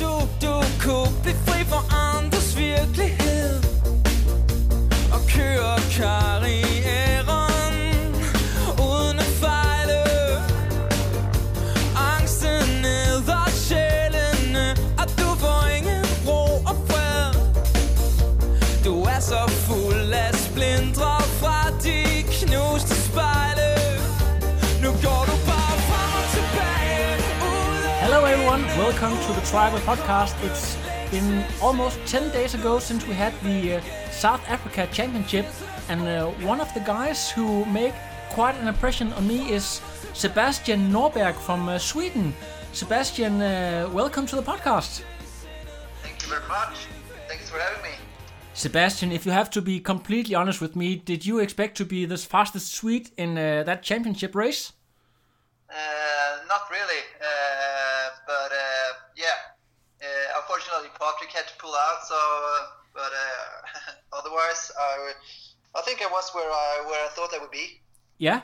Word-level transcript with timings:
du, 0.00 0.10
du 0.42 0.62
kunne 0.80 1.12
blive 1.22 1.36
fri 1.46 1.64
for 1.64 1.82
andres 1.94 2.56
virkelighed. 2.56 3.62
Og 5.12 5.20
køre 5.28 5.78
Karin. 5.96 6.67
Welcome 28.88 29.20
to 29.26 29.32
the 29.38 29.46
Tribal 29.46 29.78
Podcast. 29.80 30.32
It's 30.42 30.74
been 31.10 31.44
almost 31.60 31.98
10 32.06 32.30
days 32.30 32.54
ago 32.54 32.78
since 32.78 33.06
we 33.06 33.12
had 33.12 33.34
the 33.42 33.74
uh, 33.74 33.80
South 34.10 34.40
Africa 34.48 34.88
Championship, 34.90 35.44
and 35.90 36.00
uh, 36.08 36.28
one 36.48 36.58
of 36.58 36.72
the 36.72 36.80
guys 36.80 37.30
who 37.30 37.66
make 37.66 37.92
quite 38.30 38.54
an 38.54 38.66
impression 38.66 39.12
on 39.12 39.28
me 39.28 39.52
is 39.52 39.82
Sebastian 40.14 40.90
Norberg 40.90 41.34
from 41.34 41.68
uh, 41.68 41.78
Sweden. 41.78 42.32
Sebastian, 42.72 43.42
uh, 43.42 43.90
welcome 43.92 44.24
to 44.24 44.36
the 44.36 44.42
podcast. 44.42 45.02
Thank 46.02 46.22
you 46.22 46.28
very 46.28 46.48
much. 46.48 46.86
Thanks 47.28 47.50
for 47.50 47.58
having 47.58 47.82
me. 47.82 47.94
Sebastian, 48.54 49.12
if 49.12 49.26
you 49.26 49.32
have 49.32 49.50
to 49.50 49.60
be 49.60 49.80
completely 49.80 50.34
honest 50.34 50.62
with 50.62 50.74
me, 50.74 50.96
did 50.96 51.26
you 51.26 51.40
expect 51.40 51.76
to 51.76 51.84
be 51.84 52.06
the 52.06 52.16
fastest 52.16 52.72
Swede 52.72 53.10
in 53.18 53.36
uh, 53.36 53.64
that 53.64 53.82
championship 53.82 54.34
race? 54.34 54.72
Uh, 55.68 56.40
not 56.48 56.64
really, 56.70 57.04
uh, 57.20 58.08
but 58.26 58.50
uh, 58.50 58.92
yeah. 59.16 59.52
Uh, 60.00 60.40
unfortunately, 60.40 60.88
Patrick 60.96 61.30
had 61.30 61.46
to 61.48 61.54
pull 61.58 61.74
out. 61.98 62.06
So, 62.06 62.14
uh, 62.14 62.66
but 62.94 63.12
uh, 63.12 63.92
otherwise, 64.18 64.72
I, 64.78 65.12
I 65.76 65.82
think 65.82 66.02
I 66.02 66.06
was 66.06 66.30
where 66.32 66.50
I 66.50 66.84
where 66.86 67.04
I 67.04 67.08
thought 67.08 67.34
I 67.34 67.38
would 67.38 67.50
be. 67.50 67.80
Yeah, 68.18 68.42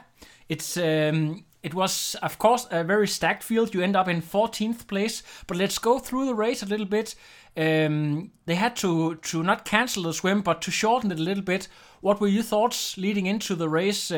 it's 0.49 0.77
um, 0.77 1.45
it 1.63 1.75
was 1.75 2.17
of 2.23 2.39
course 2.39 2.67
a 2.71 2.85
very 2.85 3.09
stacked 3.09 3.43
field. 3.43 3.75
You 3.75 3.83
end 3.83 3.97
up 3.97 4.09
in 4.09 4.23
14th 4.23 4.87
place, 4.87 5.23
but 5.47 5.57
let's 5.57 5.79
go 5.79 5.99
through 5.99 6.27
the 6.27 6.35
race 6.35 6.63
a 6.63 6.67
little 6.67 6.87
bit. 6.87 7.15
Um, 7.57 8.33
they 8.47 8.57
had 8.57 8.77
to 8.77 9.17
to 9.17 9.43
not 9.43 9.65
cancel 9.65 10.05
the 10.05 10.13
swim, 10.13 10.43
but 10.43 10.63
to 10.63 10.71
shorten 10.71 11.13
it 11.13 11.19
a 11.19 11.23
little 11.23 11.45
bit. 11.45 11.69
What 12.01 12.21
were 12.21 12.29
your 12.29 12.43
thoughts 12.43 12.99
leading 12.99 13.27
into 13.27 13.55
the 13.55 13.69
race, 13.69 14.09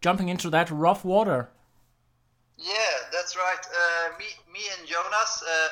jumping 0.00 0.28
into 0.28 0.50
that 0.50 0.70
rough 0.70 1.04
water? 1.04 1.50
Yeah, 2.58 2.72
that's 3.12 3.36
right. 3.36 3.66
Uh, 3.66 4.18
me, 4.18 4.24
me 4.56 4.64
and 4.78 4.88
Jonas 4.88 5.44
uh, 5.44 5.68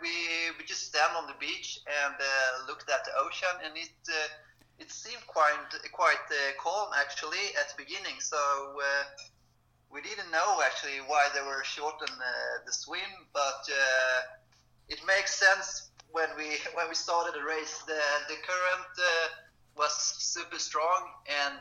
we 0.00 0.14
we 0.56 0.62
just 0.64 0.86
stand 0.86 1.12
on 1.18 1.26
the 1.26 1.38
beach 1.42 1.80
and 1.86 2.14
uh, 2.14 2.66
looked 2.68 2.88
at 2.88 3.02
the 3.04 3.14
ocean, 3.26 3.54
and 3.64 3.74
it 3.76 3.98
uh, 4.08 4.82
it 4.82 4.90
seemed 4.90 5.26
quite 5.26 5.66
quite 5.92 6.26
uh, 6.30 6.54
calm 6.62 6.90
actually 6.94 7.44
at 7.60 7.66
the 7.70 7.76
beginning. 7.84 8.18
So 8.20 8.38
uh, 8.38 9.04
we 9.90 10.00
didn't 10.02 10.30
know 10.30 10.62
actually 10.62 11.02
why 11.10 11.26
they 11.34 11.42
were 11.42 11.62
shorten 11.64 12.14
uh, 12.14 12.62
the 12.66 12.72
swim, 12.72 13.10
but 13.34 13.62
it 14.88 15.00
makes 15.06 15.34
sense 15.34 15.90
when 16.12 16.30
we 16.38 16.48
when 16.76 16.86
we 16.88 16.94
started 16.94 17.34
the 17.34 17.44
race. 17.44 17.82
The 17.90 18.02
the 18.30 18.38
current 18.46 18.94
was 19.76 19.94
super 20.18 20.58
strong 20.58 21.00
and 21.26 21.58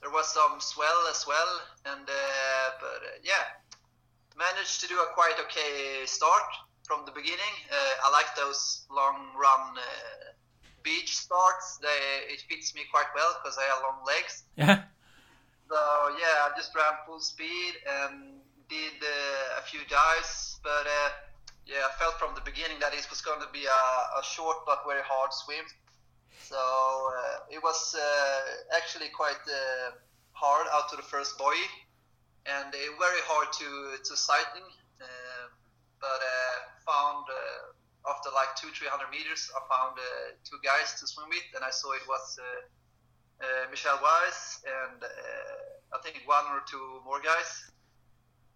there 0.00 0.10
was 0.10 0.28
some 0.28 0.60
swell 0.60 1.00
as 1.10 1.26
well, 1.26 1.52
and 1.86 2.06
uh, 2.06 2.66
but 2.80 3.02
uh, 3.02 3.18
yeah, 3.22 3.57
managed 4.38 4.80
to 4.80 4.86
do 4.86 4.96
a 5.02 5.08
quite 5.14 5.36
okay 5.44 6.06
start 6.06 6.48
from 6.86 7.04
the 7.04 7.12
beginning. 7.12 7.54
Uh, 7.70 8.06
I 8.06 8.10
like 8.10 8.30
those 8.36 8.86
long 8.90 9.34
run 9.34 9.76
uh, 9.76 10.32
beach 10.82 11.16
starts. 11.16 11.78
They 11.82 12.32
it 12.32 12.40
fits 12.48 12.74
me 12.74 12.82
quite 12.90 13.10
well 13.14 13.34
because 13.42 13.58
I 13.58 13.66
have 13.74 13.82
long 13.82 14.00
legs. 14.06 14.44
Yeah. 14.56 14.86
So 15.68 15.76
yeah, 16.16 16.46
I 16.46 16.56
just 16.56 16.74
ran 16.74 16.94
full 17.04 17.20
speed 17.20 17.74
and 17.84 18.40
did 18.70 18.96
uh, 19.02 19.60
a 19.60 19.62
few 19.62 19.80
dives, 19.88 20.60
but 20.62 20.86
uh, 20.86 21.10
yeah, 21.66 21.84
I 21.84 21.92
felt 22.00 22.18
from 22.18 22.34
the 22.34 22.40
beginning 22.40 22.80
that 22.80 22.94
it 22.94 23.06
was 23.10 23.20
going 23.20 23.40
to 23.40 23.50
be 23.52 23.64
a, 23.64 23.82
a 24.20 24.22
short 24.22 24.64
but 24.64 24.84
very 24.86 25.04
hard 25.04 25.32
swim. 25.32 25.64
So 26.48 26.56
uh, 26.56 27.52
it 27.52 27.62
was 27.62 27.94
uh, 27.94 28.76
actually 28.76 29.08
quite 29.12 29.44
uh, 29.44 29.92
hard 30.32 30.66
out 30.72 30.88
to 30.90 30.96
the 30.96 31.02
first 31.02 31.36
buoy, 31.36 31.60
and 32.46 32.72
very 32.72 33.22
hard 33.26 33.48
to 33.60 33.68
to 34.02 34.16
sighting. 34.16 34.68
but 36.00 36.22
found 36.86 37.26
after 38.06 38.30
like 38.34 38.54
two, 38.56 38.70
three 38.70 38.88
hundred 38.88 39.10
meters, 39.10 39.50
I 39.56 39.60
found 39.66 39.98
two 40.44 40.58
guys 40.62 40.98
to 41.00 41.06
swim 41.06 41.28
with, 41.28 41.48
and 41.54 41.64
I 41.64 41.70
saw 41.70 41.92
it 41.92 42.06
was. 42.06 42.38
Uh, 43.38 43.70
Michel 43.70 43.96
Weiss 44.02 44.64
and 44.66 44.98
uh, 44.98 45.96
I 45.96 45.98
think 46.02 46.26
one 46.26 46.44
or 46.50 46.60
two 46.68 47.00
more 47.04 47.20
guys. 47.22 47.70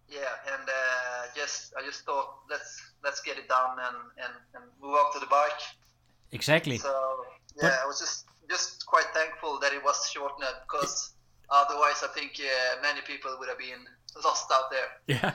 Yeah, 0.09 0.51
and 0.53 0.67
uh, 0.67 1.31
just 1.35 1.73
I 1.77 1.85
just 1.85 2.03
thought 2.03 2.43
let's 2.49 2.81
let's 3.03 3.21
get 3.21 3.37
it 3.37 3.47
done 3.47 3.79
and, 3.79 3.97
and, 4.17 4.33
and 4.55 4.63
move 4.81 4.95
on 4.95 5.13
to 5.13 5.19
the 5.19 5.27
bike. 5.27 5.63
Exactly. 6.33 6.77
So 6.77 6.91
yeah, 7.55 7.69
but, 7.69 7.79
I 7.83 7.87
was 7.87 7.99
just 7.99 8.25
just 8.49 8.85
quite 8.85 9.07
thankful 9.13 9.57
that 9.59 9.71
it 9.71 9.83
was 9.83 10.09
shortened 10.11 10.51
because 10.67 11.13
otherwise 11.53 12.03
I 12.03 12.07
think 12.07 12.39
yeah, 12.39 12.81
many 12.81 13.01
people 13.01 13.31
would 13.39 13.49
have 13.49 13.57
been 13.57 13.85
lost 14.23 14.51
out 14.51 14.71
there. 14.71 14.89
Yeah. 15.07 15.33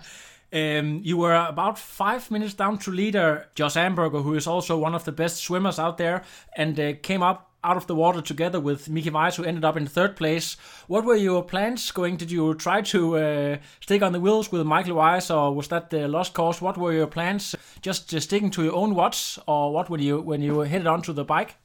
Um, 0.51 1.03
you 1.05 1.19
were 1.19 1.35
about 1.35 1.79
five 1.79 2.31
minutes 2.31 2.55
down 2.55 2.79
to 2.79 2.91
leader 2.91 3.49
Josh 3.55 3.75
Amberger, 3.75 4.23
who 4.23 4.35
is 4.35 4.47
also 4.47 4.79
one 4.79 4.95
of 4.95 5.05
the 5.05 5.13
best 5.13 5.43
swimmers 5.43 5.79
out 5.79 5.99
there, 5.99 6.25
and 6.57 6.81
uh, 6.81 6.95
came 7.03 7.23
up 7.23 7.49
out 7.65 7.77
of 7.77 7.87
the 7.87 7.95
water 7.95 8.23
together 8.23 8.61
with 8.61 8.89
Mickey 8.89 9.11
Weiss, 9.11 9.37
who 9.37 9.45
ended 9.45 9.65
up 9.65 9.77
in 9.77 9.87
third 9.87 10.17
place. 10.17 10.57
What 10.87 11.05
were 11.05 11.17
your 11.17 11.43
plans 11.43 11.91
going? 11.91 12.17
Did 12.17 12.31
you 12.31 12.55
try 12.55 12.81
to 12.83 13.17
uh, 13.19 13.57
stick 13.81 14.01
on 14.01 14.13
the 14.13 14.21
wheels 14.21 14.51
with 14.51 14.65
Michael 14.65 14.95
Weiss, 14.95 15.31
or 15.31 15.55
was 15.55 15.69
that 15.69 15.91
the 15.91 16.09
lost 16.09 16.35
cause? 16.35 16.63
What 16.63 16.79
were 16.79 16.93
your 16.93 17.09
plans? 17.09 17.55
Just 17.83 18.15
uh, 18.15 18.21
sticking 18.21 18.51
to 18.53 18.65
your 18.65 18.75
own 18.75 18.95
watch, 18.95 19.39
or 19.47 19.73
what 19.73 19.91
were 19.91 19.99
you 19.99 20.21
when 20.21 20.41
you 20.41 20.61
headed 20.61 20.87
onto 20.87 21.13
the 21.13 21.25
bike? 21.25 21.57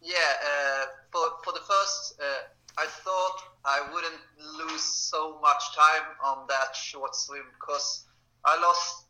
Yeah, 0.00 0.14
uh, 0.14 0.86
for 1.12 1.26
for 1.44 1.52
the 1.52 1.60
first, 1.60 2.18
uh, 2.20 2.80
I 2.80 2.86
thought 2.86 3.42
I 3.70 3.78
wouldn't 3.92 4.22
lose 4.58 4.82
so 4.82 5.38
much 5.40 5.62
time 5.76 6.06
on 6.24 6.46
that 6.48 6.74
short 6.74 7.14
swim 7.14 7.46
because 7.54 8.06
I 8.44 8.58
lost 8.60 9.06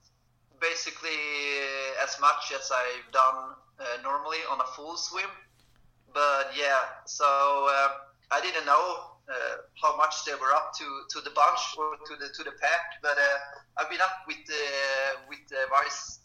basically 0.61 1.21
as 2.05 2.21
much 2.21 2.53
as 2.53 2.71
I've 2.71 3.11
done 3.13 3.57
uh, 3.81 4.03
normally 4.03 4.43
on 4.53 4.61
a 4.61 4.69
full 4.77 4.97
swim. 4.97 5.33
But 6.13 6.53
yeah, 6.59 7.01
so 7.07 7.25
uh, 7.25 7.89
I 8.31 8.41
didn't 8.43 8.67
know 8.67 9.17
uh, 9.31 9.57
how 9.81 9.97
much 9.97 10.25
they 10.27 10.35
were 10.35 10.53
up 10.53 10.73
to 10.77 10.87
to 11.13 11.19
the 11.25 11.31
bunch 11.31 11.63
or 11.79 11.97
to 11.97 12.15
the 12.21 12.29
to 12.37 12.43
the 12.45 12.53
pack. 12.61 13.01
But 13.01 13.17
uh, 13.17 13.79
I've 13.79 13.89
been 13.89 14.03
up 14.03 14.27
with 14.27 14.45
uh, 14.45 15.25
with 15.31 15.47
uh, 15.53 15.73
Weiss 15.73 16.21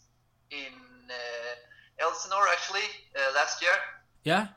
in 0.50 0.74
uh, 1.08 2.04
Elsinore 2.04 2.46
actually 2.52 2.88
last 3.34 3.62
year. 3.62 3.76
Yeah. 4.24 4.48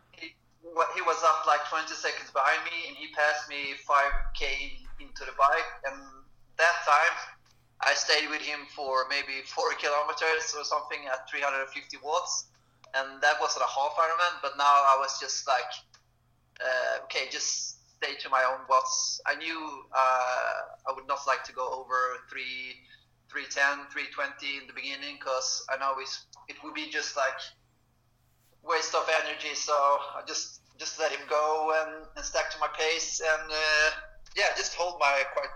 He, 0.61 0.67
he 0.67 1.01
was 1.01 1.19
up 1.23 1.47
like 1.47 1.63
20 1.69 1.87
seconds 1.93 2.31
behind 2.31 2.63
me, 2.65 2.91
and 2.91 2.95
he 2.97 3.11
passed 3.15 3.47
me 3.49 3.75
5k 3.83 4.43
into 4.99 5.23
the 5.25 5.35
bike. 5.39 5.71
And 5.87 5.95
that 6.57 6.75
time, 6.83 7.15
I 7.81 7.93
stayed 7.95 8.29
with 8.29 8.41
him 8.41 8.67
for 8.75 9.07
maybe 9.09 9.43
four 9.47 9.71
kilometers 9.81 10.55
or 10.57 10.63
something 10.63 10.99
at 11.07 11.29
350 11.29 11.97
watts 12.03 12.49
and 12.95 13.21
that 13.21 13.37
wasn't 13.41 13.63
a 13.63 13.69
half 13.69 13.93
Ironman. 13.97 14.41
But 14.41 14.57
now 14.57 14.63
I 14.65 14.97
was 14.99 15.19
just 15.19 15.47
like, 15.47 15.71
uh, 16.61 17.03
okay, 17.05 17.29
just 17.29 17.77
stay 17.97 18.15
to 18.21 18.29
my 18.29 18.43
own 18.43 18.65
watts. 18.69 19.21
I 19.25 19.35
knew 19.35 19.83
uh, 19.95 20.53
I 20.87 20.93
would 20.95 21.07
not 21.07 21.19
like 21.27 21.43
to 21.45 21.53
go 21.53 21.67
over 21.69 22.17
three, 22.29 22.79
310, 23.29 23.91
320 23.91 24.63
in 24.63 24.67
the 24.67 24.73
beginning 24.73 25.17
because 25.19 25.65
I 25.69 25.77
know 25.77 25.95
it's, 25.99 26.25
it 26.47 26.55
would 26.63 26.73
be 26.73 26.89
just 26.89 27.15
like 27.15 27.37
waste 28.63 28.95
of 28.95 29.07
energy. 29.23 29.53
So 29.55 29.73
I 29.73 30.21
just 30.27 30.61
just 30.77 30.99
let 30.99 31.11
him 31.11 31.25
go 31.29 31.73
and, 31.81 32.05
and 32.15 32.25
stack 32.25 32.49
to 32.51 32.57
my 32.59 32.69
pace 32.77 33.21
and 33.21 33.51
uh, 33.51 33.89
yeah, 34.37 34.55
just 34.55 34.75
hold 34.75 34.99
my 34.99 35.23
quite 35.33 35.49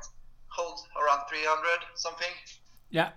hold 0.47 0.79
around 1.01 1.21
300 1.29 1.79
something. 1.95 2.27
Yeah. 2.89 3.09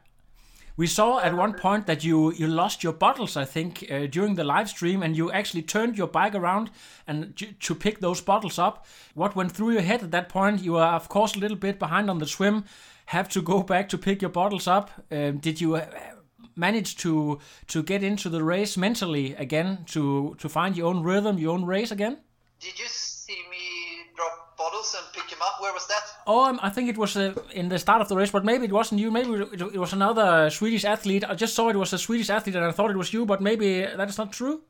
We 0.76 0.86
saw 0.86 1.20
at 1.20 1.34
one 1.34 1.54
point 1.54 1.86
that 1.86 2.04
you 2.04 2.32
you 2.34 2.46
lost 2.46 2.84
your 2.84 2.92
bottles, 2.92 3.34
I 3.36 3.46
think, 3.46 3.86
uh, 3.90 4.06
during 4.06 4.34
the 4.34 4.44
live 4.44 4.68
stream, 4.68 5.02
and 5.02 5.16
you 5.16 5.32
actually 5.32 5.62
turned 5.62 5.96
your 5.96 6.06
bike 6.06 6.34
around 6.34 6.70
and 7.06 7.34
to 7.60 7.74
pick 7.74 8.00
those 8.00 8.20
bottles 8.20 8.58
up. 8.58 8.86
What 9.14 9.34
went 9.34 9.52
through 9.52 9.70
your 9.70 9.82
head 9.82 10.02
at 10.02 10.10
that 10.10 10.28
point? 10.28 10.62
You 10.62 10.72
were, 10.72 10.82
of 10.82 11.08
course, 11.08 11.34
a 11.34 11.38
little 11.38 11.56
bit 11.56 11.78
behind 11.78 12.10
on 12.10 12.18
the 12.18 12.26
swim. 12.26 12.64
Have 13.06 13.28
to 13.30 13.40
go 13.40 13.62
back 13.62 13.88
to 13.88 13.98
pick 13.98 14.20
your 14.20 14.30
bottles 14.30 14.66
up. 14.66 14.90
Um, 15.10 15.38
did 15.38 15.62
you 15.62 15.76
uh, 15.76 15.86
manage 16.56 16.96
to 16.96 17.38
to 17.68 17.82
get 17.82 18.02
into 18.02 18.28
the 18.28 18.42
race 18.42 18.76
mentally 18.76 19.34
again 19.34 19.84
to 19.86 20.34
to 20.38 20.48
find 20.48 20.76
your 20.76 20.88
own 20.88 21.02
rhythm, 21.02 21.38
your 21.38 21.52
own 21.54 21.64
race 21.64 21.90
again? 21.92 22.18
Did 22.60 22.78
you 22.78 22.86
see 22.88 23.38
me 23.50 24.10
drop 24.16 24.56
bottles 24.56 24.94
and 24.98 25.06
pick 25.12 25.30
him 25.30 25.38
up? 25.42 25.60
Where 25.60 25.72
was 25.72 25.86
that? 25.88 26.02
Oh, 26.26 26.44
um, 26.48 26.58
I 26.62 26.70
think 26.70 26.88
it 26.88 26.96
was 26.98 27.16
uh, 27.16 27.34
in 27.52 27.68
the 27.68 27.78
start 27.78 28.00
of 28.00 28.08
the 28.08 28.16
race, 28.16 28.30
but 28.32 28.44
maybe 28.44 28.64
it 28.64 28.72
wasn't 28.72 29.00
you. 29.00 29.10
Maybe 29.10 29.30
it, 29.32 29.60
it 29.60 29.78
was 29.78 29.92
another 29.92 30.50
Swedish 30.50 30.84
athlete. 30.84 31.24
I 31.28 31.34
just 31.34 31.54
saw 31.54 31.68
it 31.68 31.76
was 31.76 31.92
a 31.92 31.98
Swedish 31.98 32.30
athlete, 32.30 32.56
and 32.56 32.64
I 32.64 32.72
thought 32.72 32.90
it 32.90 32.96
was 32.96 33.12
you, 33.12 33.26
but 33.26 33.40
maybe 33.42 33.82
that 33.82 34.08
is 34.08 34.18
not 34.18 34.32
true. 34.32 34.62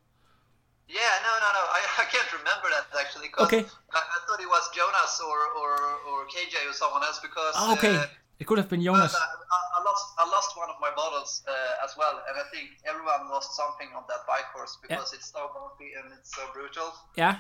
Yeah, 0.89 1.15
no, 1.27 1.33
no, 1.45 1.49
no. 1.59 1.63
I, 1.79 1.81
I 2.03 2.05
can't 2.11 2.31
remember 2.33 2.69
that 2.75 2.87
actually. 3.01 3.29
'cause 3.29 3.47
Okay. 3.47 3.63
I, 3.95 4.01
I 4.17 4.19
thought 4.27 4.41
it 4.41 4.49
was 4.49 4.69
Jonas 4.75 5.21
or, 5.21 5.39
or, 5.61 5.73
or 6.11 6.27
KJ 6.27 6.69
or 6.69 6.73
someone 6.73 7.03
else 7.05 7.21
because. 7.21 7.55
Oh, 7.57 7.73
okay, 7.75 7.95
Uh, 7.95 8.07
it 8.39 8.45
could 8.47 8.59
have 8.59 8.69
been 8.69 8.81
but 8.81 8.93
Jonas. 8.93 9.15
I, 9.15 9.19
I- 9.25 9.71
I 9.77 9.81
lost 9.85 10.07
I 10.19 10.25
lost 10.29 10.51
one 10.57 10.69
of 10.71 10.77
my 10.81 10.91
bottles 10.97 11.43
uh, 11.47 11.85
as 11.85 11.93
well, 11.97 12.17
and 12.29 12.35
I 12.37 12.45
think 12.53 12.71
everyone 12.85 13.29
lost 13.31 13.55
something 13.57 13.89
on 13.97 14.05
that 14.09 14.27
bike 14.27 14.49
course 14.53 14.77
because 14.83 15.13
it's 15.15 15.31
so 15.31 15.51
bumpy 15.55 15.93
and 15.97 16.13
it's 16.19 16.35
so 16.35 16.43
brutal. 16.53 16.93
Yeah, 17.17 17.39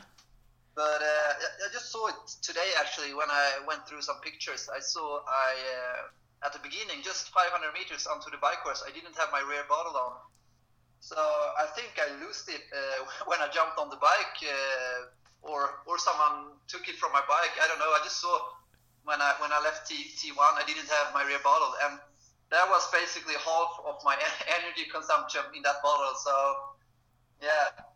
But 0.77 1.01
uh, 1.03 1.33
I- 1.45 1.57
I 1.65 1.69
just 1.73 1.91
saw 1.91 2.07
it 2.13 2.21
today 2.43 2.71
actually 2.79 3.13
when 3.15 3.29
I 3.31 3.65
went 3.67 3.89
through 3.89 4.03
some 4.03 4.21
pictures. 4.21 4.69
I 4.73 4.81
saw 4.81 5.21
I 5.27 5.51
uh, 5.77 6.47
at 6.47 6.53
the 6.53 6.61
beginning, 6.61 7.01
just 7.03 7.33
500 7.33 7.73
meters 7.73 8.07
onto 8.07 8.29
the 8.31 8.37
bike 8.39 8.61
course, 8.63 8.85
I 8.87 8.93
didn't 8.93 9.17
have 9.17 9.29
my 9.33 9.41
rear 9.41 9.65
bottle 9.69 9.97
on. 9.97 10.13
So 11.01 11.17
I 11.17 11.67
think 11.77 11.97
I 11.99 12.09
lost 12.25 12.49
it 12.49 12.63
uh, 12.73 13.05
when 13.31 13.41
I 13.41 13.49
jumped 13.49 13.79
on 13.81 13.89
the 13.91 13.97
bike, 14.01 14.37
uh, 14.45 15.49
or 15.51 15.81
or 15.89 15.97
someone 15.99 16.57
took 16.69 16.85
it 16.89 16.97
from 17.01 17.13
my 17.13 17.25
bike. 17.29 17.55
I 17.63 17.67
don't 17.69 17.81
know. 17.81 17.91
I 17.97 18.01
just 18.05 18.21
saw 18.21 18.33
when 19.06 19.23
I 19.23 19.38
when 19.38 19.55
I 19.55 19.62
left 19.62 19.87
T 19.87 19.94
T1, 20.19 20.35
I 20.35 20.67
didn't 20.67 20.91
have 20.91 21.14
my 21.14 21.23
rear 21.23 21.38
bottle, 21.47 21.73
and 21.87 21.99
that 22.50 22.67
was 22.67 22.91
basically 22.91 23.38
half 23.38 23.73
of 23.87 24.03
my 24.03 24.19
energy 24.58 24.91
consumption 24.91 25.47
in 25.55 25.62
that 25.62 25.79
bottle. 25.81 26.12
So 26.19 26.35
yeah, 27.38 27.87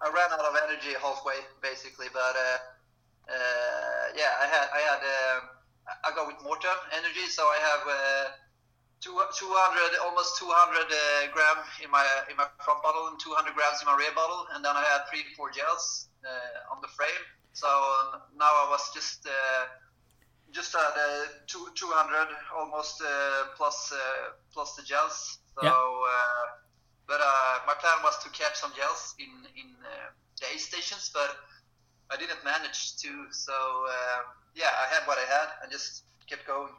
I 0.00 0.08
ran 0.08 0.32
out 0.32 0.44
of 0.48 0.56
energy 0.64 0.96
halfway 0.96 1.44
basically, 1.60 2.08
but 2.12 2.34
uh, 2.34 2.58
uh, 3.28 4.04
yeah, 4.16 4.32
I 4.40 4.46
had 4.48 4.66
I 4.72 4.80
had 4.80 5.00
um 5.04 5.40
I 6.04 6.08
go 6.16 6.24
with 6.24 6.40
Maurten 6.40 6.80
energy, 6.96 7.28
so 7.28 7.44
I 7.44 7.60
have 7.60 7.82
uh, 7.84 8.24
two, 9.04 9.12
200 9.12 10.00
almost 10.00 10.40
200 10.40 10.48
uh, 10.48 11.28
gram 11.36 11.60
in 11.84 11.92
my 11.92 12.04
in 12.32 12.36
my 12.40 12.48
front 12.64 12.80
bottle 12.80 13.12
and 13.12 13.20
200 13.20 13.52
grams 13.52 13.84
in 13.84 13.86
my 13.92 13.96
rear 14.00 14.12
bottle, 14.16 14.48
and 14.56 14.64
then 14.64 14.72
I 14.72 14.84
had 14.88 15.04
three 15.12 15.28
four 15.36 15.52
gels 15.52 16.08
uh, 16.24 16.72
on 16.72 16.80
the 16.80 16.88
frame. 16.96 17.24
So 17.52 17.68
um, 17.68 18.24
now 18.40 18.48
I 18.48 18.66
was 18.72 18.88
just 18.96 19.28
uh, 19.28 19.83
just 20.54 20.74
at 20.74 20.80
uh, 20.80 21.26
two, 21.46 21.66
200 21.74 22.28
almost 22.56 23.02
uh, 23.02 23.08
plus 23.56 23.92
uh, 23.92 23.98
plus 24.52 24.76
the 24.76 24.82
gels. 24.82 25.38
So. 25.56 25.66
Yeah. 25.66 25.70
Uh, 25.70 26.64
but 27.06 27.20
uh, 27.20 27.58
my 27.66 27.74
plan 27.74 27.98
was 28.02 28.16
to 28.24 28.30
catch 28.30 28.56
some 28.56 28.72
gels 28.76 29.14
in 29.18 29.32
in 29.60 29.68
uh, 29.84 30.10
the 30.40 30.46
aid 30.52 30.60
stations, 30.60 31.10
but 31.12 31.36
I 32.10 32.16
didn't 32.16 32.42
manage 32.44 32.96
to. 33.02 33.10
So 33.30 33.52
uh, 33.52 34.20
yeah, 34.54 34.72
I 34.82 34.86
had 34.94 35.06
what 35.06 35.18
I 35.18 35.26
had 35.36 35.48
and 35.62 35.70
just 35.70 36.04
kept 36.26 36.46
going. 36.46 36.72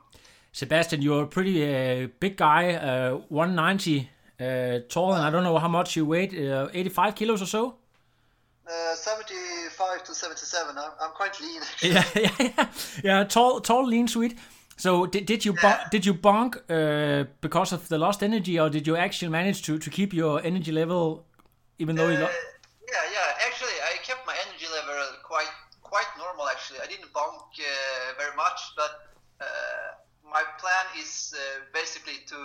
Sebastian, 0.51 1.01
you're 1.01 1.23
a 1.23 1.27
pretty 1.27 1.57
uh, 1.63 2.07
big 2.19 2.37
guy, 2.37 2.75
uh, 2.75 3.17
190 3.27 4.09
uh, 4.39 4.79
tall, 4.87 5.13
and 5.13 5.23
I 5.23 5.29
don't 5.29 5.43
know 5.43 5.57
how 5.57 5.67
much 5.67 5.97
you 5.97 6.05
weigh, 6.05 6.29
uh, 6.49 6.69
85 6.73 7.15
kilos 7.15 7.41
or 7.41 7.45
so. 7.45 7.75
Uh, 8.65 8.95
75 9.77 10.03
to 10.05 10.15
77. 10.15 10.77
I'm, 10.77 10.91
I'm 11.01 11.11
quite 11.11 11.39
lean. 11.41 11.61
yeah, 11.81 12.03
yeah, 12.15 12.31
yeah, 12.39 12.67
yeah. 13.03 13.23
Tall, 13.23 13.61
tall, 13.61 13.85
lean, 13.85 14.07
sweet. 14.07 14.37
So 14.77 15.05
did, 15.05 15.25
did 15.25 15.45
you 15.45 15.55
Yeah. 15.63 15.87
did 15.89 16.05
you 16.05 16.13
bonk 16.13 16.57
uh, 16.69 17.25
because 17.41 17.71
of 17.73 17.87
the 17.87 17.97
lost 17.97 18.21
energy, 18.23 18.59
or 18.59 18.69
did 18.69 18.85
you 18.87 18.95
actually 18.97 19.29
manage 19.31 19.61
to, 19.63 19.77
to 19.79 19.89
keep 19.89 20.13
your 20.13 20.41
energy 20.43 20.71
level, 20.71 21.25
even 21.79 21.95
though 21.95 22.09
you? 22.09 22.17
Uh, 22.17 22.21
Lo- 22.27 22.39
yeah, 22.91 23.05
yeah. 23.15 23.47
Actually, 23.47 23.77
I 23.91 23.97
kept 24.03 24.27
my 24.27 24.35
energy 24.47 24.67
level 24.67 24.99
quite 25.23 25.53
quite 25.81 26.07
normal. 26.17 26.47
Actually, 26.49 26.79
I 26.81 26.87
didn't 26.87 27.11
bonk 27.13 27.55
uh, 27.55 28.17
very 28.17 28.35
much, 28.35 28.59
but 28.75 28.91
uh, 29.39 29.45
my 30.29 30.43
plan 30.59 30.85
is 30.99 31.33
uh, 31.35 31.63
basically 31.73 32.19
to 32.27 32.39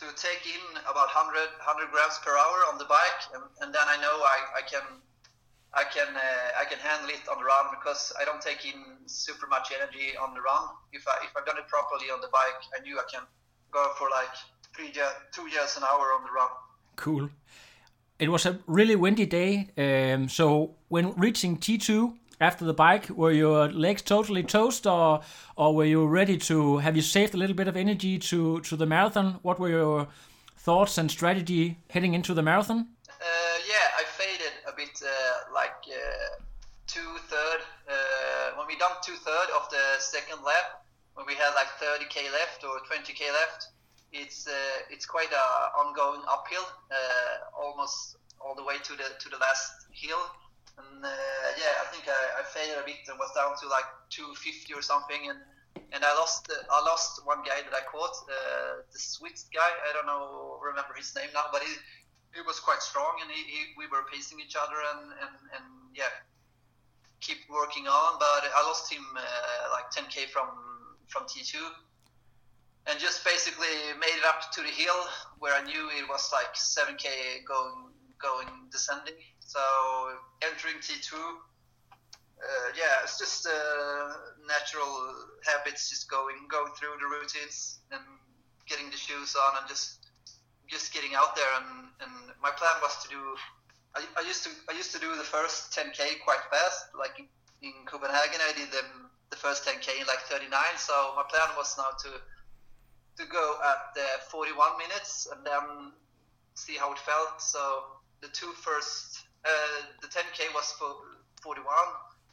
to 0.00 0.06
take 0.16 0.42
in 0.48 0.64
about 0.88 1.12
100, 1.14 1.36
100 1.62 1.92
grams 1.92 2.18
per 2.24 2.32
hour 2.32 2.58
on 2.72 2.78
the 2.78 2.88
bike, 2.88 3.22
and, 3.34 3.44
and 3.60 3.74
then 3.76 3.86
I 3.86 3.96
know 4.00 4.16
I, 4.24 4.38
I 4.58 4.62
can 4.66 4.82
I 5.74 5.84
can 5.84 6.08
uh, 6.14 6.60
I 6.60 6.64
can 6.64 6.78
handle 6.78 7.08
it 7.08 7.26
on 7.30 7.38
the 7.38 7.44
run 7.44 7.66
because 7.70 8.12
I 8.20 8.24
don't 8.24 8.42
take 8.42 8.64
in 8.66 8.78
super 9.06 9.46
much 9.46 9.72
energy 9.72 10.16
on 10.16 10.34
the 10.34 10.40
run. 10.40 10.64
If 10.92 11.08
I 11.08 11.24
if 11.24 11.32
I've 11.36 11.46
done 11.46 11.58
it 11.58 11.68
properly 11.68 12.10
on 12.10 12.20
the 12.20 12.28
bike, 12.32 12.60
I 12.76 12.82
knew 12.82 12.98
I 12.98 13.04
can 13.10 13.22
go 13.70 13.92
for 13.96 14.10
like 14.10 14.34
three 14.76 14.92
two 15.32 15.48
years 15.48 15.76
an 15.76 15.82
hour 15.84 16.12
on 16.12 16.22
the 16.24 16.32
run. 16.32 16.48
Cool. 16.96 17.30
It 18.18 18.28
was 18.28 18.46
a 18.46 18.58
really 18.66 18.96
windy 18.96 19.26
day. 19.26 19.70
Um, 19.76 20.28
so 20.28 20.76
when 20.88 21.12
reaching 21.14 21.56
T2 21.56 22.14
after 22.40 22.64
the 22.64 22.74
bike, 22.74 23.08
were 23.10 23.32
your 23.32 23.68
legs 23.68 24.02
totally 24.02 24.42
toast, 24.42 24.86
or 24.86 25.22
or 25.56 25.74
were 25.74 25.86
you 25.86 26.06
ready 26.06 26.36
to? 26.38 26.78
Have 26.78 26.96
you 26.96 27.02
saved 27.02 27.34
a 27.34 27.38
little 27.38 27.56
bit 27.56 27.68
of 27.68 27.76
energy 27.76 28.18
to 28.18 28.60
to 28.60 28.76
the 28.76 28.86
marathon? 28.86 29.38
What 29.42 29.58
were 29.58 29.70
your 29.70 30.08
thoughts 30.56 30.98
and 30.98 31.10
strategy 31.10 31.78
heading 31.90 32.14
into 32.14 32.34
the 32.34 32.42
marathon? 32.42 32.88
Two 36.86 37.16
third. 37.28 37.60
Uh, 37.88 38.56
when 38.56 38.66
we 38.66 38.76
done 38.76 38.92
two 39.02 39.16
third 39.16 39.48
of 39.56 39.68
the 39.70 39.98
second 39.98 40.44
lap, 40.44 40.84
when 41.14 41.26
we 41.26 41.34
had 41.34 41.52
like 41.54 41.68
30k 41.80 42.32
left 42.32 42.64
or 42.64 42.80
20k 42.88 43.32
left, 43.32 43.68
it's 44.12 44.46
uh, 44.46 44.52
it's 44.92 45.06
quite 45.06 45.32
a 45.32 45.46
ongoing 45.80 46.20
uphill, 46.28 46.64
uh, 46.92 47.56
almost 47.56 48.16
all 48.40 48.54
the 48.54 48.64
way 48.64 48.76
to 48.84 48.92
the 48.92 49.08
to 49.20 49.28
the 49.28 49.38
last 49.38 49.88
hill. 49.90 50.20
And 50.78 51.04
uh, 51.04 51.48
yeah, 51.56 51.80
I 51.80 51.86
think 51.92 52.08
I, 52.08 52.40
I 52.40 52.42
faded 52.44 52.76
a 52.80 52.84
bit 52.84 53.04
and 53.08 53.18
was 53.18 53.32
down 53.34 53.52
to 53.60 53.68
like 53.68 53.88
250 54.10 54.72
or 54.74 54.82
something, 54.82 55.28
and 55.28 55.40
and 55.92 56.04
I 56.04 56.12
lost 56.16 56.48
uh, 56.52 56.56
I 56.72 56.80
lost 56.84 57.24
one 57.24 57.40
guy 57.44 57.60
that 57.64 57.72
I 57.72 57.84
caught, 57.88 58.16
uh, 58.28 58.84
the 58.92 58.98
Swiss 58.98 59.48
guy. 59.52 59.72
I 59.88 59.92
don't 59.92 60.06
know 60.06 60.60
remember 60.60 60.92
his 60.96 61.14
name 61.16 61.28
now, 61.32 61.48
but 61.52 61.62
he 61.62 61.72
he 62.36 62.40
was 62.40 62.60
quite 62.60 62.80
strong, 62.80 63.20
and 63.20 63.30
he, 63.30 63.40
he 63.44 63.60
we 63.76 63.88
were 63.88 64.04
pacing 64.12 64.40
each 64.40 64.56
other, 64.56 64.76
and 64.76 65.12
and, 65.24 65.36
and 65.56 65.66
yeah, 65.94 66.12
keep 67.20 67.38
working 67.48 67.86
on. 67.86 68.18
But 68.18 68.50
I 68.54 68.62
lost 68.66 68.92
him 68.92 69.04
uh, 69.16 69.72
like 69.72 69.90
10k 69.90 70.28
from 70.30 70.48
from 71.08 71.24
T2, 71.24 71.56
and 72.86 72.98
just 72.98 73.24
basically 73.24 73.74
made 74.00 74.16
it 74.16 74.24
up 74.26 74.50
to 74.52 74.62
the 74.62 74.68
hill 74.68 75.00
where 75.38 75.54
I 75.54 75.62
knew 75.62 75.88
it 75.90 76.08
was 76.08 76.30
like 76.32 76.54
7k 76.54 77.44
going 77.46 77.92
going 78.20 78.48
descending. 78.70 79.18
So 79.40 79.60
entering 80.42 80.76
T2, 80.80 81.12
uh, 81.12 82.68
yeah, 82.78 83.02
it's 83.02 83.18
just 83.18 83.46
uh, 83.46 84.12
natural 84.46 85.14
habits, 85.44 85.90
just 85.90 86.10
going 86.10 86.36
going 86.50 86.72
through 86.78 86.96
the 87.00 87.06
routines 87.06 87.80
and 87.90 88.02
getting 88.66 88.90
the 88.90 88.96
shoes 88.96 89.36
on 89.36 89.58
and 89.58 89.68
just 89.68 90.10
just 90.68 90.94
getting 90.94 91.14
out 91.14 91.36
there. 91.36 91.52
And, 91.60 91.90
and 92.00 92.12
my 92.40 92.50
plan 92.50 92.72
was 92.80 93.02
to 93.04 93.08
do. 93.08 93.22
I, 93.94 94.00
I 94.16 94.22
used 94.26 94.44
to 94.44 94.50
I 94.70 94.72
used 94.72 94.92
to 94.92 95.00
do 95.00 95.14
the 95.16 95.24
first 95.24 95.72
10k 95.76 96.24
quite 96.24 96.40
fast, 96.50 96.86
like 96.98 97.18
in, 97.18 97.26
in 97.60 97.72
Copenhagen. 97.84 98.40
I 98.40 98.52
did 98.56 98.72
them 98.72 99.10
the 99.30 99.36
first 99.36 99.64
10k 99.64 100.00
in 100.00 100.06
like 100.06 100.20
39. 100.28 100.48
So 100.76 100.92
my 101.16 101.24
plan 101.28 101.48
was 101.56 101.76
now 101.76 101.92
to 102.04 102.10
to 103.18 103.24
go 103.28 103.56
at 103.60 103.92
uh, 104.00 104.24
41 104.30 104.78
minutes 104.78 105.28
and 105.30 105.44
then 105.44 105.92
see 106.54 106.76
how 106.76 106.92
it 106.92 106.98
felt. 106.98 107.40
So 107.40 108.00
the 108.22 108.28
two 108.28 108.52
first, 108.52 109.24
uh, 109.44 109.82
the 110.00 110.08
10k 110.08 110.54
was 110.54 110.72
for 110.78 110.96
41, 111.42 111.66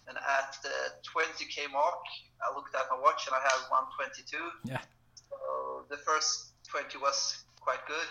and 0.08 0.18
at 0.18 0.56
the 0.64 0.96
20k 1.04 1.72
mark, 1.72 2.00
I 2.40 2.56
looked 2.56 2.76
at 2.76 2.86
my 2.90 2.98
watch 3.00 3.28
and 3.28 3.36
I 3.36 3.42
had 3.44 3.60
122. 3.68 4.38
Yeah. 4.64 4.80
So 5.16 5.86
the 5.90 5.98
first 5.98 6.54
20 6.70 6.98
was 7.00 7.44
quite 7.60 7.86
good, 7.88 8.08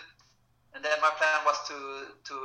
and 0.75 0.83
then 0.85 0.99
my 1.01 1.09
plan 1.17 1.39
was 1.45 1.57
to 1.67 2.13
to 2.29 2.35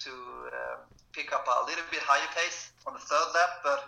to 0.00 0.10
uh, 0.10 0.76
pick 1.12 1.32
up 1.32 1.46
a 1.46 1.66
little 1.66 1.84
bit 1.90 2.00
higher 2.00 2.28
pace 2.34 2.72
on 2.86 2.94
the 2.94 3.00
third 3.00 3.28
lap, 3.34 3.50
but 3.62 3.84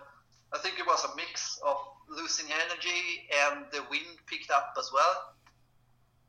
I 0.55 0.59
think 0.59 0.79
it 0.79 0.87
was 0.87 1.05
a 1.05 1.17
mix 1.17 1.59
of 1.65 1.77
losing 2.09 2.47
energy 2.53 3.29
and 3.49 3.65
the 3.73 3.83
wind 3.91 4.19
picked 4.27 4.51
up 4.51 4.75
as 4.79 4.91
well. 4.93 5.35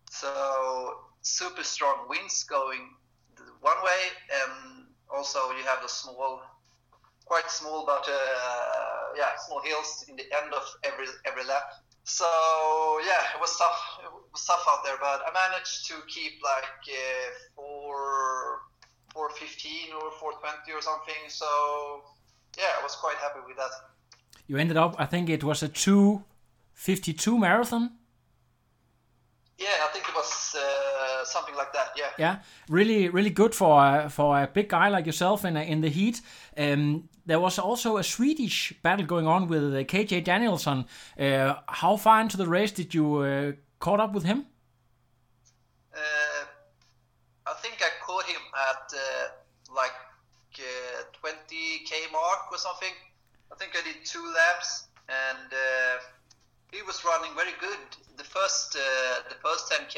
So 0.10 0.98
super 1.22 1.64
strong 1.64 2.08
winds 2.08 2.44
going 2.44 2.96
one 3.64 3.80
way, 3.84 4.02
and 4.44 4.86
also 5.10 5.40
you 5.56 5.64
have 5.64 5.84
a 5.84 5.90
small, 5.90 6.42
quite 7.26 7.50
small, 7.50 7.86
but 7.86 8.06
uh, 8.08 9.16
yeah, 9.16 9.32
small 9.48 9.62
hills 9.62 10.06
in 10.10 10.16
the 10.16 10.28
end 10.44 10.54
of 10.54 10.64
every 10.84 11.08
every 11.26 11.46
lap. 11.46 11.64
so 12.04 12.28
yeah, 13.08 13.24
it 13.34 13.40
was 13.40 13.56
tough. 13.58 13.82
It 14.04 14.12
was 14.12 14.46
tough 14.46 14.64
out 14.68 14.84
there, 14.84 15.00
but 15.00 15.24
I 15.24 15.32
managed 15.32 15.88
to 15.88 15.96
keep 16.08 16.44
like 16.44 16.84
uh, 16.92 17.28
four, 17.56 18.60
four 19.14 19.30
fifteen 19.30 19.94
or 19.94 20.12
four 20.20 20.34
twenty 20.34 20.72
or 20.74 20.82
something. 20.82 21.24
So 21.28 21.46
yeah, 22.58 22.80
I 22.80 22.84
was 22.84 22.96
quite 22.96 23.18
happy 23.18 23.40
with 23.48 23.58
that. 23.58 23.72
You 24.48 24.58
ended 24.58 24.78
up, 24.78 24.96
I 25.00 25.06
think 25.06 25.30
it 25.30 25.44
was 25.44 25.64
a 25.64 25.68
two 25.68 26.24
fifty 26.74 27.14
two 27.14 27.38
marathon. 27.38 27.92
Yeah, 29.58 29.70
I 29.84 29.94
think 29.94 30.10
it 30.10 30.16
was 30.16 30.56
uh, 30.58 31.26
something 31.26 31.56
like 31.56 31.72
that. 31.74 31.92
Yeah. 31.96 32.10
Yeah, 32.18 32.36
really, 32.70 33.10
really 33.10 33.30
good 33.30 33.54
for 33.54 33.86
a, 33.86 34.10
for 34.10 34.42
a 34.42 34.48
big 34.48 34.68
guy 34.68 34.90
like 34.90 35.06
yourself 35.06 35.46
in 35.46 35.56
in 35.58 35.82
the 35.82 35.90
heat. 35.90 36.22
Um, 36.58 37.10
there 37.26 37.40
was 37.40 37.60
also 37.60 37.98
a 37.98 38.04
Swedish 38.04 38.74
battle 38.82 39.06
going 39.06 39.28
on 39.28 39.48
with 39.48 39.64
uh, 39.64 39.84
KJ 39.84 40.24
Danielsson. 40.26 40.86
Uh, 41.18 41.56
how 41.68 41.96
far 41.98 42.22
into 42.22 42.36
the 42.36 42.48
race 42.48 42.72
did 42.72 42.94
you 42.94 43.18
uh, 43.18 43.52
caught 43.80 44.00
up 44.00 44.14
with 44.14 44.24
him? 44.24 44.46
Uh, 45.94 46.46
I 47.46 47.54
think 47.62 47.76
I 47.80 47.90
caught 48.06 48.26
him 48.26 48.42
at 48.72 48.94
uh, 48.94 49.74
like 49.76 49.94
20k 51.24 52.12
mark 52.12 52.52
or 52.52 52.58
something. 52.58 52.92
I 53.52 53.56
think 53.56 53.72
I 53.80 53.82
did 53.88 54.04
two 54.04 54.24
laps, 54.36 54.88
and 55.08 55.48
uh, 55.48 55.96
he 56.72 56.82
was 56.84 57.00
running 57.06 57.32
very 57.36 57.56
good. 57.62 57.80
The 58.18 58.24
first 58.24 58.76
uh, 58.76 59.24
the 59.30 59.36
first 59.40 59.72
10k, 59.72 59.96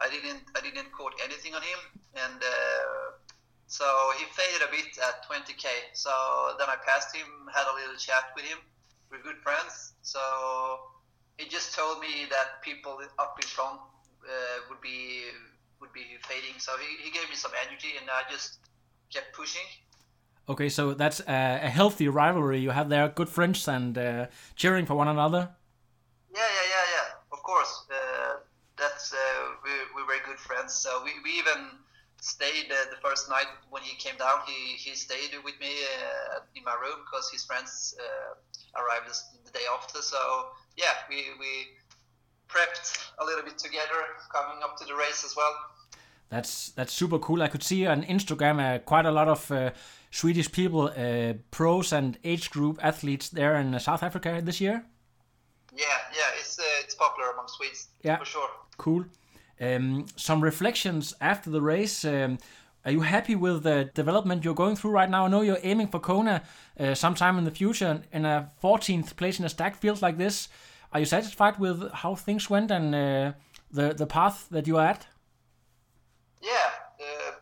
I 0.00 0.08
didn't 0.08 0.42
I 0.56 0.60
didn't 0.64 0.90
caught 0.92 1.12
anything 1.22 1.54
on 1.54 1.60
him, 1.60 1.80
and 2.16 2.40
uh, 2.40 3.20
so 3.66 3.84
he 4.16 4.24
faded 4.32 4.62
a 4.64 4.70
bit 4.70 4.96
at 5.04 5.28
20k. 5.28 5.68
So 5.92 6.10
then 6.58 6.68
I 6.70 6.76
passed 6.86 7.14
him, 7.14 7.28
had 7.52 7.68
a 7.68 7.74
little 7.74 7.96
chat 7.96 8.32
with 8.34 8.44
him. 8.44 8.58
We're 9.10 9.22
good 9.22 9.38
friends. 9.44 9.92
So 10.02 10.20
he 11.36 11.48
just 11.48 11.74
told 11.74 12.00
me 12.00 12.24
that 12.30 12.62
people 12.62 12.98
up 13.18 13.36
in 13.42 13.48
front 13.48 13.80
uh, 14.24 14.58
would 14.70 14.80
be 14.80 15.28
would 15.80 15.92
be 15.92 16.16
fading. 16.24 16.56
So 16.58 16.72
he, 16.80 17.04
he 17.04 17.10
gave 17.10 17.28
me 17.28 17.36
some 17.36 17.52
energy, 17.68 17.98
and 18.00 18.08
I 18.08 18.22
just 18.30 18.58
kept 19.12 19.36
pushing. 19.36 19.66
Okay, 20.46 20.68
so 20.68 20.92
that's 20.92 21.20
a, 21.20 21.60
a 21.62 21.70
healthy 21.70 22.08
rivalry 22.08 22.60
you 22.60 22.70
have 22.70 22.88
there. 22.88 23.08
Good 23.08 23.30
friends 23.30 23.66
and 23.66 23.96
uh, 23.96 24.26
cheering 24.56 24.84
for 24.84 24.94
one 24.94 25.08
another. 25.08 25.48
Yeah, 26.34 26.40
yeah, 26.40 26.68
yeah, 26.68 26.86
yeah. 26.96 27.08
Of 27.32 27.42
course, 27.42 27.86
uh, 27.90 28.36
that's 28.76 29.14
uh, 29.14 29.16
we 29.64 29.70
we're 29.94 30.06
very 30.06 30.20
good 30.26 30.38
friends. 30.38 30.74
So 30.74 31.02
we, 31.04 31.12
we 31.24 31.38
even 31.38 31.80
stayed 32.20 32.70
uh, 32.70 32.90
the 32.90 32.96
first 33.02 33.30
night 33.30 33.46
when 33.70 33.82
he 33.82 33.96
came 33.96 34.18
down. 34.18 34.40
He 34.46 34.76
he 34.76 34.94
stayed 34.94 35.32
with 35.44 35.58
me 35.60 35.72
uh, 35.96 36.40
in 36.54 36.64
my 36.64 36.74
room 36.74 37.00
because 37.06 37.30
his 37.30 37.44
friends 37.44 37.94
uh, 37.98 38.80
arrived 38.82 39.08
the 39.46 39.50
day 39.50 39.64
after. 39.72 40.02
So 40.02 40.18
yeah, 40.76 40.92
we 41.08 41.16
we 41.40 41.52
prepped 42.48 43.12
a 43.18 43.24
little 43.24 43.44
bit 43.44 43.56
together 43.56 44.00
coming 44.30 44.62
up 44.62 44.76
to 44.76 44.84
the 44.84 44.94
race 44.94 45.24
as 45.24 45.34
well. 45.34 45.54
That's 46.28 46.70
that's 46.70 46.92
super 46.92 47.18
cool. 47.18 47.42
I 47.42 47.48
could 47.48 47.62
see 47.62 47.86
on 47.86 48.02
Instagram 48.02 48.58
uh, 48.58 48.78
quite 48.80 49.06
a 49.06 49.10
lot 49.10 49.28
of 49.28 49.50
uh, 49.50 49.70
Swedish 50.14 50.52
people, 50.52 50.92
uh, 50.96 51.32
pros 51.50 51.92
and 51.92 52.16
age 52.22 52.48
group 52.50 52.78
athletes 52.80 53.30
there 53.30 53.56
in 53.56 53.76
South 53.80 54.00
Africa 54.00 54.40
this 54.40 54.60
year. 54.60 54.84
Yeah, 55.74 55.98
yeah, 56.12 56.38
it's 56.38 56.60
it's 56.84 56.94
popular 56.94 57.32
among 57.32 57.48
Swedes 57.48 57.88
yeah. 58.04 58.18
for 58.18 58.24
sure. 58.24 58.48
Cool. 58.76 59.06
Um, 59.60 60.06
some 60.14 60.40
reflections 60.40 61.14
after 61.20 61.50
the 61.50 61.60
race. 61.60 62.04
Um, 62.04 62.38
are 62.84 62.92
you 62.92 63.00
happy 63.00 63.34
with 63.34 63.64
the 63.64 63.90
development 63.94 64.44
you're 64.44 64.54
going 64.54 64.76
through 64.76 64.92
right 64.92 65.10
now? 65.10 65.24
I 65.24 65.28
know 65.28 65.40
you're 65.40 65.58
aiming 65.64 65.88
for 65.88 65.98
Kona 65.98 66.42
uh, 66.78 66.94
sometime 66.94 67.36
in 67.36 67.44
the 67.44 67.50
future 67.50 68.00
in 68.12 68.24
a 68.24 68.52
14th 68.62 69.16
place 69.16 69.40
in 69.40 69.44
a 69.44 69.48
stack 69.48 69.74
field 69.74 70.00
like 70.00 70.16
this. 70.16 70.48
Are 70.92 71.00
you 71.00 71.06
satisfied 71.06 71.58
with 71.58 71.90
how 71.92 72.14
things 72.14 72.48
went 72.48 72.70
and 72.70 72.94
uh, 72.94 73.32
the 73.68 73.94
the 73.94 74.06
path 74.06 74.46
that 74.52 74.68
you 74.68 74.76
are 74.76 74.86
at? 74.86 75.08
Yeah, 76.40 76.70
uh, 77.00 77.32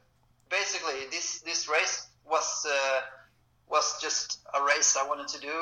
basically 0.48 1.06
this 1.10 1.40
this 1.40 1.68
race 1.68 2.08
was 2.32 2.66
uh, 2.66 3.00
was 3.68 4.00
just 4.00 4.40
a 4.58 4.60
race 4.64 4.96
I 4.96 5.06
wanted 5.06 5.28
to 5.28 5.40
do 5.40 5.56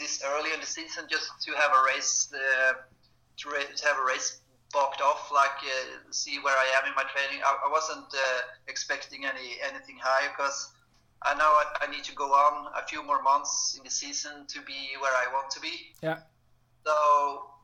this 0.00 0.22
early 0.24 0.52
in 0.54 0.60
the 0.60 0.66
season, 0.66 1.04
just 1.10 1.28
to 1.44 1.50
have 1.52 1.70
a 1.70 1.82
race 1.92 2.32
uh, 2.32 2.72
to, 3.38 3.48
ra- 3.50 3.72
to 3.76 3.84
have 3.86 3.98
a 3.98 4.04
race 4.04 4.40
boxed 4.72 5.00
off, 5.00 5.30
like 5.32 5.58
uh, 5.62 5.98
see 6.10 6.38
where 6.40 6.56
I 6.56 6.68
am 6.78 6.88
in 6.88 6.94
my 6.96 7.04
training. 7.14 7.40
I, 7.44 7.52
I 7.66 7.70
wasn't 7.70 8.08
uh, 8.14 8.40
expecting 8.68 9.24
any 9.24 9.60
anything 9.70 9.98
high 10.00 10.28
because 10.32 10.72
I 11.22 11.34
know 11.34 11.50
I, 11.62 11.64
I, 11.82 11.90
need 11.90 12.04
to 12.04 12.14
go 12.14 12.30
on 12.32 12.72
a 12.76 12.86
few 12.86 13.02
more 13.02 13.22
months 13.22 13.74
in 13.76 13.84
the 13.84 13.90
season 13.90 14.46
to 14.48 14.58
be 14.62 14.94
where 15.00 15.12
I 15.12 15.26
want 15.32 15.50
to 15.50 15.60
be. 15.60 15.92
Yeah. 16.02 16.18
So 16.86 16.94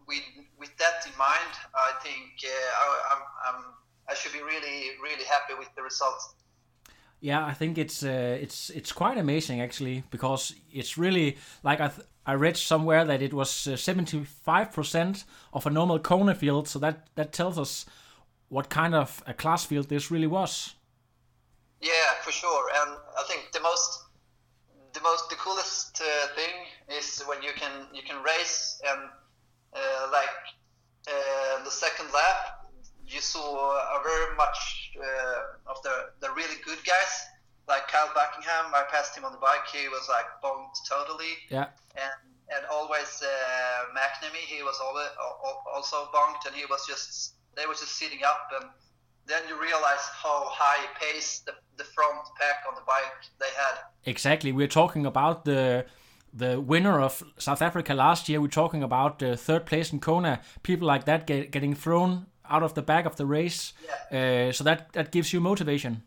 with 0.07 0.27
with 0.59 0.77
that 0.79 1.07
in 1.07 1.17
mind, 1.17 1.55
I 1.75 1.93
think 2.03 2.45
uh, 2.45 2.83
I, 2.83 2.87
I'm, 3.13 3.23
I'm 3.47 3.61
I 4.11 4.15
should 4.15 4.33
be 4.33 4.43
really 4.43 4.99
really 5.03 5.25
happy 5.25 5.55
with 5.59 5.69
the 5.77 5.83
results. 5.83 6.35
Yeah, 7.21 7.45
I 7.45 7.55
think 7.55 7.79
it's 7.79 8.03
uh, 8.03 8.39
it's 8.41 8.71
it's 8.71 8.93
quite 8.93 9.17
amazing 9.17 9.61
actually 9.61 10.05
because 10.11 10.55
it's 10.71 10.99
really 10.99 11.37
like 11.63 11.81
I 11.81 11.91
I 12.27 12.35
read 12.35 12.57
somewhere 12.57 13.05
that 13.05 13.21
it 13.21 13.35
was 13.35 13.51
75% 13.51 14.25
uh, 14.97 15.25
of 15.53 15.67
a 15.67 15.71
normal 15.71 15.99
Kona 15.99 16.35
field, 16.35 16.69
so 16.69 16.79
that, 16.79 17.07
that 17.17 17.33
tells 17.33 17.59
us 17.59 17.85
what 18.49 18.71
kind 18.71 18.95
of 18.95 19.23
a 19.27 19.35
class 19.35 19.65
field 19.65 19.89
this 19.89 20.11
really 20.11 20.27
was. 20.27 20.75
Yeah, 21.83 22.15
for 22.23 22.33
sure. 22.33 22.71
And 22.81 22.97
I 23.19 23.25
think 23.29 23.53
the 23.53 23.61
most, 23.61 24.05
the 24.95 25.03
most, 25.03 25.29
the 25.29 25.37
coolest 25.37 26.01
uh, 26.01 26.35
thing 26.35 26.97
is 26.97 27.23
when 27.27 27.43
you 27.43 27.51
can 27.57 27.89
you 27.93 28.03
can 28.03 28.23
race 28.23 28.81
and 28.89 29.11
uh, 29.75 30.09
like 30.11 30.29
uh, 31.09 31.63
the 31.63 31.71
second 31.71 32.07
lap, 32.15 32.71
you 33.07 33.21
saw 33.21 33.99
a 33.99 34.03
very 34.03 34.35
much 34.37 34.84
uh, 34.97 35.71
of 35.71 35.83
the 35.83 36.11
the 36.21 36.31
really 36.31 36.57
good 36.65 36.79
guys 36.85 37.27
like 37.69 37.89
Kyle 37.89 38.11
Buckingham, 38.15 38.73
I 38.75 38.85
passed 38.91 39.17
him 39.17 39.25
on 39.25 39.33
the 39.33 39.39
bike. 39.39 39.67
He 39.73 39.89
was 39.89 40.09
like 40.09 40.27
bonked 40.43 40.77
totally. 40.89 41.35
Yeah. 41.49 41.69
And 41.97 42.35
and 42.55 42.65
always 42.71 43.23
uh, 43.23 43.97
McNamee, 43.97 44.45
he 44.47 44.63
was 44.63 44.79
always, 44.83 45.09
also 45.75 46.09
bonked, 46.13 46.47
and 46.47 46.55
he 46.55 46.67
was 46.67 46.87
just 46.87 47.35
they 47.57 47.67
were 47.67 47.73
just 47.73 47.97
sitting 47.97 48.21
up, 48.25 48.49
and 48.61 48.71
then 49.27 49.43
you 49.49 49.61
realize 49.61 50.05
how 50.13 50.45
high 50.49 50.87
pace 51.01 51.41
the, 51.47 51.53
the 51.79 51.85
front 51.85 52.19
pack 52.39 52.57
on 52.69 52.75
the 52.75 52.83
bike 52.87 53.31
they 53.41 53.47
had. 53.57 53.79
Exactly, 54.05 54.53
we're 54.53 54.69
talking 54.69 55.07
about 55.07 55.45
the 55.45 55.87
the 56.35 56.61
winner 56.61 57.01
of 57.01 57.23
South 57.39 57.63
Africa 57.63 57.95
last 57.95 58.29
year. 58.29 58.41
We're 58.41 58.49
talking 58.49 58.83
about 58.83 59.21
the 59.21 59.37
third 59.37 59.67
place 59.67 59.93
in 59.93 60.01
Kona. 60.01 60.41
People 60.63 60.87
like 60.87 61.05
that 61.05 61.27
get, 61.27 61.53
getting 61.53 61.75
thrown 61.75 62.27
out 62.49 62.63
of 62.63 62.75
the 62.75 62.83
back 62.83 63.07
of 63.07 63.17
the 63.17 63.27
race. 63.27 63.73
Yeah. 63.85 64.49
Uh, 64.49 64.53
so 64.53 64.65
that 64.65 64.93
that 64.93 65.11
gives 65.13 65.33
you 65.33 65.41
motivation. 65.41 66.03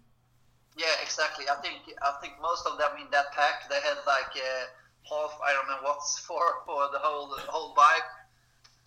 Yeah, 0.78 0.94
exactly. 1.02 1.46
I 1.50 1.56
think 1.62 1.78
I 2.02 2.14
think 2.22 2.34
most 2.42 2.68
of 2.68 2.78
them 2.78 2.92
in 3.02 3.10
that 3.12 3.32
pack 3.34 3.70
they 3.70 3.82
had 3.82 3.98
like 4.06 4.34
uh, 4.36 4.66
half 5.10 5.40
Ironman 5.42 5.84
watts 5.84 6.20
for 6.28 6.42
for 6.66 6.90
the 6.94 7.00
whole 7.00 7.28
the 7.30 7.42
whole 7.52 7.74
bike, 7.76 8.10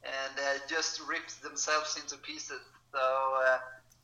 and 0.04 0.34
uh, 0.38 0.58
just 0.68 1.00
ripped 1.08 1.42
themselves 1.42 1.96
into 2.00 2.16
pieces. 2.18 2.62
So 2.92 2.98
uh, 2.98 3.58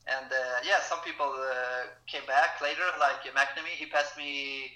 and 0.07 0.31
uh, 0.31 0.59
yeah, 0.65 0.81
some 0.83 1.01
people 1.05 1.27
uh, 1.27 1.87
came 2.07 2.27
back 2.27 2.61
later, 2.61 2.87
like 3.01 3.23
McNamee. 3.35 3.77
He 3.79 3.87
passed 3.87 4.17
me 4.17 4.71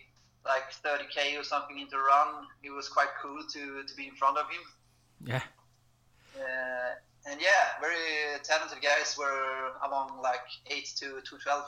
like 0.45 0.73
30k 0.73 1.39
or 1.39 1.45
something 1.45 1.79
into 1.79 1.97
run. 1.99 2.47
It 2.63 2.71
was 2.71 2.89
quite 2.89 3.13
cool 3.23 3.43
to 3.43 3.83
to 3.83 3.97
be 3.97 4.07
in 4.07 4.15
front 4.15 4.39
of 4.39 4.47
him. 4.51 4.63
Yeah. 5.25 5.43
Uh, 6.37 6.95
and 7.27 7.41
yeah, 7.41 7.81
very 7.81 8.41
talented 8.43 8.83
guys 8.83 9.17
were 9.19 9.73
among 9.87 10.21
like 10.23 10.47
eight 10.67 10.93
to 10.97 11.21
to 11.21 11.39
twelve 11.39 11.67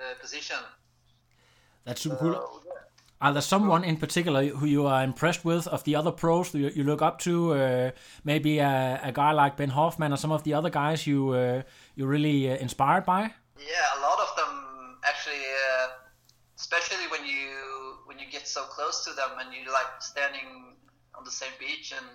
uh, 0.00 0.14
position. 0.20 0.56
That's 1.84 2.00
super 2.00 2.16
cool. 2.16 2.62
Are 3.20 3.32
there 3.32 3.42
someone 3.42 3.82
in 3.82 3.96
particular 3.96 4.46
who 4.46 4.66
you 4.66 4.86
are 4.86 5.02
impressed 5.02 5.44
with 5.44 5.66
of 5.66 5.82
the 5.82 5.96
other 5.96 6.12
pros 6.12 6.54
you, 6.54 6.68
you 6.68 6.84
look 6.84 7.02
up 7.02 7.18
to? 7.20 7.52
Uh, 7.52 7.90
maybe 8.22 8.58
a, 8.58 9.00
a, 9.02 9.10
guy 9.10 9.32
like 9.32 9.56
Ben 9.56 9.70
Hoffman 9.70 10.12
or 10.12 10.16
some 10.16 10.30
of 10.30 10.44
the 10.44 10.54
other 10.54 10.70
guys 10.70 11.04
you 11.04 11.30
uh, 11.30 11.62
you 11.96 12.06
really 12.06 12.48
uh, 12.48 12.56
inspired 12.56 13.04
by? 13.04 13.22
Yeah, 13.58 13.98
a 13.98 14.00
lot 14.02 14.20
of 14.20 14.36
them 14.36 14.98
actually, 15.04 15.42
uh, 15.42 15.88
especially 16.56 17.08
when 17.10 17.26
you 17.26 17.98
when 18.06 18.20
you 18.20 18.26
get 18.30 18.46
so 18.46 18.62
close 18.62 19.04
to 19.04 19.12
them 19.14 19.30
and 19.40 19.48
you're 19.52 19.72
like 19.72 20.00
standing 20.00 20.76
on 21.16 21.24
the 21.24 21.30
same 21.32 21.52
beach 21.58 21.92
and 21.96 22.06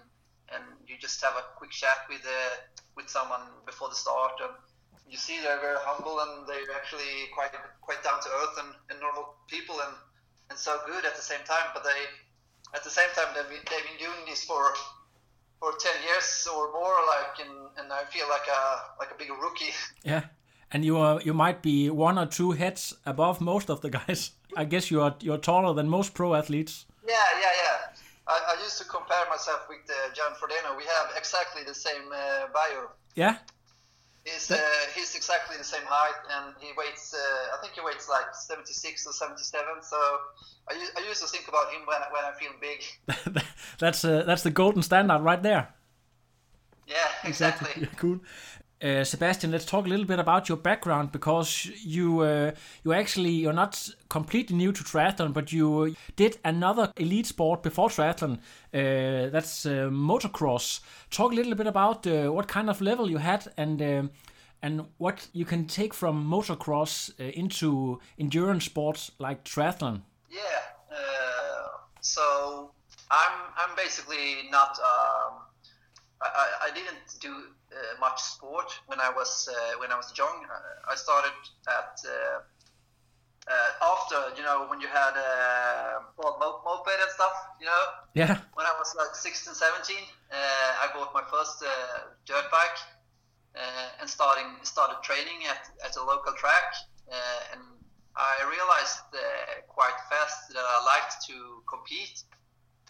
and 0.52 0.64
you 0.88 0.96
just 1.00 1.22
have 1.22 1.34
a 1.34 1.44
quick 1.56 1.72
chat 1.72 2.06
with 2.10 2.26
uh, 2.26 2.56
with 2.96 3.10
someone 3.10 3.42
before 3.66 3.90
the 3.90 3.96
start 3.96 4.34
and 4.42 4.54
you 5.14 5.18
see 5.18 5.40
they're 5.42 5.62
very 5.62 5.78
humble 5.82 6.20
and 6.26 6.48
they're 6.48 6.74
actually 6.76 7.30
quite 7.36 7.54
quite 7.82 8.02
down 8.04 8.20
to 8.22 8.30
earth 8.42 8.56
and, 8.58 8.74
and 8.90 9.00
normal 9.00 9.36
people 9.48 9.76
and, 9.86 9.96
and 10.50 10.58
so 10.58 10.80
good 10.88 11.06
at 11.06 11.16
the 11.16 11.22
same 11.22 11.44
time. 11.46 11.70
But 11.74 11.84
they 11.84 12.02
at 12.74 12.84
the 12.84 12.90
same 12.90 13.10
time 13.16 13.28
they've 13.36 13.50
been, 13.50 13.64
they've 13.70 13.88
been 13.92 14.02
doing 14.02 14.26
this 14.28 14.44
for 14.44 14.74
for 15.60 15.72
ten 15.80 16.02
years 16.04 16.48
or 16.50 16.74
more, 16.74 16.98
like 17.14 17.46
and, 17.46 17.56
and 17.78 17.94
I 17.94 18.04
feel 18.06 18.28
like 18.28 18.48
a 18.50 18.62
like 19.00 19.12
a 19.12 19.18
big 19.18 19.30
rookie. 19.30 19.74
Yeah. 20.04 20.24
And 20.72 20.84
you 20.84 20.98
are 20.98 21.22
you 21.22 21.36
might 21.36 21.62
be 21.62 21.92
one 21.92 22.18
or 22.18 22.26
two 22.26 22.52
heads 22.52 22.96
above 23.06 23.40
most 23.40 23.70
of 23.70 23.82
the 23.82 23.92
guys. 23.92 24.32
I 24.58 24.66
guess 24.66 24.90
you 24.90 25.02
are 25.02 25.16
you're 25.20 25.38
taller 25.38 25.74
than 25.76 25.88
most 25.88 26.16
pro 26.16 26.34
athletes. 26.34 26.86
Yeah, 27.08 27.14
yeah, 27.40 27.54
yeah. 27.64 27.78
I, 28.28 28.56
I 28.56 28.64
used 28.64 28.78
to 28.80 28.86
compare 28.86 29.26
myself 29.30 29.68
with 29.68 29.84
uh, 29.90 30.14
John 30.14 30.32
Frodeno. 30.40 30.78
We 30.78 30.84
have 30.86 31.12
exactly 31.18 31.64
the 31.64 31.76
same 31.76 32.08
uh, 32.12 32.48
bio. 32.54 32.90
Yeah. 33.16 33.38
He's 34.24 34.50
uh, 34.50 34.58
he's 34.96 35.16
exactly 35.16 35.58
the 35.58 35.66
same 35.66 35.84
height, 35.86 36.16
and 36.32 36.56
he 36.60 36.72
weighs. 36.78 37.14
Uh, 37.14 37.58
I 37.58 37.62
think 37.62 37.74
he 37.74 37.82
weighs 37.82 38.08
like 38.10 38.34
76 38.34 39.06
or 39.06 39.12
77. 39.12 39.66
So 39.82 39.98
I 40.70 41.02
used 41.08 41.22
to 41.22 41.28
think 41.28 41.50
about 41.50 41.74
him 41.74 41.82
when 41.86 41.98
I, 41.98 42.08
when 42.14 42.24
I 42.24 42.32
feel 42.40 42.52
big. 42.62 43.44
that's 43.80 44.06
uh, 44.06 44.24
that's 44.26 44.44
the 44.44 44.52
golden 44.52 44.82
standard 44.82 45.20
right 45.20 45.44
there. 45.44 45.74
Yeah, 46.88 46.96
exactly. 47.26 47.70
Yeah, 47.82 47.88
cool. 47.98 48.20
Uh, 48.82 49.04
Sebastian, 49.04 49.52
let's 49.52 49.66
talk 49.66 49.86
a 49.86 49.90
little 49.90 50.06
bit 50.06 50.20
about 50.20 50.50
your 50.50 50.58
background 50.58 51.12
because 51.12 51.66
you 51.84 52.20
uh, 52.22 52.52
you 52.84 52.94
actually 52.94 53.32
you're 53.32 53.54
not 53.54 53.90
completely 54.14 54.56
new 54.56 54.72
to 54.72 54.84
triathlon, 54.84 55.34
but 55.34 55.52
you 55.52 55.96
did 56.16 56.38
another 56.44 56.92
elite 56.98 57.28
sport 57.28 57.64
before 57.64 57.90
triathlon. 57.90 58.34
Uh, 58.74 59.30
that's 59.32 59.66
uh, 59.66 59.90
motocross. 59.92 60.82
Talk 61.10 61.32
a 61.32 61.36
little 61.36 61.56
bit 61.56 61.68
about 61.68 62.06
uh, 62.08 62.30
what 62.36 62.48
kind 62.48 62.70
of 62.70 62.82
level 62.82 63.10
you 63.10 63.20
had 63.20 63.42
and 63.58 63.82
uh, 63.82 64.04
and 64.62 64.86
what 64.98 65.28
you 65.34 65.46
can 65.46 65.66
take 65.68 65.94
from 65.94 66.26
motocross 66.30 67.10
uh, 67.20 67.24
into 67.42 68.00
endurance 68.18 68.66
sports 68.66 69.12
like 69.20 69.44
triathlon. 69.44 70.02
Yeah. 70.30 70.64
Uh, 70.92 71.68
so 72.02 72.22
I'm 73.12 73.36
I'm 73.62 73.76
basically 73.76 74.50
not. 74.52 74.72
Um, 74.80 75.34
I, 76.22 76.68
I- 76.68 76.74
didn't 76.74 77.20
do 77.22 77.30
uh, 77.30 77.76
much 78.00 78.20
sport 78.22 78.70
when 78.88 79.00
I 79.00 79.10
was 79.16 79.50
when 79.80 79.92
I 79.92 79.98
was 79.98 80.14
young. 80.18 80.38
I 80.92 80.96
started 80.96 81.36
at 81.68 81.94
uh, 83.48 83.92
after 83.94 84.36
you 84.38 84.44
know 84.44 84.66
when 84.70 84.80
you 84.80 84.88
had 84.88 85.14
uh, 85.16 86.00
well, 86.18 86.38
mo- 86.40 86.62
moped 86.66 86.96
and 86.96 87.12
stuff. 87.12 87.34
You 87.60 87.68
know 87.68 87.84
Yeah, 88.16 88.40
when 88.54 88.66
I 88.66 88.74
was 88.80 88.96
like 88.96 89.16
16, 89.16 89.54
17, 89.54 89.98
uh, 90.32 90.36
I 90.84 90.88
bought 90.94 91.14
my 91.14 91.24
first 91.30 91.64
uh, 91.64 92.14
dirt 92.26 92.48
bike 92.52 92.80
uh, 93.56 94.00
and 94.00 94.10
starting 94.10 94.48
started 94.64 94.98
training 95.04 95.46
at, 95.50 95.70
at 95.86 95.96
a 95.98 96.04
local 96.04 96.34
track. 96.34 96.74
Uh, 97.12 97.54
and 97.54 97.62
I 98.16 98.46
realized 98.48 99.04
uh, 99.14 99.20
quite 99.68 99.98
fast 100.10 100.54
that 100.54 100.64
I 100.64 100.78
liked 100.86 101.26
to 101.28 101.64
compete. 101.68 102.24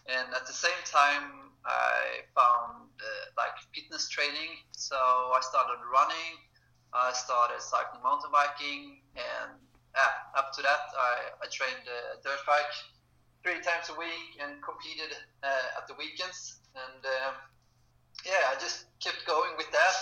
And 0.05 0.27
at 0.35 0.45
the 0.45 0.53
same 0.53 0.81
time, 0.85 1.55
I 1.65 2.27
found 2.35 2.91
uh, 2.99 3.05
like 3.37 3.55
fitness 3.73 4.09
training. 4.09 4.59
So 4.75 4.95
I 4.95 5.39
started 5.41 5.79
running. 5.91 6.35
I 6.93 7.11
started 7.13 7.59
cycling, 7.59 8.03
mountain 8.03 8.29
biking, 8.31 9.01
and 9.15 9.57
yeah, 9.95 10.11
up 10.37 10.53
to 10.53 10.61
that, 10.61 10.83
I, 10.97 11.45
I 11.45 11.47
trained 11.51 11.85
uh, 11.85 12.17
dirt 12.23 12.41
bike 12.47 12.73
three 13.43 13.61
times 13.61 13.89
a 13.89 13.97
week 13.99 14.39
and 14.41 14.61
competed 14.63 15.15
uh, 15.43 15.77
at 15.77 15.87
the 15.87 15.93
weekends. 15.95 16.59
And 16.73 17.05
um, 17.05 17.35
yeah, 18.25 18.49
I 18.49 18.55
just 18.59 18.85
kept 18.99 19.25
going 19.27 19.51
with 19.57 19.69
that. 19.71 19.95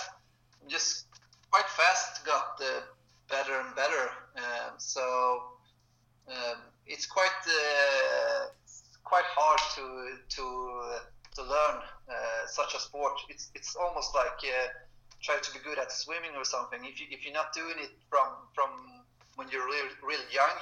And 0.62 0.70
just 0.70 1.06
quite 1.50 1.68
fast 1.68 2.24
got 2.24 2.56
uh, 2.60 2.88
better 3.28 3.60
and 3.60 3.74
better. 3.76 4.10
Um, 4.36 4.78
so 4.78 5.58
um, 6.28 6.58
it's 6.86 7.06
quite 7.06 7.42
uh, 7.46 8.46
quite 9.04 9.28
hard 9.28 9.60
to 9.76 10.16
to 10.36 10.44
to 11.36 11.42
learn 11.42 11.76
uh, 12.08 12.46
such 12.46 12.74
a 12.74 12.80
sport. 12.80 13.12
It's 13.28 13.50
it's 13.54 13.76
almost 13.76 14.14
like 14.14 14.40
uh, 14.40 14.68
try 15.20 15.36
to 15.36 15.52
be 15.52 15.58
good 15.64 15.78
at 15.78 15.92
swimming 15.92 16.32
or 16.36 16.44
something. 16.44 16.80
If 16.84 17.00
you 17.00 17.06
if 17.10 17.24
you're 17.24 17.34
not 17.34 17.52
doing 17.52 17.76
it 17.78 17.90
from 18.08 18.28
from 18.54 18.70
when 19.36 19.48
you're 19.50 19.64
really 19.64 19.90
really 20.02 20.28
young, 20.32 20.56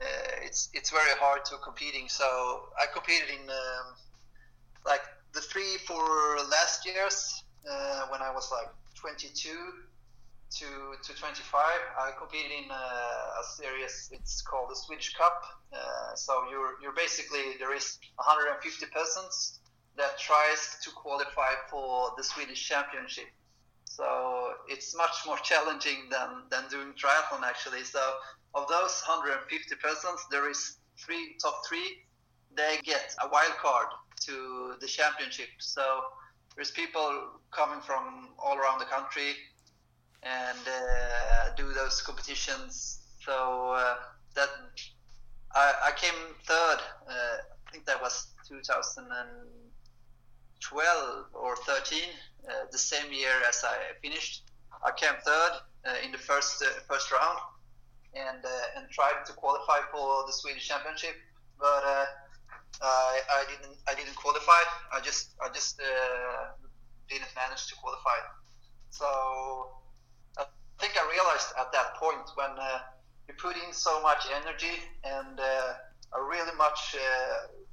uh, 0.00 0.46
it's 0.46 0.70
it's 0.72 0.90
very 0.90 1.14
hard 1.18 1.44
to 1.46 1.56
competing. 1.58 2.08
So 2.08 2.24
I 2.80 2.86
competed 2.92 3.28
in 3.30 3.48
um, 3.48 3.86
like 4.86 5.02
the 5.34 5.40
three 5.40 5.76
four 5.86 6.04
last 6.50 6.86
years 6.86 7.44
uh, 7.68 8.06
when 8.10 8.22
I 8.22 8.32
was 8.32 8.50
like 8.52 8.68
22 8.94 9.50
to 10.50 10.66
to 11.02 11.14
25. 11.14 11.62
I 11.98 12.10
competed 12.18 12.52
in 12.64 12.70
uh, 12.70 12.74
a 13.40 13.44
series. 13.56 14.10
It's 14.12 14.42
called 14.42 14.70
the 14.70 14.76
Swedish 14.76 15.14
Cup. 15.14 15.42
Uh, 15.72 16.14
so 16.14 16.44
you're 16.50 16.80
you're 16.82 16.94
basically 16.96 17.56
there 17.58 17.74
is 17.74 17.98
150 18.16 18.86
persons 18.86 19.60
that 19.96 20.18
tries 20.18 20.78
to 20.82 20.90
qualify 20.92 21.52
for 21.70 22.12
the 22.16 22.24
Swedish 22.24 22.66
Championship. 22.66 23.26
So 23.88 24.54
it's 24.68 24.94
much 24.96 25.16
more 25.26 25.38
challenging 25.38 26.08
than, 26.10 26.44
than 26.50 26.68
doing 26.70 26.92
triathlon 26.92 27.42
actually. 27.44 27.84
So 27.84 28.00
of 28.54 28.68
those 28.68 29.02
150 29.06 29.74
persons, 29.76 30.20
there 30.30 30.48
is 30.50 30.78
three 30.98 31.36
top 31.42 31.62
three. 31.68 32.04
They 32.56 32.78
get 32.84 33.14
a 33.22 33.28
wild 33.28 33.56
card 33.60 33.88
to 34.26 34.74
the 34.80 34.86
championship. 34.86 35.48
So 35.58 36.00
there's 36.54 36.70
people 36.70 37.40
coming 37.50 37.80
from 37.80 38.30
all 38.38 38.56
around 38.56 38.78
the 38.78 38.86
country 38.86 39.34
and 40.22 40.58
uh, 40.66 41.54
do 41.56 41.72
those 41.72 42.02
competitions. 42.02 43.00
So 43.24 43.72
uh, 43.72 43.94
that 44.34 44.48
I, 45.54 45.72
I 45.88 45.92
came 45.92 46.14
third. 46.44 46.78
Uh, 47.08 47.36
I 47.66 47.70
think 47.72 47.86
that 47.86 48.00
was 48.00 48.28
2012 50.60 51.26
or 51.34 51.56
13, 51.56 51.98
uh, 52.48 52.52
the 52.70 52.78
same 52.78 53.12
year 53.12 53.34
as 53.48 53.62
I 53.64 53.76
finished. 54.02 54.42
I 54.84 54.90
came 54.92 55.14
third 55.24 55.52
uh, 55.86 56.04
in 56.04 56.12
the 56.12 56.18
first 56.18 56.62
uh, 56.62 56.68
first 56.88 57.10
round, 57.12 57.38
and 58.14 58.44
uh, 58.44 58.76
and 58.76 58.88
tried 58.90 59.24
to 59.26 59.32
qualify 59.32 59.80
for 59.92 60.26
the 60.26 60.32
Swedish 60.32 60.66
Championship, 60.68 61.14
but 61.58 61.82
uh, 61.84 62.06
I, 62.82 63.20
I 63.30 63.44
didn't 63.50 63.76
I 63.88 63.94
didn't 63.94 64.16
qualify. 64.16 64.62
I 64.92 65.00
just 65.00 65.34
I 65.42 65.48
just 65.52 65.80
didn't 67.08 67.32
manage 67.34 67.66
to 67.68 67.74
qualify. 67.76 68.18
So 68.90 69.06
I 70.38 70.44
think 70.78 70.94
I 70.96 71.04
realized 71.10 71.52
at 71.58 71.72
that 71.72 71.94
point 71.96 72.26
when 72.34 72.50
you 73.26 73.34
put 73.34 73.56
in 73.56 73.72
so 73.72 74.00
much 74.02 74.26
energy 74.42 74.78
and 75.04 75.38
a 75.40 76.22
really 76.22 76.54
much 76.56 76.96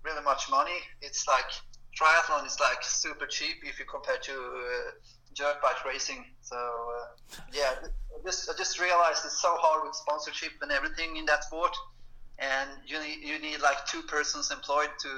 really 0.03 0.23
much 0.23 0.49
money, 0.49 0.77
it's 1.01 1.27
like 1.27 1.49
triathlon 1.95 2.45
is 2.45 2.59
like 2.59 2.83
super 2.83 3.25
cheap 3.25 3.57
if 3.63 3.79
you 3.79 3.85
compare 3.85 4.17
to 4.17 4.33
uh, 4.33 4.91
dirt 5.33 5.61
bike 5.61 5.83
racing. 5.85 6.25
So 6.41 6.55
uh, 6.55 7.37
yeah, 7.53 7.71
I 7.81 8.23
just 8.25 8.49
I 8.49 8.53
just 8.57 8.79
realized 8.79 9.23
it's 9.25 9.41
so 9.41 9.55
hard 9.57 9.83
with 9.85 9.95
sponsorship 9.95 10.51
and 10.61 10.71
everything 10.71 11.17
in 11.17 11.25
that 11.25 11.43
sport, 11.43 11.75
and 12.39 12.69
you 12.85 12.99
need 12.99 13.19
you 13.21 13.39
need 13.39 13.61
like 13.61 13.85
two 13.85 14.01
persons 14.03 14.51
employed 14.51 14.91
to 15.03 15.11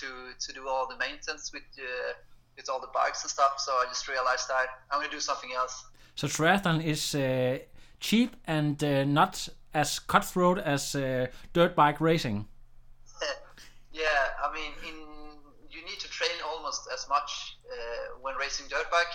to 0.00 0.08
to 0.38 0.52
do 0.52 0.68
all 0.68 0.88
the 0.88 0.96
maintenance 0.96 1.52
with 1.52 1.68
uh, 1.78 2.12
with 2.56 2.68
all 2.68 2.80
the 2.80 2.92
bikes 2.92 3.22
and 3.22 3.30
stuff. 3.30 3.54
So 3.58 3.72
I 3.72 3.84
just 3.88 4.08
realized 4.08 4.48
that 4.48 4.66
I'm 4.90 5.00
gonna 5.00 5.12
do 5.12 5.20
something 5.20 5.50
else. 5.56 5.84
So 6.16 6.28
triathlon 6.28 6.84
is 6.84 7.14
uh, 7.14 7.58
cheap 8.00 8.36
and 8.46 8.82
uh, 8.82 9.04
not 9.04 9.48
as 9.72 9.98
cutthroat 9.98 10.58
as 10.58 10.94
uh, 10.94 11.26
dirt 11.52 11.74
bike 11.74 12.00
racing. 12.00 12.46
yeah, 13.92 14.04
I 14.42 14.52
mean, 14.54 14.72
in 14.86 15.13
need 15.94 16.00
to 16.02 16.10
train 16.10 16.34
almost 16.50 16.88
as 16.92 17.06
much 17.08 17.58
uh, 17.70 18.18
when 18.20 18.34
racing 18.34 18.66
dirt 18.68 18.90
bike. 18.90 19.14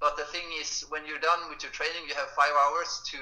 But 0.00 0.16
the 0.16 0.24
thing 0.34 0.46
is, 0.60 0.84
when 0.90 1.06
you're 1.06 1.22
done 1.22 1.46
with 1.50 1.62
your 1.62 1.70
training, 1.70 2.02
you 2.08 2.14
have 2.14 2.30
five 2.34 2.54
hours 2.66 2.90
to 3.10 3.20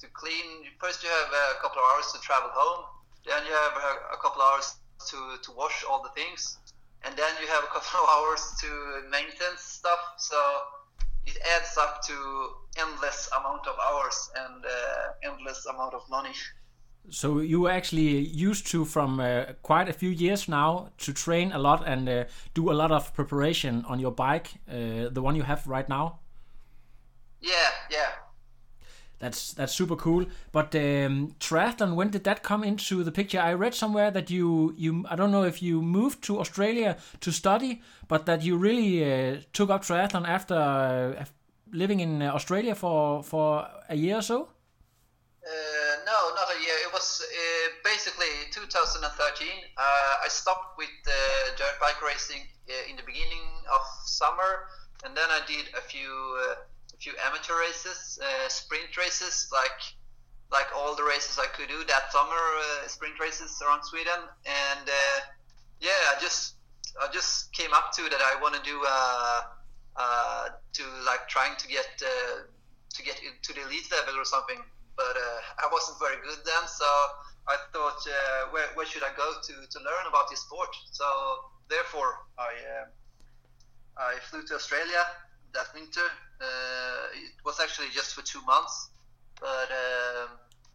to 0.00 0.06
clean. 0.12 0.68
First, 0.80 1.02
you 1.02 1.08
have 1.08 1.32
a 1.32 1.60
couple 1.62 1.80
of 1.80 1.86
hours 1.90 2.12
to 2.12 2.20
travel 2.20 2.50
home. 2.52 2.84
Then 3.24 3.44
you 3.48 3.52
have 3.52 3.74
a, 3.76 3.92
a 4.16 4.18
couple 4.20 4.40
of 4.40 4.48
hours 4.52 4.76
to, 5.10 5.18
to 5.44 5.50
wash 5.52 5.84
all 5.88 6.02
the 6.02 6.12
things, 6.20 6.58
and 7.04 7.16
then 7.16 7.32
you 7.40 7.46
have 7.48 7.64
a 7.64 7.72
couple 7.72 7.92
of 8.00 8.08
hours 8.14 8.42
to 8.62 8.68
maintenance 9.10 9.62
stuff. 9.80 10.00
So 10.16 10.38
it 11.26 11.36
adds 11.56 11.76
up 11.76 12.00
to 12.08 12.16
endless 12.80 13.28
amount 13.38 13.66
of 13.66 13.76
hours 13.76 14.18
and 14.42 14.64
uh, 14.64 15.28
endless 15.28 15.66
amount 15.66 15.94
of 15.94 16.02
money. 16.08 16.36
So 17.10 17.40
you 17.40 17.60
were 17.60 17.70
actually 17.70 18.18
used 18.18 18.66
to 18.68 18.84
from 18.84 19.18
uh, 19.18 19.44
quite 19.62 19.88
a 19.88 19.92
few 19.92 20.10
years 20.10 20.48
now 20.48 20.90
to 20.98 21.12
train 21.12 21.52
a 21.52 21.58
lot 21.58 21.86
and 21.86 22.08
uh, 22.08 22.24
do 22.54 22.70
a 22.70 22.74
lot 22.74 22.90
of 22.90 23.14
preparation 23.14 23.84
on 23.88 23.98
your 23.98 24.12
bike, 24.12 24.50
uh, 24.68 25.08
the 25.10 25.22
one 25.22 25.34
you 25.34 25.42
have 25.42 25.66
right 25.66 25.88
now. 25.88 26.18
Yeah, 27.40 27.70
yeah. 27.90 28.10
That's 29.18 29.52
that's 29.52 29.72
super 29.72 29.96
cool. 29.96 30.26
But 30.52 30.74
um, 30.74 31.34
triathlon, 31.40 31.94
when 31.94 32.10
did 32.10 32.24
that 32.24 32.42
come 32.42 32.62
into 32.62 33.02
the 33.02 33.10
picture? 33.10 33.40
I 33.40 33.52
read 33.54 33.74
somewhere 33.74 34.10
that 34.12 34.30
you 34.30 34.74
you 34.76 35.04
I 35.10 35.16
don't 35.16 35.32
know 35.32 35.44
if 35.44 35.60
you 35.60 35.82
moved 35.82 36.22
to 36.24 36.38
Australia 36.38 36.96
to 37.20 37.32
study, 37.32 37.82
but 38.06 38.26
that 38.26 38.42
you 38.42 38.56
really 38.56 39.02
uh, 39.02 39.40
took 39.52 39.70
up 39.70 39.82
triathlon 39.82 40.26
after 40.26 40.54
uh, 40.54 41.24
living 41.72 42.00
in 42.00 42.22
Australia 42.22 42.74
for 42.74 43.22
for 43.22 43.66
a 43.88 43.96
year 43.96 44.18
or 44.18 44.22
so. 44.22 44.48
Uh, 45.48 45.96
no, 46.04 46.34
not 46.36 46.52
a 46.52 46.60
year. 46.60 46.76
It 46.84 46.92
was 46.92 47.24
uh, 47.24 47.68
basically 47.82 48.28
2013. 48.52 49.00
Uh, 49.00 49.80
I 50.20 50.28
stopped 50.28 50.76
with 50.76 50.92
dirt 51.56 51.80
bike 51.80 52.04
racing 52.04 52.44
uh, 52.68 52.90
in 52.90 52.96
the 52.96 53.02
beginning 53.02 53.48
of 53.72 53.80
summer, 54.04 54.68
and 55.04 55.16
then 55.16 55.24
I 55.32 55.40
did 55.48 55.72
a 55.72 55.80
few 55.80 56.12
uh, 56.52 56.60
a 56.92 56.96
few 57.00 57.12
amateur 57.24 57.56
races, 57.56 58.20
uh, 58.20 58.48
sprint 58.48 58.92
races, 58.98 59.48
like 59.50 59.80
like 60.52 60.68
all 60.76 60.94
the 60.94 61.04
races 61.04 61.38
I 61.40 61.46
could 61.56 61.68
do 61.68 61.80
that 61.88 62.12
summer, 62.12 62.40
sprint 62.86 63.18
races 63.18 63.56
around 63.64 63.84
Sweden, 63.84 64.20
and 64.44 64.84
yeah, 65.80 66.12
I 66.12 66.20
just 66.20 66.56
I 67.00 67.08
just 67.08 67.52
came 67.54 67.72
up 67.72 67.92
to 67.96 68.02
that 68.02 68.20
I 68.20 68.36
want 68.42 68.54
to 68.54 68.62
do 68.68 68.76
to 70.76 70.82
like 71.06 71.26
trying 71.28 71.56
to 71.56 71.68
get 71.68 71.88
to 71.96 73.02
get 73.02 73.16
to 73.16 73.52
the 73.54 73.62
elite 73.64 73.88
level 73.90 74.20
or 74.20 74.26
something. 74.26 74.60
But 74.98 75.14
uh, 75.14 75.62
I 75.64 75.66
wasn't 75.70 75.98
very 76.02 76.18
good 76.26 76.42
then, 76.44 76.64
so 76.66 76.88
I 77.46 77.56
thought, 77.72 78.02
uh, 78.02 78.50
where, 78.50 78.66
where 78.74 78.84
should 78.84 79.04
I 79.04 79.14
go 79.16 79.28
to, 79.46 79.54
to 79.54 79.78
learn 79.78 80.04
about 80.10 80.28
this 80.28 80.40
sport? 80.40 80.74
So 80.90 81.06
therefore, 81.70 82.26
I 82.36 82.50
uh, 82.74 82.86
I 84.10 84.18
flew 84.28 84.42
to 84.50 84.54
Australia 84.54 85.02
that 85.54 85.66
winter. 85.74 86.06
Uh, 86.40 87.24
it 87.24 87.34
was 87.44 87.60
actually 87.60 87.88
just 87.94 88.14
for 88.14 88.22
two 88.22 88.42
months, 88.42 88.90
but 89.40 89.70
um, 89.70 90.28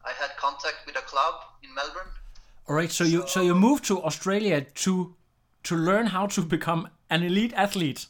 I 0.05 0.11
had 0.19 0.31
contact 0.37 0.85
with 0.85 0.95
a 0.97 1.01
club 1.01 1.35
in 1.63 1.73
Melbourne. 1.75 2.11
All 2.67 2.75
right, 2.75 2.91
so 2.91 3.03
you 3.03 3.27
so 3.27 3.41
you 3.41 3.55
moved 3.55 3.83
to 3.85 4.01
Australia 4.03 4.61
to 4.83 5.15
to 5.63 5.75
learn 5.75 6.07
how 6.07 6.27
to 6.27 6.41
become 6.41 6.89
an 7.09 7.23
elite 7.23 7.53
athlete. 7.55 8.07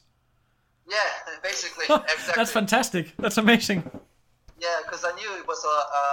Yeah, 0.90 0.98
basically. 1.44 1.86
exactly. 1.90 2.34
That's 2.36 2.52
fantastic. 2.52 3.14
That's 3.18 3.38
amazing. 3.38 3.84
Yeah, 4.64 4.80
because 4.86 5.04
I 5.04 5.12
knew 5.20 5.30
it 5.42 5.46
was 5.46 5.62
a, 5.66 5.78
a 6.02 6.04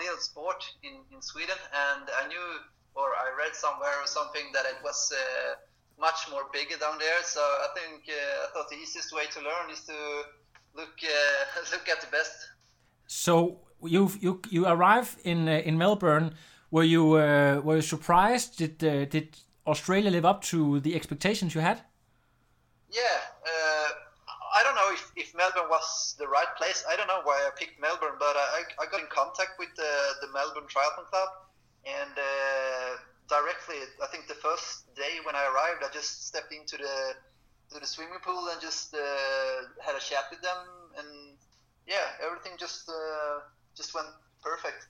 little 0.00 0.20
sport 0.28 0.64
in, 0.82 0.94
in 1.12 1.20
Sweden, 1.20 1.60
and 1.88 2.08
I 2.22 2.28
knew, 2.28 2.46
or 2.94 3.08
I 3.24 3.28
read 3.36 3.54
somewhere 3.54 3.96
or 4.02 4.06
something, 4.06 4.46
that 4.54 4.64
it 4.64 4.78
was 4.82 5.12
uh, 5.12 5.20
much 6.00 6.20
more 6.30 6.44
bigger 6.50 6.78
down 6.78 6.96
there. 6.98 7.22
So 7.22 7.40
I 7.40 7.68
think 7.76 8.08
uh, 8.08 8.44
I 8.44 8.46
thought 8.52 8.70
the 8.70 8.76
easiest 8.76 9.14
way 9.14 9.26
to 9.34 9.40
learn 9.40 9.66
is 9.70 9.82
to 9.84 9.98
look 10.74 10.96
uh, 11.04 11.60
look 11.72 11.88
at 11.90 12.00
the 12.00 12.10
best. 12.10 12.36
So 13.06 13.60
you 13.82 14.10
you 14.20 14.40
you 14.48 14.66
arrive 14.66 15.16
in 15.24 15.48
uh, 15.48 15.60
in 15.68 15.76
Melbourne. 15.76 16.34
Were 16.70 16.84
you 16.84 17.04
uh, 17.14 17.60
were 17.62 17.76
you 17.76 17.82
surprised? 17.82 18.56
Did 18.56 18.82
uh, 18.82 19.04
did 19.04 19.36
Australia 19.66 20.10
live 20.10 20.24
up 20.24 20.40
to 20.52 20.80
the 20.80 20.94
expectations 20.94 21.54
you 21.54 21.60
had? 21.60 21.82
Yeah, 22.90 23.18
uh, 23.44 23.88
I 24.52 24.62
don't 24.62 24.74
know 24.74 24.90
if, 24.92 25.12
if 25.16 25.34
Melbourne 25.34 25.70
was 25.70 26.16
the 26.18 26.26
right 26.26 26.50
place. 26.58 26.84
I 26.88 26.96
don't 26.96 27.06
know 27.06 27.22
why 27.24 27.38
I 27.46 27.50
picked 27.56 27.80
Melbourne, 27.80 28.18
but 28.18 28.34
I, 28.36 28.62
I 28.82 28.86
got 28.90 29.00
in 29.00 29.06
contact 29.08 29.58
with 29.58 29.70
the, 29.76 29.92
the 30.20 30.28
Melbourne 30.32 30.68
Triathlon 30.68 31.06
Club, 31.06 31.28
and 31.86 32.14
uh, 32.18 32.98
directly, 33.28 33.76
I 34.02 34.06
think 34.08 34.26
the 34.26 34.34
first 34.34 34.92
day 34.94 35.22
when 35.24 35.36
I 35.36 35.44
arrived, 35.46 35.84
I 35.84 35.90
just 35.92 36.26
stepped 36.26 36.52
into 36.52 36.76
the 36.76 37.14
to 37.72 37.78
the 37.78 37.86
swimming 37.86 38.18
pool 38.24 38.48
and 38.50 38.60
just 38.60 38.94
uh, 38.94 38.98
had 39.80 39.94
a 39.94 40.00
chat 40.00 40.24
with 40.30 40.42
them, 40.42 40.58
and 40.98 41.38
yeah, 41.86 42.06
everything 42.26 42.52
just 42.58 42.88
uh, 42.88 43.40
just 43.76 43.94
went 43.94 44.08
perfect. 44.42 44.88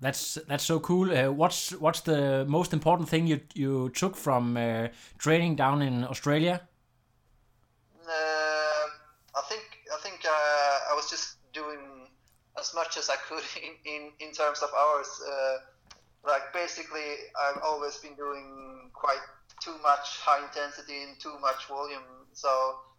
That's 0.00 0.38
that's 0.46 0.64
so 0.64 0.78
cool. 0.80 1.10
Uh, 1.10 1.32
what's 1.32 1.70
what's 1.72 2.02
the 2.02 2.44
most 2.46 2.72
important 2.72 3.08
thing 3.08 3.26
you 3.26 3.40
you 3.54 3.88
took 3.90 4.14
from 4.16 4.56
uh, 4.56 4.88
training 5.18 5.56
down 5.56 5.82
in 5.82 6.04
Australia? 6.04 6.60
Uh, 8.06 8.86
I 9.34 9.42
think 9.48 9.64
I 9.92 9.98
think 10.02 10.24
uh, 10.24 10.92
I 10.92 10.94
was 10.94 11.10
just 11.10 11.36
doing 11.52 12.08
as 12.66 12.74
much 12.74 12.96
as 12.96 13.08
I 13.08 13.16
could 13.28 13.44
in 13.62 13.74
in, 13.84 14.02
in 14.20 14.30
terms 14.32 14.62
of 14.62 14.70
hours. 14.76 15.08
Uh, 15.22 15.56
like 16.26 16.52
basically, 16.52 17.08
I've 17.38 17.62
always 17.62 17.96
been 17.98 18.14
doing 18.14 18.90
quite 18.92 19.22
too 19.62 19.76
much 19.82 20.06
high 20.26 20.42
intensity 20.44 21.02
and 21.04 21.18
too 21.20 21.38
much 21.40 21.66
volume. 21.66 22.02
So 22.32 22.48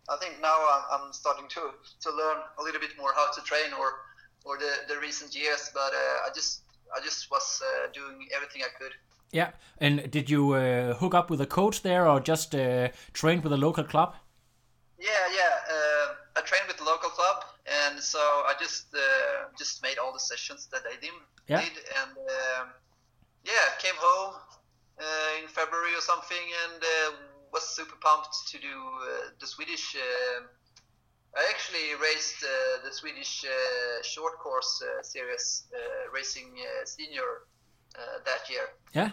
I 0.10 0.16
think 0.22 0.42
now 0.42 0.58
I'm, 0.74 0.84
I'm 0.94 1.14
starting 1.14 1.48
to 1.50 1.64
to 2.06 2.10
learn 2.12 2.38
a 2.60 2.64
little 2.64 2.80
bit 2.80 2.94
more 2.98 3.12
how 3.14 3.32
to 3.32 3.42
train 3.42 3.74
or 3.80 3.90
or 4.46 4.58
the, 4.58 4.72
the 4.88 5.00
recent 5.00 5.36
years. 5.36 5.70
But 5.74 5.92
uh, 5.94 6.28
I 6.28 6.30
just 6.34 6.62
I 6.96 7.04
just 7.04 7.30
was 7.30 7.62
uh, 7.62 7.92
doing 7.94 8.28
everything 8.36 8.62
I 8.64 8.72
could. 8.80 8.94
Yeah, 9.34 9.52
and 9.80 10.10
did 10.10 10.30
you 10.30 10.54
uh, 10.54 10.94
hook 10.94 11.14
up 11.14 11.30
with 11.30 11.42
a 11.42 11.46
coach 11.46 11.82
there, 11.82 12.08
or 12.08 12.22
just 12.22 12.56
uh, 12.56 12.88
train 13.12 13.42
with 13.42 13.52
a 13.52 13.58
local 13.58 13.84
club? 13.84 14.16
Yeah, 14.98 15.26
yeah. 15.36 15.54
Uh, 15.76 16.08
I 16.38 16.42
trained 16.42 16.68
with 16.68 16.78
the 16.78 16.86
local 16.86 17.10
club, 17.10 17.44
and 17.68 18.02
so 18.02 18.20
I 18.20 18.54
just 18.60 18.94
uh, 18.96 19.00
just 19.58 19.82
made 19.84 19.98
all 19.98 20.14
the 20.14 20.20
sessions 20.32 20.68
that 20.72 20.84
I 20.86 20.96
did, 21.02 21.12
Yeah. 21.48 21.62
did 21.62 21.78
and 22.02 22.18
um, 22.18 22.68
yeah, 23.44 23.68
came 23.80 23.96
home 24.00 24.36
uh, 25.00 25.40
in 25.42 25.48
February 25.48 25.94
or 25.96 26.02
something, 26.02 26.46
and 26.64 26.84
uh, 26.84 27.12
was 27.54 27.64
super 27.78 27.96
pumped 28.02 28.36
to 28.52 28.58
do 28.60 28.68
uh, 28.68 29.30
the 29.40 29.48
Swedish. 29.48 29.96
Uh, 29.96 30.42
I 31.36 31.44
actually 31.54 31.94
raced 32.02 32.44
uh, 32.44 32.50
the 32.86 32.92
Swedish 32.92 33.46
uh, 33.46 33.50
short 34.04 34.40
course 34.40 34.82
uh, 34.82 34.88
series, 35.04 35.66
uh, 35.74 35.78
racing 36.14 36.50
uh, 36.60 36.86
senior 36.86 37.44
uh, 37.96 38.20
that 38.26 38.50
year. 38.50 38.68
Yeah. 38.94 39.12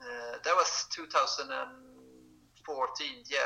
Uh, 0.00 0.38
that 0.44 0.54
was 0.54 0.86
2014. 0.94 3.06
Yeah, 3.30 3.38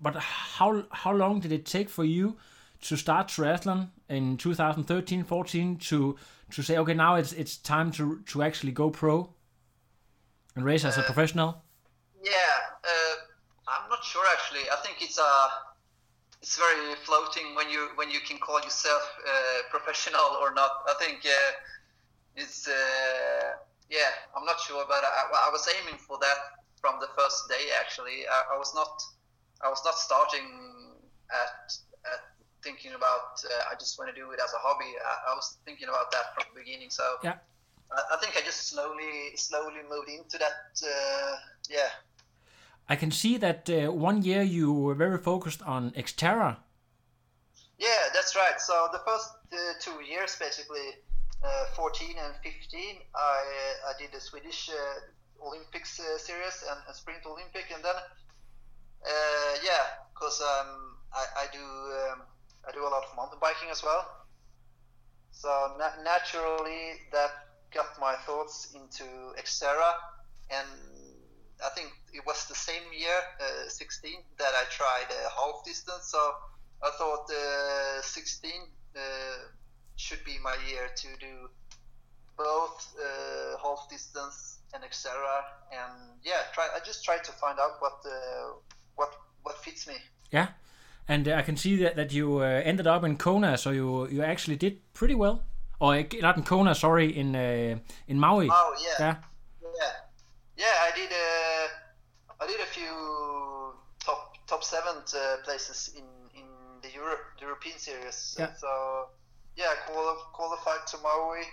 But 0.00 0.16
how 0.16 0.84
how 0.90 1.12
long 1.12 1.40
did 1.40 1.52
it 1.52 1.66
take 1.66 1.88
for 1.90 2.04
you 2.04 2.36
to 2.82 2.96
start 2.96 3.28
triathlon 3.28 3.88
in 4.08 4.36
2013, 4.36 5.24
14 5.24 5.76
to 5.78 6.16
to 6.50 6.62
say 6.62 6.76
okay 6.76 6.94
now 6.94 7.14
it's 7.14 7.32
it's 7.32 7.56
time 7.56 7.90
to 7.92 8.20
to 8.26 8.42
actually 8.42 8.72
go 8.72 8.90
pro 8.90 9.30
and 10.54 10.64
race 10.64 10.84
as 10.84 10.98
a 10.98 11.02
professional? 11.02 11.62
Yeah, 12.22 12.30
uh, 12.84 13.14
I'm 13.68 13.88
not 13.88 14.04
sure 14.04 14.24
actually. 14.32 14.68
I 14.70 14.76
think 14.84 14.96
it's 15.00 15.18
uh, 15.18 15.48
it's 16.40 16.56
very 16.56 16.94
floating 17.04 17.54
when 17.54 17.70
you 17.70 17.88
when 17.96 18.10
you 18.10 18.20
can 18.20 18.38
call 18.38 18.60
yourself 18.60 19.02
uh, 19.26 19.32
professional 19.70 20.38
or 20.40 20.52
not. 20.54 20.70
I 20.88 20.94
think 20.98 21.24
uh, 21.24 21.52
it's 22.36 22.68
uh, 22.68 23.56
yeah. 23.88 24.12
I'm 24.36 24.44
not 24.44 24.60
sure, 24.60 24.84
but 24.88 25.02
I, 25.04 25.48
I 25.48 25.50
was 25.50 25.68
aiming 25.80 25.98
for 25.98 26.18
that 26.20 26.38
from 26.80 27.00
the 27.00 27.08
first 27.16 27.48
day. 27.48 27.70
Actually, 27.80 28.26
I, 28.30 28.54
I 28.54 28.58
was 28.58 28.74
not 28.74 29.02
I 29.64 29.68
was 29.68 29.82
not 29.84 29.94
starting 29.94 30.46
at 31.30 31.72
thinking 32.62 32.94
about 32.94 33.42
uh, 33.44 33.70
I 33.70 33.74
just 33.78 33.98
want 33.98 34.14
to 34.14 34.16
do 34.20 34.30
it 34.32 34.40
as 34.42 34.52
a 34.52 34.58
hobby. 34.58 34.92
I, 35.10 35.32
I 35.32 35.34
was 35.34 35.58
thinking 35.64 35.88
about 35.88 36.10
that 36.12 36.34
from 36.34 36.44
the 36.54 36.60
beginning. 36.60 36.90
So 36.90 37.04
Yeah. 37.22 37.36
I, 37.90 38.14
I 38.14 38.16
think 38.20 38.36
I 38.36 38.40
just 38.44 38.68
slowly 38.68 39.36
slowly 39.36 39.82
moved 39.90 40.08
into 40.08 40.38
that. 40.38 40.70
Uh, 40.82 41.36
yeah. 41.70 41.90
I 42.88 42.96
can 42.96 43.10
see 43.10 43.36
that 43.38 43.70
uh, 43.70 43.92
one 43.92 44.22
year 44.22 44.42
you 44.42 44.72
were 44.72 44.94
very 44.94 45.18
focused 45.18 45.62
on 45.62 45.92
Xterra. 45.92 46.56
Yeah, 47.78 48.02
that's 48.14 48.36
right. 48.36 48.60
So 48.60 48.88
the 48.92 49.00
first 49.06 49.30
uh, 49.52 49.56
two 49.80 49.98
years, 50.04 50.36
basically, 50.36 50.88
uh, 51.42 51.64
14 51.74 52.16
and 52.18 52.34
15, 52.42 52.96
I 53.14 53.18
uh, 53.18 53.90
I 53.90 53.92
did 53.98 54.12
the 54.12 54.20
Swedish 54.20 54.70
uh, 54.70 55.46
Olympics 55.46 55.98
uh, 55.98 56.18
series 56.18 56.62
and 56.70 56.78
a 56.88 56.94
Sprint 56.94 57.26
Olympic, 57.26 57.66
and 57.74 57.82
then 57.82 57.96
uh, 57.96 59.52
yeah, 59.64 59.84
because 60.14 60.40
um, 60.40 60.96
I, 61.12 61.24
I 61.42 61.46
do 61.52 61.64
um, 61.64 62.18
I 62.66 62.72
do 62.72 62.82
a 62.82 62.90
lot 62.90 63.04
of 63.04 63.16
mountain 63.16 63.38
biking 63.40 63.70
as 63.70 63.82
well. 63.82 64.06
So 65.32 65.48
na- 65.78 66.02
naturally, 66.02 67.00
that 67.12 67.30
got 67.72 67.98
my 68.00 68.14
thoughts 68.26 68.72
into 68.74 69.04
Xterra, 69.38 69.92
and 70.50 70.68
I 71.64 71.70
think 71.70 71.92
it 72.12 72.24
was 72.26 72.46
the 72.46 72.54
same 72.54 72.82
year, 72.96 73.18
uh, 73.40 73.68
16, 73.68 74.12
that 74.38 74.52
I 74.54 74.64
tried 74.70 75.08
uh, 75.10 75.30
half 75.30 75.64
distance. 75.64 76.10
So 76.10 76.18
I 76.82 76.90
thought 76.98 77.30
uh, 77.30 78.02
16 78.02 78.50
uh, 78.94 79.00
should 79.96 80.24
be 80.24 80.38
my 80.42 80.56
year 80.68 80.90
to 80.94 81.08
do 81.18 81.48
both 82.36 82.94
uh, 82.98 83.56
half 83.62 83.88
distance 83.88 84.58
and 84.74 84.82
Xterra, 84.82 85.44
and 85.70 85.92
yeah, 86.24 86.48
try. 86.54 86.66
I 86.74 86.80
just 86.84 87.04
tried 87.04 87.24
to 87.24 87.32
find 87.32 87.58
out 87.58 87.72
what 87.80 87.98
uh, 88.06 88.54
what 88.96 89.12
what 89.42 89.56
fits 89.64 89.86
me. 89.86 89.96
Yeah, 90.30 90.48
and 91.08 91.26
uh, 91.28 91.34
I 91.34 91.42
can 91.42 91.56
see 91.56 91.76
that 91.76 91.96
that 91.96 92.12
you 92.12 92.38
uh, 92.38 92.62
ended 92.64 92.86
up 92.86 93.04
in 93.04 93.16
Kona, 93.16 93.56
so 93.58 93.70
you 93.70 94.08
you 94.08 94.22
actually 94.22 94.56
did 94.56 94.78
pretty 94.94 95.14
well. 95.14 95.42
Or 95.80 95.94
uh, 95.94 96.04
not 96.20 96.36
in 96.36 96.44
Kona, 96.44 96.74
sorry, 96.74 97.16
in 97.16 97.34
uh, 97.34 97.78
in 98.08 98.18
Maui. 98.18 98.48
Oh 98.50 98.74
yeah, 98.78 98.98
Yeah. 99.00 99.16
yeah, 99.62 99.92
yeah. 100.56 100.74
I 100.86 100.90
did 100.94 101.10
uh, 101.12 102.44
I 102.44 102.46
did 102.46 102.60
a 102.60 102.66
few 102.66 102.92
top 103.98 104.34
top 104.46 104.62
seven 104.64 104.96
uh, 105.14 105.36
places 105.44 105.90
in 105.96 106.04
in 106.38 106.46
the 106.82 106.90
Europe 106.94 107.24
European 107.40 107.78
series. 107.78 108.36
Yeah. 108.38 108.52
So 108.54 109.08
yeah, 109.56 109.72
quali- 109.86 110.22
qualified 110.32 110.86
to 110.88 110.98
Maui. 111.02 111.44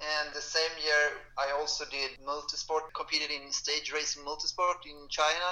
And 0.00 0.32
the 0.34 0.40
same 0.40 0.72
year, 0.82 1.20
I 1.36 1.52
also 1.60 1.84
did 1.84 2.10
multisport, 2.26 2.84
competed 2.96 3.30
in 3.30 3.52
stage 3.52 3.92
racing 3.92 4.24
multisport 4.24 4.80
in 4.86 4.96
China 5.10 5.48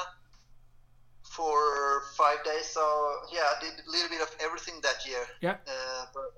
for 1.30 2.02
five 2.16 2.42
days. 2.44 2.66
So 2.66 2.82
yeah, 3.32 3.46
I 3.54 3.60
did 3.60 3.74
a 3.86 3.90
little 3.90 4.08
bit 4.08 4.22
of 4.22 4.30
everything 4.40 4.80
that 4.82 5.06
year. 5.06 5.24
Yeah. 5.40 5.56
Uh, 5.66 6.06
but 6.14 6.32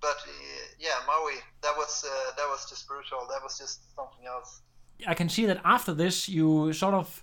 but 0.00 0.16
uh, 0.26 0.32
yeah, 0.78 0.96
Maui, 1.06 1.34
that 1.62 1.74
was 1.76 2.04
uh, 2.06 2.34
that 2.36 2.48
was 2.48 2.68
just 2.68 2.86
brutal. 2.88 3.26
That 3.28 3.42
was 3.42 3.58
just 3.58 3.94
something 3.94 4.26
else. 4.26 4.62
I 5.06 5.14
can 5.14 5.28
see 5.28 5.46
that 5.46 5.60
after 5.64 5.94
this 5.94 6.28
you 6.28 6.72
sort 6.72 6.94
of 6.94 7.22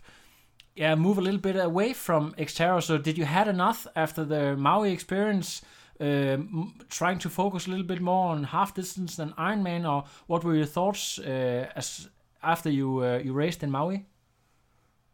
yeah 0.76 0.96
move 0.96 1.17
a 1.17 1.22
little 1.22 1.39
bit 1.39 1.56
away 1.56 1.93
from 1.93 2.34
Xterra. 2.34 2.82
So 2.82 2.98
did 2.98 3.17
you 3.17 3.26
had 3.26 3.48
enough 3.48 3.88
after 3.96 4.24
the 4.26 4.56
Maui 4.56 4.91
experience? 4.91 5.62
Um, 6.00 6.76
trying 6.89 7.17
to 7.20 7.30
focus 7.30 7.65
a 7.65 7.72
little 7.72 7.86
bit 7.86 8.02
more 8.02 8.30
on 8.30 8.43
half 8.43 8.76
distance 8.76 9.15
than 9.15 9.34
Ironman, 9.34 9.84
or 9.91 10.04
what 10.28 10.43
were 10.43 10.56
your 10.56 10.67
thoughts 10.67 11.17
uh, 11.17 11.72
as 11.76 12.08
after 12.43 12.70
you 12.70 13.04
uh, 13.04 13.17
you 13.24 13.34
raced 13.34 13.63
in 13.63 13.72
Maui? 13.72 14.06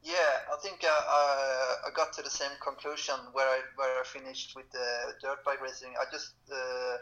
Yeah, 0.03 0.51
I 0.51 0.57
think 0.61 0.83
uh, 0.83 0.87
I, 0.89 1.87
I 1.87 1.89
got 1.95 2.11
to 2.13 2.21
the 2.21 2.29
same 2.29 2.51
conclusion 2.61 3.15
where 3.31 3.47
I 3.47 3.61
where 3.77 4.01
I 4.01 4.03
finished 4.03 4.53
with 4.55 4.69
the 4.71 5.15
dirt 5.21 5.45
bike 5.45 5.61
racing. 5.61 5.93
I 5.95 6.03
just 6.11 6.35
uh, 6.51 6.97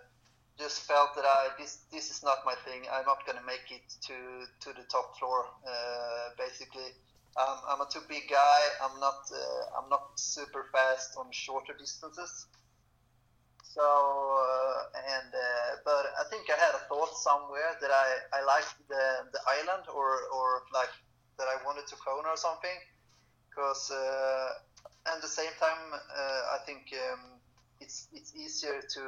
just 0.60 0.82
felt 0.86 1.16
that 1.16 1.26
I 1.26 1.50
this 1.58 1.82
this 1.92 2.12
is 2.12 2.22
not 2.24 2.46
my 2.46 2.54
thing. 2.64 2.86
I'm 2.94 3.06
not 3.06 3.26
gonna 3.26 3.42
make 3.46 3.66
it 3.72 3.90
to 4.06 4.46
to 4.46 4.70
the 4.78 4.86
top 4.86 5.18
floor. 5.18 5.50
Uh, 5.66 6.30
basically, 6.38 6.94
um, 7.38 7.58
I'm 7.68 7.82
a 7.82 7.88
too 7.90 8.06
big 8.08 8.30
guy. 8.30 8.62
I'm 8.84 9.00
not 9.00 9.26
uh, 9.34 9.82
I'm 9.82 9.90
not 9.90 10.20
super 10.20 10.70
fast 10.72 11.18
on 11.18 11.32
shorter 11.32 11.74
distances. 11.74 12.46
So 13.64 13.82
uh, 13.82 14.80
and 15.18 15.34
uh, 15.34 15.82
but 15.84 16.06
I 16.22 16.24
think 16.30 16.46
I 16.54 16.58
had 16.60 16.76
a 16.76 16.86
thought 16.86 17.18
somewhere 17.18 17.74
that 17.82 17.90
I 17.90 18.08
I 18.38 18.44
liked 18.46 18.78
the 18.88 19.26
the 19.34 19.42
island 19.58 19.90
or 19.90 20.22
or 20.30 20.64
like 20.72 20.94
that 21.42 21.50
I 21.50 21.58
wanted 21.66 21.90
to 21.90 21.96
Kona 21.98 22.30
or 22.30 22.38
something 22.38 22.78
because 23.50 23.90
uh, 23.90 25.10
at 25.10 25.20
the 25.26 25.28
same 25.28 25.54
time 25.60 25.82
uh, 25.98 26.56
I 26.56 26.60
think. 26.66 26.94
Um, 26.94 27.42
it's 27.82 28.08
it's 28.14 28.34
easier 28.36 28.80
to 28.94 29.04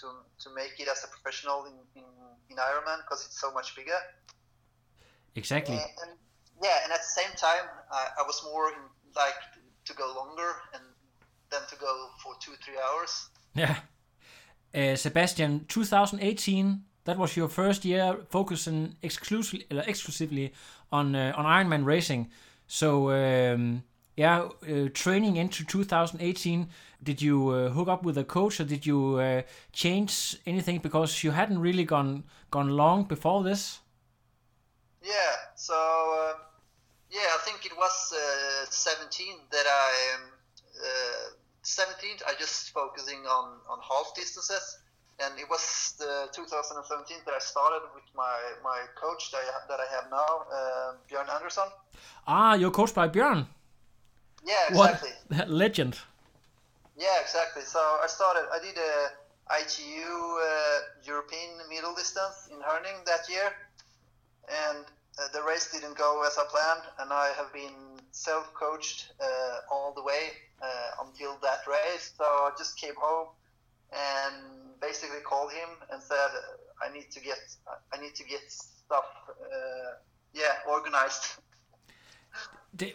to 0.00 0.06
to 0.42 0.48
make 0.54 0.74
it 0.78 0.88
as 0.88 1.04
a 1.04 1.08
professional 1.08 1.66
in 1.66 1.76
in, 1.94 2.08
in 2.50 2.56
Ironman 2.56 2.98
because 3.04 3.24
it's 3.26 3.38
so 3.38 3.52
much 3.52 3.76
bigger. 3.76 4.00
Exactly. 5.36 5.76
And, 5.76 5.84
and, 6.02 6.12
yeah, 6.62 6.84
and 6.84 6.92
at 6.92 7.00
the 7.00 7.14
same 7.20 7.32
time, 7.36 7.66
I, 7.90 8.06
I 8.20 8.22
was 8.22 8.40
more 8.44 8.68
in, 8.68 8.80
like 9.16 9.40
to 9.84 9.94
go 9.94 10.06
longer 10.16 10.50
and 10.72 10.82
than 11.50 11.60
to 11.68 11.76
go 11.76 12.08
for 12.22 12.34
two 12.40 12.54
three 12.64 12.78
hours. 12.86 13.28
Yeah. 13.54 13.76
Uh, 14.74 14.96
Sebastian, 14.96 15.66
2018, 15.68 16.82
that 17.04 17.16
was 17.16 17.36
your 17.36 17.48
first 17.48 17.84
year 17.84 18.16
focusing 18.28 18.96
exclusively 19.02 19.66
exclusively 19.86 20.52
on 20.94 21.14
uh, 21.14 21.32
on 21.36 21.44
Ironman 21.44 21.84
racing. 21.84 22.30
So 22.66 23.10
um, 23.10 23.82
yeah, 24.16 24.48
uh, 24.62 24.88
training 24.94 25.36
into 25.36 25.64
2018, 25.64 26.68
did 27.02 27.20
you 27.20 27.48
uh, 27.50 27.70
hook 27.70 27.88
up 27.88 28.04
with 28.04 28.16
a 28.16 28.24
coach 28.24 28.60
or 28.60 28.64
did 28.64 28.86
you 28.86 29.16
uh, 29.16 29.42
change 29.72 30.36
anything 30.46 30.78
because 30.78 31.24
you 31.24 31.32
hadn't 31.32 31.58
really 31.58 31.84
gone 31.84 32.24
gone 32.50 32.68
long 32.68 33.04
before 33.04 33.42
this? 33.42 33.80
Yeah, 35.02 35.34
so 35.56 35.74
uh, 35.74 36.34
yeah, 37.10 37.28
I 37.36 37.40
think 37.44 37.66
it 37.66 37.76
was 37.76 38.14
uh, 38.14 38.66
17 38.70 39.26
that 39.50 39.66
I 39.66 40.16
um, 40.16 40.30
17th. 41.64 42.22
I 42.26 42.34
just 42.38 42.70
focusing 42.70 43.26
on 43.26 43.46
on 43.68 43.78
half 43.90 44.14
distances, 44.14 44.78
and 45.20 45.38
it 45.38 45.48
was 45.48 45.94
the 45.98 46.28
2017 46.32 47.18
that 47.26 47.34
I 47.34 47.38
started 47.38 47.82
with 47.94 48.04
my 48.16 48.38
my 48.62 48.80
coach 48.94 49.30
that 49.32 49.38
I, 49.38 49.68
that 49.68 49.80
I 49.80 49.88
have 49.94 50.10
now, 50.10 50.32
Björn 51.08 51.28
Andersson. 51.34 51.68
Ah, 52.26 52.54
you're 52.54 52.70
coached 52.70 52.94
by 52.94 53.08
Björn. 53.08 53.46
Yeah, 54.44 54.54
exactly. 54.68 55.10
What 55.28 55.48
legend. 55.62 55.98
Yeah, 56.96 57.20
exactly. 57.20 57.62
So 57.62 57.78
I 57.78 58.06
started. 58.06 58.46
I 58.52 58.58
did 58.60 58.76
a 58.78 59.10
ITU 59.60 60.04
uh, 60.04 60.78
European 61.04 61.50
middle 61.68 61.94
distance 61.94 62.48
in 62.50 62.60
Herning 62.60 63.04
that 63.06 63.28
year, 63.28 63.52
and 64.48 64.84
uh, 65.18 65.28
the 65.32 65.42
race 65.42 65.70
didn't 65.72 65.96
go 65.96 66.22
as 66.26 66.38
I 66.38 66.44
planned. 66.48 66.82
And 67.00 67.12
I 67.12 67.32
have 67.36 67.52
been 67.52 68.00
self-coached 68.12 69.12
uh, 69.20 69.74
all 69.74 69.92
the 69.94 70.02
way 70.02 70.32
uh, 70.62 71.04
until 71.04 71.36
that 71.42 71.66
race. 71.66 72.12
So 72.16 72.24
I 72.24 72.50
just 72.56 72.78
came 72.78 72.94
home 72.96 73.28
and 73.92 74.63
basically 74.80 75.20
called 75.20 75.52
him 75.52 75.70
and 75.90 76.02
said, 76.02 76.30
"I 76.84 76.92
need 76.92 77.10
to 77.10 77.20
get. 77.20 77.38
I 77.92 78.00
need 78.00 78.14
to 78.14 78.24
get 78.24 78.42
stuff. 78.48 79.08
Uh, 79.28 79.90
yeah, 80.32 80.54
organized." 80.68 81.40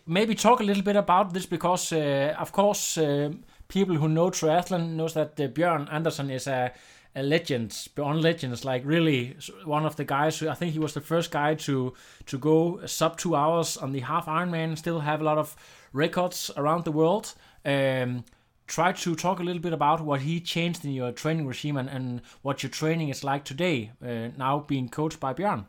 maybe 0.06 0.36
talk 0.36 0.60
a 0.60 0.64
little 0.64 0.84
bit 0.84 0.96
about 0.96 1.34
this 1.34 1.46
because, 1.46 1.94
uh, 1.94 2.36
of 2.38 2.52
course, 2.52 2.98
uh, 2.98 3.32
people 3.68 3.96
who 3.96 4.08
know 4.08 4.30
triathlon 4.30 4.96
knows 4.96 5.14
that 5.14 5.40
uh, 5.40 5.48
Björn 5.48 5.92
Andersson 5.92 6.30
is 6.30 6.48
a, 6.48 6.74
a 7.16 7.24
legend 7.24 7.88
beyond 7.96 8.22
legends. 8.22 8.66
Like 8.66 8.84
really, 8.86 9.38
one 9.66 9.86
of 9.86 9.96
the 9.96 10.06
guys. 10.06 10.40
Who, 10.40 10.50
I 10.50 10.56
think 10.56 10.74
he 10.74 10.80
was 10.80 10.94
the 10.94 11.02
first 11.02 11.32
guy 11.32 11.56
to 11.56 11.94
to 12.26 12.38
go 12.38 12.86
sub 12.86 13.18
two 13.18 13.36
hours 13.36 13.78
on 13.78 13.92
the 13.92 14.02
half 14.02 14.26
Ironman. 14.26 14.78
Still 14.78 15.00
have 15.00 15.22
a 15.22 15.24
lot 15.24 15.38
of 15.38 15.56
records 15.94 16.52
around 16.58 16.84
the 16.84 16.92
world. 16.92 17.34
Um, 17.66 18.26
try 18.70 18.92
to 18.94 19.16
talk 19.16 19.40
a 19.40 19.44
little 19.44 19.62
bit 19.62 19.74
about 19.74 20.00
what 20.00 20.22
he 20.22 20.40
changed 20.40 20.86
in 20.86 20.92
your 20.92 21.12
training 21.12 21.48
regime 21.48 21.76
and, 21.76 21.90
and 21.90 22.22
what 22.44 22.62
your 22.64 22.70
training 22.70 23.10
is 23.10 23.24
like 23.24 23.44
today. 23.44 23.92
Uh, 24.02 24.30
now 24.38 24.60
being 24.60 24.88
coached 24.88 25.20
by 25.20 25.34
Björn. 25.34 25.66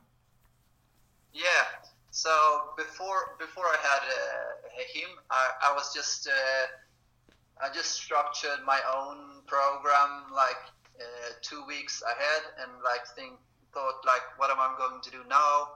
Yeah, 1.33 1.65
so 2.11 2.31
before 2.77 3.37
before 3.39 3.65
I 3.65 3.79
had 3.83 4.03
uh, 4.05 4.83
him, 4.95 5.11
I, 5.31 5.45
I 5.69 5.75
was 5.75 5.95
just 5.95 6.29
uh, 6.29 7.65
I 7.65 7.73
just 7.73 7.93
structured 7.93 8.61
my 8.67 8.81
own 8.95 9.43
program 9.47 10.11
like 10.35 10.63
uh, 11.01 11.31
two 11.41 11.65
weeks 11.67 12.03
ahead 12.03 12.43
and 12.61 12.71
like 12.85 13.07
think 13.17 13.39
thought 13.73 14.05
like 14.05 14.27
what 14.37 14.51
am 14.51 14.59
I 14.59 14.75
going 14.77 15.01
to 15.01 15.11
do 15.11 15.23
now? 15.29 15.69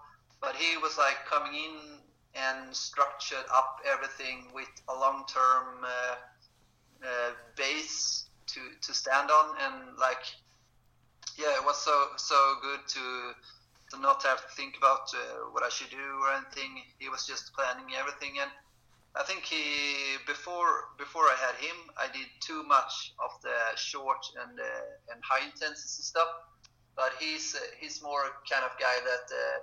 But 0.43 0.57
he 0.57 0.77
was 0.77 0.99
like 0.99 1.25
coming 1.25 1.55
in 1.55 1.77
and 2.35 2.75
structured 2.75 3.47
up 3.55 3.79
everything 3.87 4.51
with 4.53 4.69
a 4.89 4.95
long 4.95 5.25
term 5.27 5.87
uh, 7.05 7.09
uh, 7.09 7.31
base 7.57 8.27
to 8.47 8.61
to 8.83 8.93
stand 8.93 9.31
on 9.31 9.57
and 9.61 9.99
like 9.99 10.25
yeah 11.39 11.55
it 11.57 11.65
was 11.65 11.79
so 11.83 12.09
so 12.17 12.55
good 12.63 12.81
to 12.89 13.33
to 13.91 14.01
not 14.01 14.23
have 14.23 14.39
to 14.39 14.55
think 14.57 14.77
about 14.77 15.13
uh, 15.15 15.53
what 15.53 15.63
I 15.63 15.69
should 15.69 15.91
do 15.91 16.09
or 16.23 16.33
anything. 16.33 16.83
He 16.99 17.09
was 17.09 17.27
just 17.27 17.53
planning 17.53 17.95
everything, 17.99 18.41
and 18.41 18.51
I 19.15 19.23
think 19.25 19.45
he 19.45 20.17
before 20.27 20.89
before 20.99 21.25
I 21.25 21.37
had 21.39 21.57
him, 21.57 21.77
I 21.99 22.07
did 22.13 22.27
too 22.41 22.63
much 22.65 23.13
of 23.23 23.31
the 23.43 23.77
short 23.77 24.25
and 24.43 24.59
uh, 24.59 25.13
and 25.13 25.23
high 25.23 25.45
intensity 25.45 26.03
stuff. 26.03 26.29
But 26.97 27.13
he's 27.21 27.55
uh, 27.55 27.59
he's 27.79 28.03
more 28.03 28.25
kind 28.51 28.65
of 28.65 28.73
guy 28.81 28.97
that 29.05 29.27
uh, 29.31 29.59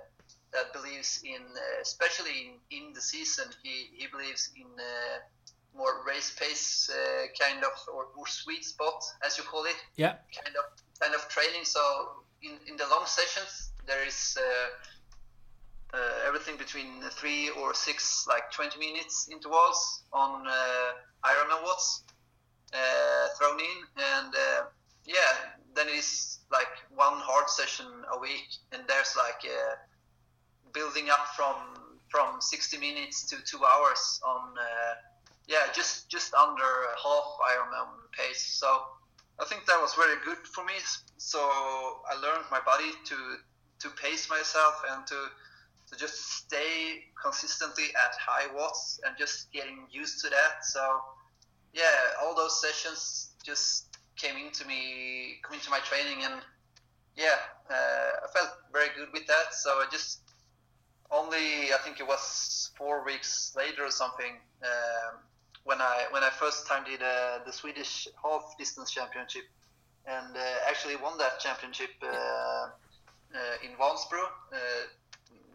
that 0.52 0.72
believes 0.72 1.20
in, 1.24 1.42
uh, 1.42 1.80
especially 1.82 2.36
in, 2.46 2.52
in 2.70 2.92
the 2.92 3.00
season, 3.00 3.46
he 3.62 3.90
he 3.98 4.06
believes 4.06 4.50
in. 4.56 4.70
Uh, 5.74 5.78
more 5.78 6.04
race 6.06 6.32
pace 6.38 6.90
kind 7.40 7.64
of 7.64 7.72
or, 7.92 8.06
or 8.16 8.26
sweet 8.26 8.64
spot 8.64 9.02
as 9.24 9.38
you 9.38 9.44
call 9.44 9.64
it. 9.64 9.76
Yeah. 9.96 10.14
Kind 10.44 10.56
of 10.56 10.64
kind 11.00 11.14
of 11.14 11.28
training 11.28 11.64
so 11.64 11.80
in, 12.42 12.52
in 12.68 12.76
the 12.76 12.86
long 12.90 13.06
sessions 13.06 13.72
there 13.86 14.06
is 14.06 14.36
uh, 14.38 15.96
uh, 15.96 16.26
everything 16.26 16.56
between 16.56 17.02
three 17.10 17.50
or 17.50 17.74
six, 17.74 18.26
like 18.28 18.50
20 18.52 18.78
minutes 18.78 19.28
intervals 19.30 20.04
on 20.12 20.46
uh, 20.46 21.28
Ironman 21.28 21.62
watts 21.62 22.04
thrown 23.38 23.60
in, 23.60 23.78
and 23.98 24.34
yeah, 25.04 25.14
then 25.74 25.88
it 25.88 25.96
is 25.96 26.38
like 26.50 26.72
one 26.94 27.14
hard 27.20 27.48
session 27.50 27.86
a 28.14 28.18
week, 28.18 28.48
and 28.72 28.82
there's 28.88 29.16
like 29.16 29.44
building 30.72 31.10
up 31.10 31.26
from 31.36 31.56
from 32.08 32.40
60 32.40 32.78
minutes 32.78 33.26
to 33.26 33.36
two 33.44 33.60
hours 33.64 34.20
on 34.26 34.54
uh, 34.58 34.94
yeah 35.48 35.72
just 35.74 36.08
just 36.08 36.34
under 36.34 36.70
half 37.02 37.28
Ironman 37.52 37.88
pace. 38.12 38.44
So 38.44 38.68
I 39.40 39.44
think 39.44 39.66
that 39.66 39.80
was 39.80 39.94
very 39.94 40.16
good 40.24 40.38
for 40.54 40.64
me. 40.64 40.74
So 41.16 41.40
I 41.40 42.14
learned 42.20 42.44
my 42.50 42.60
body 42.60 42.92
to 43.06 43.16
to 43.80 43.88
pace 44.00 44.28
myself 44.30 44.82
and 44.90 45.06
to 45.06 45.28
to 45.90 45.98
just 45.98 46.44
stay 46.44 47.04
consistently 47.20 47.84
at 48.04 48.14
high 48.18 48.52
watts 48.54 49.00
and 49.04 49.16
just 49.18 49.52
getting 49.52 49.86
used 49.90 50.22
to 50.24 50.30
that. 50.30 50.64
So 50.64 51.00
yeah, 51.72 52.22
all 52.22 52.34
those 52.34 52.60
sessions 52.60 53.32
just 53.44 53.96
came 54.16 54.36
into 54.36 54.66
me, 54.66 55.40
come 55.42 55.54
into 55.54 55.70
my 55.70 55.80
training, 55.80 56.24
and 56.24 56.40
yeah, 57.16 57.36
uh, 57.70 58.10
I 58.24 58.26
felt 58.32 58.50
very 58.72 58.88
good 58.96 59.08
with 59.12 59.26
that. 59.26 59.52
So 59.52 59.70
I 59.70 59.86
just 59.90 60.20
only 61.10 61.72
I 61.72 61.78
think 61.84 62.00
it 62.00 62.06
was 62.06 62.70
four 62.76 63.04
weeks 63.04 63.52
later 63.56 63.84
or 63.84 63.90
something 63.90 64.38
um, 64.62 65.18
when 65.64 65.80
I 65.80 66.06
when 66.10 66.22
I 66.22 66.30
first 66.30 66.66
time 66.66 66.84
did 66.84 67.02
uh, 67.02 67.38
the 67.46 67.52
Swedish 67.52 68.08
half 68.22 68.56
distance 68.58 68.90
championship 68.90 69.44
and 70.06 70.36
uh, 70.36 70.40
actually 70.68 70.96
won 70.96 71.16
that 71.18 71.38
championship 71.38 71.90
uh, 72.02 72.08
uh, 72.08 72.68
in 73.64 73.70
Vansbro. 73.78 74.24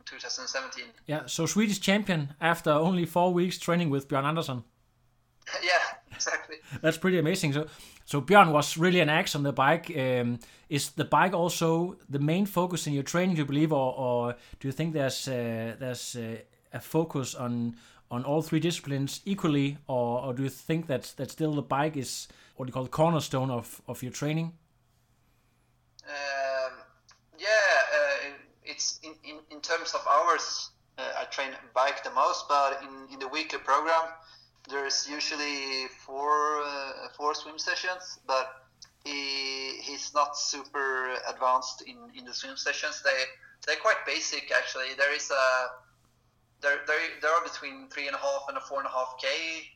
2017. 0.06 0.86
Yeah, 1.06 1.26
so 1.26 1.46
Swedish 1.46 1.80
champion 1.80 2.34
after 2.40 2.72
only 2.72 3.06
four 3.06 3.34
weeks 3.34 3.58
training 3.58 3.90
with 3.90 4.08
Björn 4.08 4.24
Andersson. 4.24 4.64
yeah, 5.64 6.16
exactly. 6.16 6.56
That's 6.82 6.98
pretty 6.98 7.20
amazing. 7.20 7.54
So, 7.54 7.68
so 8.06 8.22
Björn 8.22 8.52
was 8.52 8.78
really 8.78 9.00
an 9.00 9.10
axe 9.10 9.36
on 9.36 9.44
the 9.44 9.54
bike. 9.54 9.92
Um, 9.98 10.40
is 10.70 10.92
the 10.92 11.06
bike 11.06 11.34
also 11.34 11.98
the 12.10 12.20
main 12.20 12.46
focus 12.46 12.88
in 12.88 12.94
your 12.94 13.04
training? 13.04 13.36
Do 13.36 13.42
you 13.42 13.46
believe, 13.46 13.74
or, 13.74 13.94
or 13.98 14.36
do 14.60 14.68
you 14.68 14.72
think 14.72 14.94
there's 14.94 15.28
uh, 15.28 15.76
there's 15.80 16.16
uh, 16.16 16.38
a 16.74 16.80
focus 16.80 17.36
on 17.36 17.76
on 18.10 18.24
all 18.24 18.42
three 18.42 18.60
disciplines 18.60 19.22
equally, 19.26 19.78
or, 19.88 20.24
or 20.26 20.34
do 20.34 20.44
you 20.44 20.50
think 20.50 20.88
that 20.88 21.14
that 21.18 21.32
still 21.32 21.54
the 21.54 21.62
bike 21.62 21.98
is 21.98 22.28
what 22.56 22.68
you 22.68 22.74
call 22.74 22.84
the 22.84 22.90
cornerstone 22.90 23.52
of 23.52 23.82
of 23.88 24.02
your 24.04 24.12
training? 24.12 24.54
Um, 26.08 26.74
yeah, 27.38 27.48
uh, 27.48 28.34
it's 28.64 29.00
in, 29.04 29.14
in, 29.24 29.40
in 29.52 29.62
terms 29.62 29.94
of 29.94 30.02
hours. 30.10 30.72
uh, 30.98 31.22
I 31.22 31.26
train 31.26 31.52
bike 31.74 32.04
the 32.04 32.12
most, 32.12 32.48
but 32.50 32.82
in, 32.82 33.14
in 33.14 33.20
the 33.20 33.28
weekly 33.28 33.60
program, 33.60 34.10
there's 34.70 35.08
usually 35.10 35.88
four 36.06 36.62
uh, 36.62 37.08
four 37.16 37.34
swim 37.36 37.60
sessions, 37.60 38.20
but 38.26 38.64
he 39.04 39.80
he's 39.82 40.14
not 40.14 40.38
super 40.38 41.14
advanced 41.30 41.84
in, 41.84 41.98
in 42.18 42.26
the 42.26 42.34
swim 42.34 42.58
sessions. 42.58 43.02
They 43.04 43.24
they're 43.66 43.82
quite 43.82 44.06
basic 44.06 44.52
actually. 44.52 44.94
There 44.98 45.14
is 45.16 45.32
a 45.32 45.68
they're, 46.62 46.82
they're, 46.88 47.10
they're 47.22 47.44
between 47.44 47.88
three 47.90 48.08
and 48.08 48.16
a 48.16 48.20
half 48.20 48.46
and 48.50 48.58
a 48.58 48.62
four 48.62 48.80
and 48.80 48.88
a 48.88 48.92
half 48.92 49.16
k, 49.22 49.28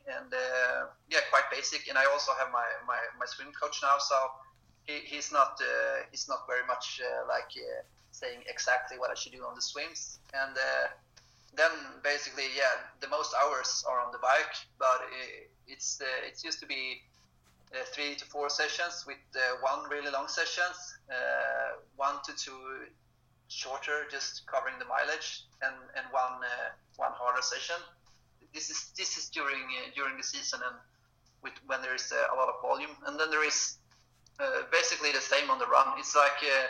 and 0.08 0.34
uh, 0.34 0.88
yeah, 1.10 1.20
quite 1.30 1.46
basic. 1.52 1.88
And 1.88 1.98
I 1.98 2.06
also 2.06 2.32
have 2.40 2.52
my, 2.52 2.66
my, 2.88 2.98
my 3.20 3.26
swim 3.26 3.52
coach 3.54 3.80
now, 3.84 3.98
so 4.00 4.16
he, 4.84 5.00
he's 5.06 5.32
not 5.32 5.60
uh, 5.62 6.06
he's 6.10 6.28
not 6.28 6.48
very 6.48 6.66
much 6.68 7.02
uh, 7.04 7.28
like 7.28 7.52
uh, 7.56 7.84
saying 8.12 8.42
exactly 8.48 8.98
what 8.98 9.12
I 9.12 9.16
should 9.16 9.32
do 9.32 9.44
on 9.46 9.56
the 9.56 9.62
swims. 9.62 10.20
And 10.34 10.58
uh, 10.58 10.88
then 11.56 11.72
basically, 12.04 12.50
yeah, 12.56 12.90
the 13.00 13.10
most 13.10 13.34
hours 13.42 13.84
are 13.88 14.00
on 14.00 14.12
the 14.12 14.20
bike, 14.20 14.56
but 14.80 15.02
it, 15.12 15.52
it's 15.68 16.02
uh, 16.02 16.28
it's 16.28 16.44
used 16.44 16.60
to 16.62 16.66
be 16.66 17.02
three 17.94 18.16
to 18.16 18.26
four 18.26 18.50
sessions 18.50 19.06
with 19.08 19.24
one 19.62 19.90
really 19.90 20.12
long 20.12 20.28
sessions, 20.28 20.98
one 21.96 22.16
to 22.26 22.34
two 22.36 22.90
shorter, 23.52 24.08
just 24.10 24.48
covering 24.48 24.80
the 24.80 24.86
mileage, 24.86 25.44
and 25.62 25.76
and 25.98 26.06
one 26.12 26.40
uh, 26.40 26.70
one 26.96 27.12
harder 27.12 27.42
session. 27.42 27.76
This 28.54 28.70
is 28.70 28.92
this 28.98 29.18
is 29.18 29.30
during 29.30 29.64
uh, 29.80 29.92
during 29.94 30.16
the 30.18 30.24
season 30.24 30.60
and 30.68 30.78
with 31.44 31.54
when 31.68 31.82
there 31.82 31.96
is 31.96 32.12
uh, 32.12 32.34
a 32.34 32.36
lot 32.36 32.48
of 32.48 32.62
volume, 32.62 32.96
and 33.06 33.20
then 33.20 33.30
there 33.30 33.46
is 33.46 33.78
uh, 34.40 34.64
basically 34.72 35.12
the 35.12 35.22
same 35.22 35.52
on 35.52 35.60
the 35.60 35.68
run. 35.68 36.00
It's 36.00 36.16
like 36.16 36.40
uh, 36.42 36.68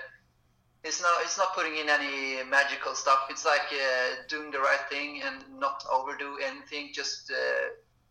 it's 0.84 1.02
not 1.02 1.22
it's 1.22 1.38
not 1.38 1.54
putting 1.54 1.78
in 1.78 1.88
any 1.88 2.44
magical 2.50 2.96
stuff. 2.96 3.30
It's 3.30 3.46
like 3.46 3.70
uh, 3.72 4.26
doing 4.28 4.50
the 4.50 4.60
right 4.60 4.84
thing 4.90 5.22
and 5.24 5.38
not 5.60 5.84
overdo 5.92 6.38
anything. 6.44 6.92
Just 6.94 7.32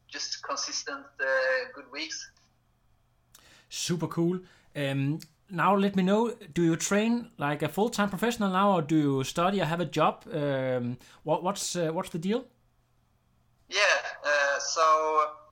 just 0.06 0.42
consistent 0.42 1.04
good 1.74 1.90
weeks. 1.92 2.30
Super 3.68 4.08
cool. 4.08 4.40
Um, 4.76 5.20
now 5.50 5.76
let 5.76 5.96
me 5.96 6.02
know 6.02 6.34
do 6.54 6.62
you 6.62 6.76
train 6.76 7.30
like 7.38 7.62
a 7.62 7.68
full-time 7.68 8.08
professional 8.08 8.50
now 8.50 8.72
or 8.72 8.82
do 8.82 8.96
you 8.96 9.24
study 9.24 9.60
or 9.60 9.64
have 9.64 9.80
a 9.80 9.84
job? 9.84 10.24
Um, 10.32 10.98
what, 11.22 11.42
what's 11.42 11.76
uh, 11.76 11.90
what's 11.92 12.10
the 12.10 12.18
deal? 12.18 12.44
Yeah 13.68 13.96
uh, 14.24 14.58
so 14.58 14.82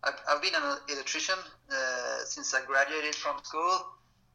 I've, 0.04 0.20
I've, 0.28 0.42
been 0.42 0.54
an 0.54 0.78
electrician 0.88 1.38
uh, 1.70 2.24
since 2.24 2.54
i 2.54 2.64
graduated 2.64 3.14
from 3.14 3.36
school. 3.42 3.86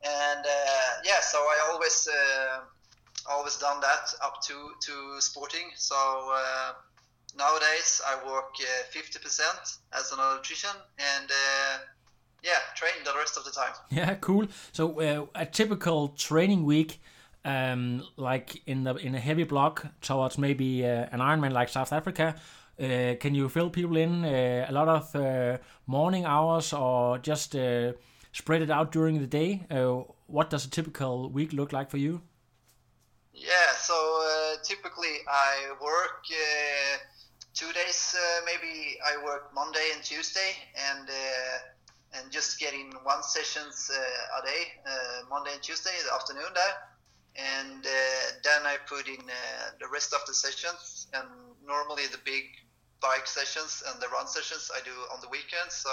And 0.03 0.45
uh, 0.45 0.91
yeah 1.05 1.21
so 1.21 1.37
i 1.37 1.71
always 1.71 2.07
uh, 2.07 2.59
always 3.29 3.57
done 3.57 3.79
that 3.81 4.13
up 4.21 4.41
to 4.43 4.71
to 4.81 5.21
sporting. 5.21 5.71
So 5.75 5.95
uh, 5.95 6.73
nowadays 7.37 8.01
i 8.07 8.15
work 8.29 8.55
50% 8.91 9.77
as 9.93 10.11
an 10.11 10.19
electrician. 10.19 10.75
And 10.97 11.29
yeah, 12.43 12.59
train 12.75 12.91
the 13.05 13.17
rest 13.17 13.37
of 13.37 13.45
the 13.45 13.51
time. 13.51 13.73
Yeah, 13.89 14.15
cool. 14.15 14.47
So 14.71 14.99
uh, 14.99 15.25
a 15.33 15.45
typical 15.45 16.09
training 16.09 16.65
week, 16.65 16.99
um, 17.45 18.03
like 18.17 18.61
in 18.67 18.83
the 18.83 18.95
in 18.95 19.15
a 19.15 19.19
heavy 19.19 19.43
block 19.43 19.85
towards 20.01 20.37
maybe 20.37 20.85
uh, 20.85 21.07
an 21.11 21.19
Ironman 21.19 21.53
like 21.53 21.69
South 21.69 21.93
Africa, 21.93 22.35
uh, 22.79 23.15
can 23.19 23.35
you 23.35 23.49
fill 23.49 23.69
people 23.69 23.97
in 23.97 24.25
uh, 24.25 24.65
a 24.67 24.71
lot 24.71 24.87
of 24.87 25.15
uh, 25.15 25.57
morning 25.87 26.25
hours 26.25 26.73
or 26.73 27.17
just 27.19 27.55
uh, 27.55 27.93
spread 28.31 28.61
it 28.61 28.69
out 28.69 28.91
during 28.91 29.19
the 29.19 29.27
day? 29.27 29.65
what 30.27 30.49
does 30.49 30.65
a 30.65 30.69
typical 30.69 31.29
week 31.29 31.53
look 31.53 31.71
like 31.71 31.91
for 31.91 31.97
you? 31.97 32.21
Yeah, 33.33 33.73
so 33.77 33.93
typically 34.63 35.17
I 35.29 35.73
work 35.79 36.25
two 37.53 37.71
days. 37.73 38.15
maybe 38.45 38.97
I 39.05 39.23
work 39.23 39.53
Monday 39.53 39.91
and 39.93 40.03
Tuesday, 40.03 40.55
and 40.89 41.07
and 42.13 42.31
just 42.31 42.59
getting 42.59 42.91
one 43.03 43.23
sessions 43.23 43.89
uh, 43.93 44.39
a 44.39 44.45
day, 44.45 44.63
uh, 44.85 45.29
Monday 45.29 45.51
and 45.53 45.61
Tuesday, 45.61 45.91
the 46.05 46.13
afternoon 46.13 46.51
there, 46.53 46.75
and 47.35 47.85
uh, 47.85 48.23
then 48.43 48.65
I 48.65 48.77
put 48.87 49.07
in 49.07 49.25
the 49.79 49.87
rest 49.91 50.13
of 50.13 50.21
the 50.27 50.33
sessions, 50.33 51.07
and 51.13 51.27
normally 51.65 52.03
the 52.11 52.19
big 52.25 52.43
bike 53.01 53.27
sessions 53.27 53.83
and 53.87 54.01
the 54.01 54.07
run 54.09 54.27
sessions 54.27 54.69
I 54.75 54.83
do 54.85 54.95
on 55.13 55.19
the 55.21 55.29
weekends. 55.29 55.75
So 55.75 55.91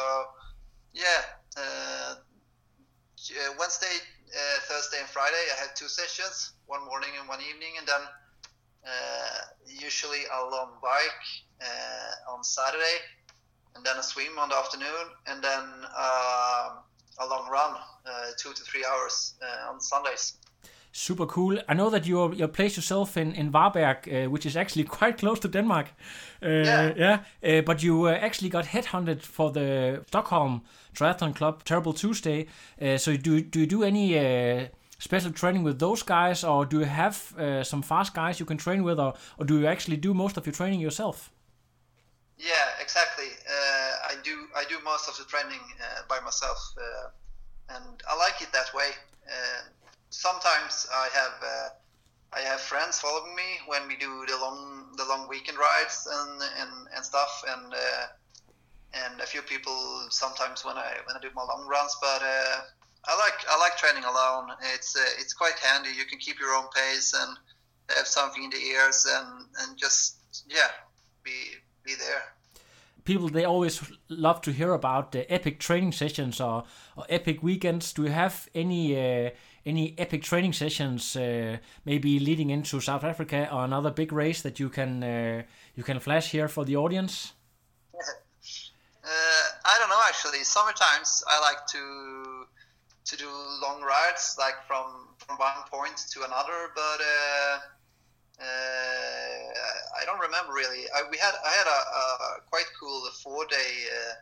yeah, 0.92 2.14
Wednesday, 3.58 3.96
Thursday, 4.68 4.98
and 5.00 5.08
Friday 5.08 5.44
I 5.56 5.60
have 5.60 5.74
two 5.74 5.88
sessions, 5.88 6.52
one 6.66 6.84
morning 6.84 7.10
and 7.18 7.28
one 7.28 7.40
evening, 7.40 7.74
and 7.78 7.86
then 7.86 8.02
uh, 8.86 9.38
usually 9.66 10.24
a 10.32 10.50
long 10.50 10.72
bike 10.82 11.24
uh, 11.60 12.32
on 12.32 12.42
Saturday 12.42 12.96
and 13.74 13.84
then 13.84 13.96
a 13.96 14.02
swim 14.02 14.38
on 14.38 14.48
the 14.48 14.56
afternoon, 14.56 15.06
and 15.26 15.42
then 15.42 15.64
uh, 15.96 16.70
a 17.20 17.26
long 17.26 17.48
run, 17.50 17.76
uh, 18.06 18.10
two 18.36 18.52
to 18.52 18.62
three 18.62 18.84
hours 18.90 19.34
uh, 19.42 19.70
on 19.70 19.80
Sundays. 19.80 20.34
Super 20.92 21.26
cool. 21.26 21.56
I 21.68 21.74
know 21.74 21.88
that 21.90 22.04
you 22.06 22.34
you 22.34 22.48
place 22.48 22.76
yourself 22.76 23.16
in 23.16 23.32
in 23.32 23.52
Varberg, 23.52 24.08
uh, 24.08 24.30
which 24.30 24.44
is 24.44 24.56
actually 24.56 24.84
quite 24.98 25.18
close 25.18 25.38
to 25.40 25.48
Denmark. 25.48 25.86
Uh, 26.42 26.48
yeah. 26.48 26.92
Yeah. 26.96 27.18
Uh, 27.44 27.62
but 27.62 27.82
you 27.82 28.08
actually 28.08 28.50
got 28.50 28.64
headhunted 28.64 29.22
for 29.22 29.52
the 29.52 30.02
Stockholm 30.08 30.62
Triathlon 30.94 31.34
Club 31.34 31.62
Terrible 31.64 31.92
Tuesday. 31.92 32.46
so 32.96 33.16
do 33.16 33.40
do 33.40 33.60
you 33.60 33.66
do 33.66 33.84
any 33.84 34.68
special 34.98 35.32
training 35.32 35.64
with 35.64 35.78
those 35.78 36.02
guys, 36.02 36.44
or 36.44 36.66
do 36.66 36.78
you 36.78 36.86
have 36.86 37.14
some 37.62 37.82
fast 37.82 38.14
guys 38.14 38.40
you 38.40 38.46
can 38.46 38.58
train 38.58 38.82
with, 38.82 38.98
or, 38.98 39.14
or 39.38 39.46
do 39.46 39.58
you 39.58 39.66
actually 39.68 39.96
do 39.96 40.12
most 40.14 40.36
of 40.36 40.46
your 40.46 40.54
training 40.54 40.80
yourself? 40.80 41.30
Yeah, 42.40 42.72
exactly. 42.80 43.28
Uh, 43.44 43.92
I 44.08 44.14
do 44.24 44.48
I 44.56 44.64
do 44.64 44.78
most 44.82 45.08
of 45.08 45.16
the 45.18 45.24
training 45.24 45.60
uh, 45.76 46.02
by 46.08 46.20
myself, 46.20 46.56
uh, 46.80 47.76
and 47.76 48.02
I 48.08 48.16
like 48.16 48.40
it 48.40 48.50
that 48.52 48.72
way. 48.72 48.90
Uh, 49.28 49.62
sometimes 50.08 50.86
I 50.92 51.08
have 51.12 51.36
uh, 51.44 51.68
I 52.32 52.40
have 52.40 52.60
friends 52.60 52.98
following 53.00 53.34
me 53.36 53.60
when 53.66 53.86
we 53.88 53.96
do 53.96 54.24
the 54.26 54.38
long 54.40 54.94
the 54.96 55.04
long 55.04 55.28
weekend 55.28 55.58
rides 55.58 56.08
and 56.10 56.42
and, 56.60 56.72
and 56.96 57.04
stuff, 57.04 57.44
and 57.46 57.74
uh, 57.74 58.06
and 58.94 59.20
a 59.20 59.26
few 59.26 59.42
people 59.42 60.06
sometimes 60.10 60.64
when 60.64 60.78
I 60.78 60.96
when 61.06 61.16
I 61.16 61.20
do 61.20 61.28
my 61.34 61.44
long 61.44 61.68
runs. 61.68 61.94
But 62.00 62.22
I 62.22 63.16
like 63.18 63.38
I 63.50 63.58
like 63.58 63.76
training 63.76 64.04
alone. 64.04 64.48
It's 64.74 64.96
it's 65.20 65.34
quite 65.34 65.58
handy. 65.58 65.90
You 65.90 66.06
can 66.06 66.18
keep 66.18 66.40
your 66.40 66.54
own 66.54 66.68
pace 66.74 67.14
and 67.14 67.36
have 67.96 68.06
something 68.06 68.44
in 68.44 68.50
the 68.50 68.62
ears 68.72 69.06
and 69.08 69.46
and 69.60 69.78
just 69.78 70.16
yeah 70.48 70.70
be 71.24 71.32
be 71.84 71.94
there. 71.94 72.22
People 73.04 73.28
they 73.28 73.44
always 73.44 73.82
love 74.08 74.40
to 74.42 74.52
hear 74.52 74.72
about 74.72 75.12
the 75.12 75.30
epic 75.32 75.58
training 75.58 75.92
sessions 75.92 76.40
or, 76.40 76.64
or 76.96 77.04
epic 77.08 77.42
weekends. 77.42 77.92
Do 77.92 78.04
you 78.04 78.10
have 78.10 78.48
any 78.54 78.94
uh, 78.94 79.30
any 79.64 79.94
epic 79.98 80.22
training 80.22 80.52
sessions, 80.52 81.16
uh, 81.16 81.58
maybe 81.84 82.18
leading 82.18 82.50
into 82.50 82.80
South 82.80 83.04
Africa 83.04 83.48
or 83.52 83.64
another 83.64 83.90
big 83.90 84.12
race 84.12 84.42
that 84.42 84.60
you 84.60 84.68
can 84.68 85.02
uh, 85.02 85.42
you 85.74 85.82
can 85.82 85.98
flash 85.98 86.30
here 86.30 86.48
for 86.48 86.64
the 86.64 86.76
audience? 86.76 87.32
Uh, 89.02 89.48
I 89.64 89.78
don't 89.78 89.88
know 89.88 90.02
actually. 90.06 90.44
Sometimes 90.44 91.24
I 91.26 91.40
like 91.40 91.66
to 91.68 92.46
to 93.06 93.16
do 93.16 93.28
long 93.62 93.82
rides, 93.82 94.36
like 94.38 94.54
from 94.66 95.08
from 95.18 95.36
one 95.38 95.64
point 95.70 95.96
to 96.12 96.22
another, 96.22 96.70
but 96.74 97.00
uh, 97.00 97.10
uh, 97.10 97.58
I 98.40 100.04
don't 100.06 100.20
remember 100.20 100.52
really. 100.52 100.86
I, 100.96 101.02
we 101.10 101.18
had 101.18 101.34
I 101.44 101.50
had 101.50 101.66
a, 101.66 101.80
a 102.00 102.04
quite 102.48 102.66
cool 102.80 103.08
four 103.22 103.44
day 103.46 103.72
uh, 103.98 104.14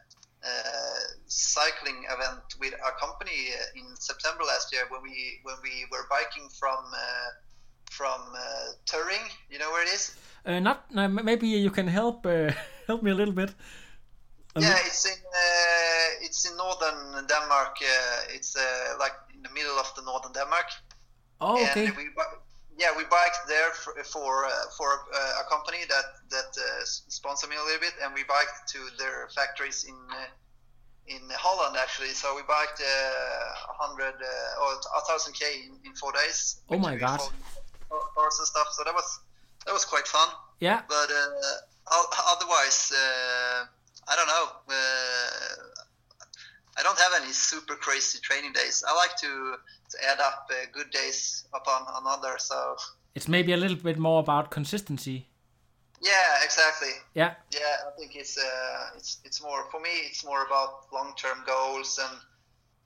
uh, 0.47 1.01
cycling 1.27 2.05
event 2.11 2.43
with 2.61 2.75
our 2.85 2.93
company 2.99 3.51
in 3.75 3.97
September 3.97 4.45
last 4.45 4.73
year 4.73 4.83
when 4.91 5.03
we 5.03 5.41
when 5.43 5.57
we 5.63 5.87
were 5.91 6.07
biking 6.11 6.49
from 6.59 6.85
from 7.91 8.21
Turing. 8.87 9.27
You 9.51 9.59
know 9.59 9.71
where 9.71 9.83
it 9.83 9.93
is? 9.93 10.17
Uh, 10.47 10.61
not 10.61 10.85
uh, 10.95 11.09
maybe 11.09 11.49
you 11.49 11.71
can 11.71 11.87
help 11.87 12.25
uh, 12.27 12.53
help 12.87 13.03
me 13.03 13.11
a 13.11 13.15
little 13.15 13.35
bit. 13.35 13.51
yeah, 14.57 14.79
it's 14.87 15.05
in 15.07 15.19
it's 16.23 16.51
in 16.51 16.57
northern 16.57 17.27
Denmark. 17.27 17.77
it's 18.31 18.57
like 18.99 19.15
in 19.35 19.43
the 19.43 19.51
middle 19.51 19.79
of 19.79 19.93
the 19.95 20.03
northern 20.03 20.33
Denmark. 20.33 20.67
Oh, 21.41 21.63
okay. 21.63 21.87
And 21.87 21.97
we, 21.97 22.05
yeah, 22.79 22.95
we 22.97 23.03
biked 23.11 23.43
there 23.49 23.71
for 23.73 23.93
for, 24.05 24.47
uh, 24.47 24.51
for 24.77 24.89
uh, 25.13 25.43
a 25.43 25.51
company 25.51 25.79
that 25.89 26.07
that 26.31 26.51
uh, 26.57 26.85
sponsored 26.85 27.51
me 27.51 27.57
a 27.57 27.65
little 27.65 27.81
bit, 27.81 27.95
and 28.03 28.15
we 28.15 28.23
biked 28.23 28.69
to 28.69 28.79
their 28.99 29.29
factories 29.35 29.85
in 29.85 29.99
uh, 30.11 30.31
in 31.09 31.23
Holland 31.35 31.77
actually. 31.77 32.15
So 32.15 32.37
we 32.37 32.43
biked 32.43 32.81
uh, 32.81 33.73
a 33.73 33.77
hundred 33.83 34.15
uh, 34.15 34.63
or 34.63 34.79
a 34.97 35.03
thousand 35.11 35.35
k 35.35 35.67
in, 35.67 35.75
in 35.85 35.95
four 35.97 36.13
days. 36.13 36.63
Oh 36.71 36.79
my 36.79 36.95
god! 36.95 37.19
Cars 37.91 38.39
and 38.39 38.47
stuff. 38.47 38.69
So 38.73 38.85
that 38.85 38.95
was 38.95 39.21
that 39.67 39.73
was 39.73 39.85
quite 39.85 40.07
fun. 40.07 40.29
Yeah. 40.61 40.83
But 40.89 41.11
otherwise, 41.91 42.93
I 44.07 44.15
don't 44.15 44.29
know. 44.29 44.47
I 46.79 46.83
don't 46.83 46.99
have 46.99 47.13
any 47.23 47.33
super 47.33 47.75
crazy 47.75 48.19
training 48.21 48.53
days. 48.53 48.85
I 48.89 48.95
like 48.95 49.17
to, 49.17 49.57
to 49.91 49.97
add 50.11 50.21
up 50.21 50.49
uh, 50.51 50.55
good 50.73 50.91
days 50.91 51.45
upon 51.53 51.83
another. 52.01 52.37
So 52.39 52.77
it's 53.15 53.29
maybe 53.29 53.53
a 53.53 53.57
little 53.57 53.77
bit 53.77 53.99
more 53.99 54.21
about 54.21 54.51
consistency. 54.51 55.27
Yeah, 56.01 56.45
exactly. 56.45 56.95
Yeah. 57.15 57.35
Yeah, 57.53 57.89
I 57.89 57.91
think 57.99 58.15
it's 58.15 58.39
uh, 58.39 58.97
it's 58.97 59.19
it's 59.25 59.43
more 59.43 59.65
for 59.71 59.81
me. 59.81 59.91
It's 60.07 60.25
more 60.25 60.47
about 60.47 60.87
long 60.93 61.13
term 61.17 61.43
goals 61.45 61.99
and 62.01 62.19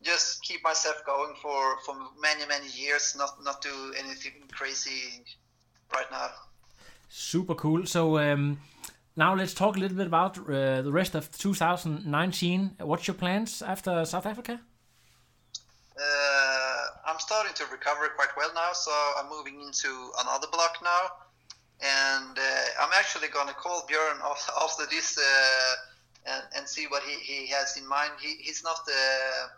just 0.03 0.43
keep 0.43 0.65
myself 0.65 0.97
going 1.05 1.35
for 1.43 1.77
for 1.85 1.95
many 2.21 2.47
many 2.47 2.69
years. 2.69 3.15
Not 3.17 3.45
not 3.45 3.61
do 3.61 3.93
anything 3.99 4.33
crazy 4.51 5.25
right 5.95 6.11
now. 6.11 6.31
Super 7.11 7.55
cool. 7.55 7.85
So 7.85 8.17
um, 8.19 8.59
now 9.17 9.35
let's 9.35 9.55
talk 9.55 9.77
a 9.77 9.79
little 9.79 9.97
bit 9.97 10.07
about 10.07 10.39
uh, 10.39 10.83
the 10.83 10.93
rest 10.93 11.15
of 11.15 11.31
2019. 11.37 12.77
What's 12.81 13.07
your 13.07 13.15
plans 13.15 13.63
after 13.63 14.05
South 14.05 14.27
Africa? 14.27 14.61
Uh, 15.97 16.87
I'm 17.07 17.19
starting 17.19 17.55
to 17.55 17.65
recover 17.71 18.09
quite 18.17 18.31
well 18.37 18.51
now, 18.55 18.73
so 18.73 18.93
I'm 19.19 19.29
moving 19.29 19.61
into 19.61 20.11
another 20.21 20.47
block 20.51 20.79
now, 20.83 21.03
and 21.81 22.39
uh, 22.39 22.83
I'm 22.83 22.91
actually 22.99 23.29
gonna 23.29 23.53
call 23.53 23.87
Björn 23.87 24.21
after 24.63 24.87
this 24.91 25.19
and, 26.27 26.43
and 26.57 26.69
see 26.69 26.87
what 26.87 27.03
he, 27.03 27.15
he 27.15 27.49
has 27.49 27.77
in 27.77 27.87
mind. 27.87 28.13
He, 28.21 28.37
he's 28.41 28.63
not 28.65 28.81
uh, 28.89 29.49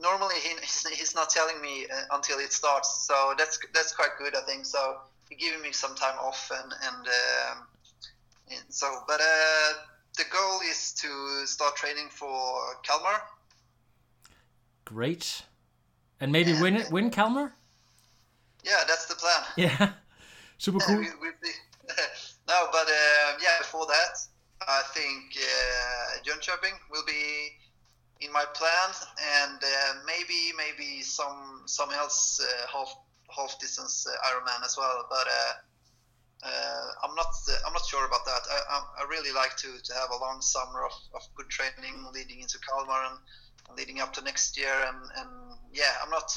normally 0.00 0.36
he, 0.36 0.50
he's 0.94 1.14
not 1.14 1.30
telling 1.30 1.60
me 1.60 1.86
uh, 1.86 2.16
until 2.16 2.38
it 2.38 2.52
starts, 2.52 3.06
so 3.06 3.34
that's 3.38 3.58
that's 3.74 3.94
quite 3.94 4.10
good, 4.18 4.36
I 4.36 4.40
think. 4.42 4.64
So 4.64 4.98
he's 5.28 5.38
giving 5.38 5.62
me 5.62 5.72
some 5.72 5.94
time 5.94 6.16
off, 6.20 6.50
and 6.54 6.72
and, 6.72 7.06
um, 7.06 7.66
and 8.50 8.62
so, 8.68 9.02
but 9.06 9.20
uh, 9.20 9.72
the 10.16 10.24
goal 10.32 10.60
is 10.68 10.92
to 10.94 11.46
start 11.46 11.76
training 11.76 12.08
for 12.10 12.60
Kalmar. 12.82 13.22
Great. 14.84 15.42
And 16.20 16.32
maybe 16.32 16.52
win 16.60 16.76
it, 16.76 16.90
win 16.90 17.10
Kalmar? 17.10 17.52
Yeah, 18.64 18.82
that's 18.86 19.06
the 19.06 19.14
plan. 19.14 19.42
Yeah. 19.56 19.92
Super 20.58 20.78
cool. 20.78 20.96
we, 20.96 21.04
we, 21.04 21.28
no, 22.48 22.68
but 22.72 22.88
uh, 22.88 23.36
yeah, 23.42 23.58
before 23.58 23.86
that, 23.86 24.18
I 24.66 24.82
think 24.94 25.36
uh, 25.36 26.22
Jönköping 26.24 26.72
will 26.90 27.04
be 27.06 27.50
in 28.20 28.32
my 28.32 28.44
plan, 28.54 28.90
and 29.42 29.62
uh, 29.62 29.94
maybe 30.06 30.52
maybe 30.56 31.02
some 31.02 31.62
some 31.66 31.90
else 31.92 32.40
uh, 32.40 32.66
half 32.72 32.96
half 33.28 33.58
distance 33.60 34.06
uh, 34.06 34.28
Ironman 34.28 34.64
as 34.64 34.76
well. 34.78 35.06
But 35.10 35.28
uh, 36.46 36.86
I'm 37.02 37.14
not 37.14 37.32
I'm 37.66 37.72
not 37.72 37.84
sure 37.86 38.06
about 38.06 38.24
that. 38.24 38.42
I, 38.70 38.82
I, 39.02 39.06
really 39.08 39.32
like 39.32 39.56
to, 39.56 39.68
to 39.82 39.92
have 39.94 40.10
a 40.10 40.18
long 40.20 40.40
summer 40.40 40.84
of, 40.84 40.92
of 41.14 41.22
good 41.34 41.48
training 41.48 41.94
leading 42.14 42.40
into 42.40 42.58
Kalmar 42.58 43.02
and, 43.10 43.18
and 43.68 43.78
leading 43.78 44.00
up 44.00 44.12
to 44.14 44.22
next 44.22 44.56
year. 44.56 44.74
And, 44.88 44.98
and 45.18 45.30
yeah, 45.72 45.92
I'm 46.02 46.10
not 46.10 46.30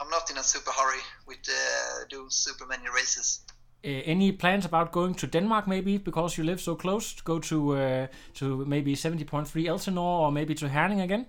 I'm 0.00 0.10
not 0.10 0.30
in 0.30 0.38
a 0.38 0.42
super 0.42 0.70
hurry 0.70 1.02
with 1.26 1.38
uh, 1.48 2.04
doing 2.08 2.30
super 2.30 2.66
many 2.66 2.88
races. 2.94 3.40
Uh, 3.84 4.02
any 4.04 4.32
plans 4.32 4.64
about 4.64 4.90
going 4.92 5.14
to 5.14 5.26
Denmark 5.26 5.68
maybe 5.68 5.98
because 5.98 6.36
you 6.36 6.44
live 6.44 6.60
so 6.60 6.74
close 6.74 7.14
to 7.14 7.22
go 7.22 7.38
to 7.38 7.76
uh, 7.76 8.06
to 8.34 8.64
maybe 8.66 8.94
70.3 8.94 9.66
Elsinore 9.66 10.26
or 10.26 10.32
maybe 10.32 10.54
to 10.54 10.68
Herning 10.68 11.00
again? 11.00 11.26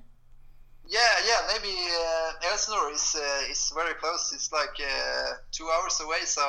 Yeah, 0.90 1.00
yeah, 1.28 1.42
maybe 1.54 1.76
uh, 1.76 2.52
Elsinore 2.52 2.92
is 2.92 3.16
uh, 3.16 3.52
is 3.52 3.72
very 3.76 3.94
close. 3.96 4.34
It's 4.34 4.52
like 4.52 4.80
uh, 4.80 5.34
two 5.52 5.68
hours 5.70 6.00
away. 6.00 6.24
So, 6.24 6.42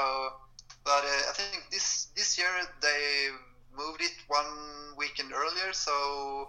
but 0.84 1.04
uh, 1.04 1.30
I 1.30 1.32
think 1.32 1.66
this 1.70 2.08
this 2.16 2.38
year 2.38 2.50
they 2.80 3.28
moved 3.76 4.00
it 4.00 4.16
one 4.28 4.52
weekend 4.96 5.32
earlier. 5.32 5.72
So 5.72 6.48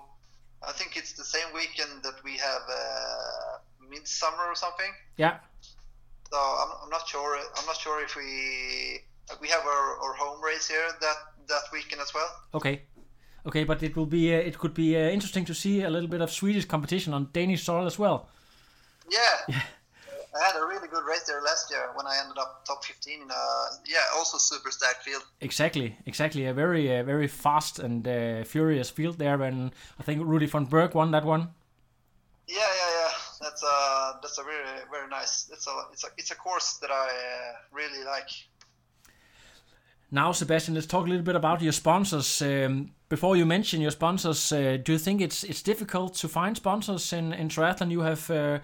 I 0.67 0.71
think 0.71 0.97
it's 0.97 1.13
the 1.13 1.23
same 1.23 1.53
weekend 1.53 2.03
that 2.03 2.23
we 2.23 2.38
have 2.38 2.63
uh, 2.69 3.89
midsummer 3.89 4.45
or 4.47 4.55
something. 4.55 4.91
Yeah. 5.17 5.38
So 6.32 6.38
I'm, 6.38 6.71
I'm 6.84 6.89
not 6.89 7.07
sure. 7.07 7.38
I'm 7.57 7.65
not 7.65 7.77
sure 7.77 8.03
if 8.03 8.15
we 8.15 9.01
we 9.41 9.47
have 9.49 9.65
our, 9.65 9.97
our 10.03 10.13
home 10.13 10.43
race 10.43 10.67
here 10.67 10.89
that 11.01 11.17
that 11.47 11.63
weekend 11.73 12.01
as 12.01 12.13
well. 12.13 12.30
Okay. 12.53 12.84
Okay, 13.45 13.63
but 13.63 13.82
it 13.84 13.95
will 13.95 14.05
be 14.05 14.34
uh, 14.36 14.38
it 14.38 14.57
could 14.59 14.73
be 14.73 14.95
uh, 14.95 15.09
interesting 15.09 15.45
to 15.45 15.53
see 15.53 15.82
a 15.82 15.89
little 15.89 16.09
bit 16.09 16.21
of 16.21 16.30
Swedish 16.32 16.65
competition 16.65 17.13
on 17.13 17.30
Danish 17.34 17.63
soil 17.63 17.86
as 17.86 17.97
well. 17.97 18.27
Yeah. 19.09 19.19
yeah. 19.47 19.61
I 20.36 20.45
had 20.45 20.55
a 20.55 20.65
really 20.65 20.88
good 20.88 21.03
race 21.05 21.23
there 21.23 21.41
last 21.41 21.71
year 21.71 21.89
when 21.95 22.05
I 22.05 22.19
ended 22.21 22.38
up 22.38 22.63
top 22.65 22.84
15 22.84 23.21
in 23.21 23.30
a 23.30 23.43
yeah 23.88 23.97
also 24.15 24.38
super 24.38 24.69
stacked 24.71 25.03
field. 25.03 25.23
Exactly, 25.41 25.97
exactly. 26.05 26.45
A 26.45 26.53
very 26.53 26.99
uh, 26.99 27.03
very 27.03 27.27
fast 27.27 27.80
and 27.80 28.07
uh, 28.07 28.43
furious 28.43 28.89
field 28.89 29.17
there, 29.17 29.41
and 29.41 29.71
I 29.99 30.03
think 30.03 30.21
Rudy 30.23 30.45
von 30.45 30.65
Berg 30.65 30.93
won 30.93 31.11
that 31.11 31.25
one. 31.25 31.49
Yeah, 32.47 32.57
yeah, 32.57 32.91
yeah. 32.99 33.11
That's 33.41 33.63
a 33.63 34.19
that's 34.21 34.38
a 34.38 34.43
very 34.43 34.63
very 34.91 35.09
nice. 35.09 35.49
It's 35.51 35.67
a 35.67 35.71
it's 35.91 36.03
a 36.03 36.07
it's 36.17 36.32
a 36.32 36.36
course 36.36 36.77
that 36.82 36.91
I 36.91 37.07
uh, 37.07 37.53
really 37.71 38.03
like. 38.03 38.30
Now, 40.11 40.32
Sebastian, 40.32 40.73
let's 40.73 40.88
talk 40.88 41.05
a 41.05 41.09
little 41.09 41.25
bit 41.25 41.36
about 41.36 41.61
your 41.61 41.71
sponsors. 41.71 42.41
Um, 42.41 42.91
before 43.10 43.36
you 43.36 43.45
mention 43.45 43.82
your 43.82 43.91
sponsors, 43.91 44.51
uh, 44.51 44.78
do 44.84 44.91
you 44.91 44.99
think 44.99 45.20
it's 45.20 45.43
it's 45.43 45.64
difficult 45.64 46.14
to 46.16 46.28
find 46.28 46.55
sponsors 46.55 47.12
in, 47.12 47.34
in 47.34 47.49
triathlon? 47.49 47.91
You 47.91 48.01
have, 48.01 48.30
uh, 48.30 48.60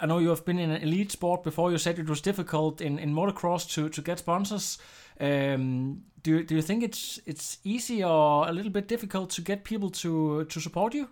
I 0.00 0.06
know 0.06 0.18
you 0.18 0.28
have 0.28 0.44
been 0.44 0.58
in 0.58 0.70
an 0.70 0.82
elite 0.82 1.10
sport 1.10 1.42
before. 1.42 1.72
You 1.72 1.78
said 1.78 1.98
it 1.98 2.08
was 2.08 2.20
difficult 2.20 2.80
in, 2.80 2.98
in 2.98 3.12
motocross 3.12 3.68
to, 3.74 3.88
to 3.88 4.00
get 4.00 4.20
sponsors. 4.20 4.78
Um, 5.20 6.02
do 6.22 6.30
you, 6.30 6.44
do 6.44 6.54
you 6.54 6.62
think 6.62 6.84
it's 6.84 7.20
it's 7.26 7.58
easy 7.64 8.04
or 8.04 8.48
a 8.48 8.52
little 8.52 8.70
bit 8.70 8.86
difficult 8.86 9.30
to 9.30 9.42
get 9.42 9.64
people 9.64 9.90
to 9.90 10.44
to 10.44 10.60
support 10.60 10.94
you? 10.94 11.08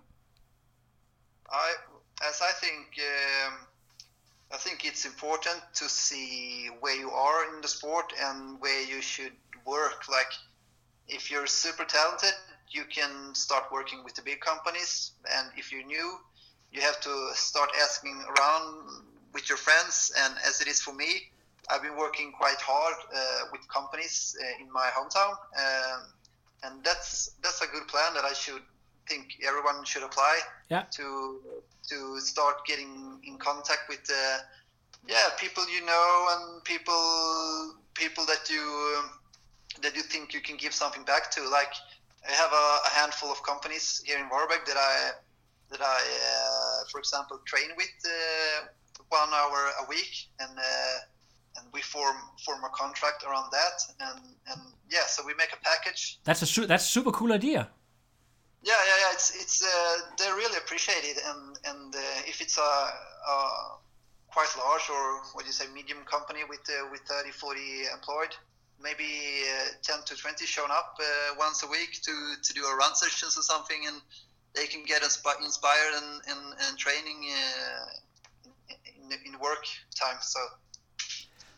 I 1.51 1.75
as 2.29 2.41
I 2.41 2.53
think 2.53 2.87
um, 2.99 3.55
I 4.53 4.59
think 4.59 4.85
it's 4.85 5.05
important 5.05 5.61
to 5.75 5.89
see 5.89 6.69
where 6.81 6.97
you 6.97 7.11
are 7.11 7.53
in 7.53 7.61
the 7.63 7.69
sport 7.69 8.13
and 8.23 8.61
where 8.61 8.83
you 8.83 9.03
should 9.03 9.33
work. 9.65 10.09
Like 10.09 10.33
if 11.09 11.31
you're 11.33 11.49
super 11.49 11.85
talented, 11.85 12.35
you 12.71 12.85
can 12.85 13.35
start 13.35 13.65
working 13.73 14.03
with 14.05 14.15
the 14.15 14.23
big 14.23 14.41
companies, 14.41 15.13
and 15.37 15.51
if 15.57 15.73
you're 15.73 15.85
new, 15.85 16.19
you 16.73 16.81
have 16.81 17.01
to 17.01 17.31
start 17.35 17.71
asking 17.83 18.25
around 18.37 19.05
with 19.33 19.49
your 19.49 19.59
friends. 19.59 20.13
And 20.25 20.35
as 20.47 20.61
it 20.61 20.69
is 20.69 20.81
for 20.81 20.95
me, 20.95 21.31
I've 21.71 21.83
been 21.83 21.97
working 21.97 22.33
quite 22.33 22.61
hard 22.61 22.95
uh, 23.15 23.19
with 23.53 23.67
companies 23.69 24.37
uh, 24.41 24.63
in 24.63 24.71
my 24.73 24.89
hometown, 24.97 25.33
um, 25.59 26.01
and 26.65 26.85
that's 26.85 27.33
that's 27.43 27.61
a 27.63 27.67
good 27.67 27.87
plan 27.89 28.15
that 28.15 28.25
I 28.25 28.33
should 28.33 28.63
think 29.09 29.39
everyone 29.47 29.85
should 29.85 30.03
apply 30.03 30.39
yeah. 30.69 30.83
to 30.93 31.41
to 31.89 32.21
start 32.21 32.67
getting 32.67 33.21
in 33.25 33.39
contact 33.39 33.89
with 33.89 34.11
uh, 34.11 34.39
yeah 35.09 35.29
people 35.39 35.65
you 35.69 35.85
know 35.87 36.27
and 36.33 36.65
people 36.65 37.75
people 37.95 38.25
that 38.27 38.51
you 38.51 39.03
that 39.83 39.95
you 39.97 40.03
think 40.03 40.35
you 40.35 40.41
can 40.41 40.57
give 40.57 40.73
something 40.73 41.05
back 41.05 41.31
to. 41.33 41.49
Like 41.49 41.73
I 42.29 42.33
have 42.33 42.53
a, 42.53 42.67
a 42.87 42.91
handful 43.01 43.31
of 43.31 43.43
companies 43.43 44.03
here 44.05 44.19
in 44.19 44.29
Varberg 44.29 44.65
that 44.67 44.77
I 44.77 45.13
that 45.71 45.81
I, 45.81 46.01
uh, 46.01 46.85
for 46.91 46.99
example, 47.01 47.41
train 47.45 47.71
with 47.77 47.91
uh, 48.07 48.67
one 49.09 49.31
hour 49.35 49.71
a 49.83 49.89
week, 49.89 50.29
and 50.41 50.57
uh, 50.59 50.99
and 51.59 51.67
we 51.73 51.81
form 51.83 52.17
form 52.45 52.63
a 52.65 52.71
contract 52.71 53.25
around 53.25 53.51
that, 53.53 53.77
and 54.01 54.21
and 54.51 54.61
yeah, 54.91 55.07
so 55.07 55.25
we 55.27 55.35
make 55.35 55.53
a 55.53 55.61
package. 55.65 56.19
That's 56.25 56.43
a 56.43 56.47
su- 56.47 56.67
that's 56.67 56.85
a 56.85 56.89
super 56.89 57.13
cool 57.13 57.33
idea. 57.33 57.69
Yeah, 58.63 58.75
yeah, 58.89 58.99
yeah. 59.03 59.13
It's 59.13 59.35
it's 59.35 59.63
uh, 59.63 59.97
they 60.19 60.31
really 60.31 60.57
appreciate 60.57 61.05
it, 61.05 61.19
and 61.27 61.59
and 61.65 61.95
uh, 61.95 61.99
if 62.27 62.41
it's 62.41 62.59
a, 62.59 62.63
a 62.63 63.37
quite 64.29 64.53
large 64.59 64.89
or 64.91 65.23
what 65.33 65.43
do 65.43 65.47
you 65.47 65.53
say 65.53 65.67
medium 65.73 65.99
company 66.05 66.41
with 66.49 66.61
uh, 66.69 66.91
with 66.91 67.01
30, 67.03 67.31
40 67.31 67.61
employed, 67.95 68.35
maybe 68.81 69.05
uh, 69.05 69.69
10 69.83 70.05
to 70.07 70.17
20 70.17 70.45
showing 70.45 70.71
up 70.71 70.99
uh, 71.01 71.35
once 71.39 71.63
a 71.63 71.67
week 71.67 72.01
to, 72.03 72.13
to 72.43 72.53
do 72.53 72.65
a 72.65 72.77
run 72.77 72.95
sessions 72.95 73.37
or 73.39 73.43
something 73.43 73.87
and 73.87 73.97
they 74.55 74.67
can 74.67 74.85
get 74.85 75.03
inspi- 75.03 75.41
inspired 75.45 75.95
and, 75.95 76.23
and, 76.29 76.55
and 76.69 76.79
training 76.79 77.27
uh, 77.31 78.75
in, 79.03 79.33
in 79.33 79.41
work 79.41 79.65
time 79.95 80.17
so 80.21 80.41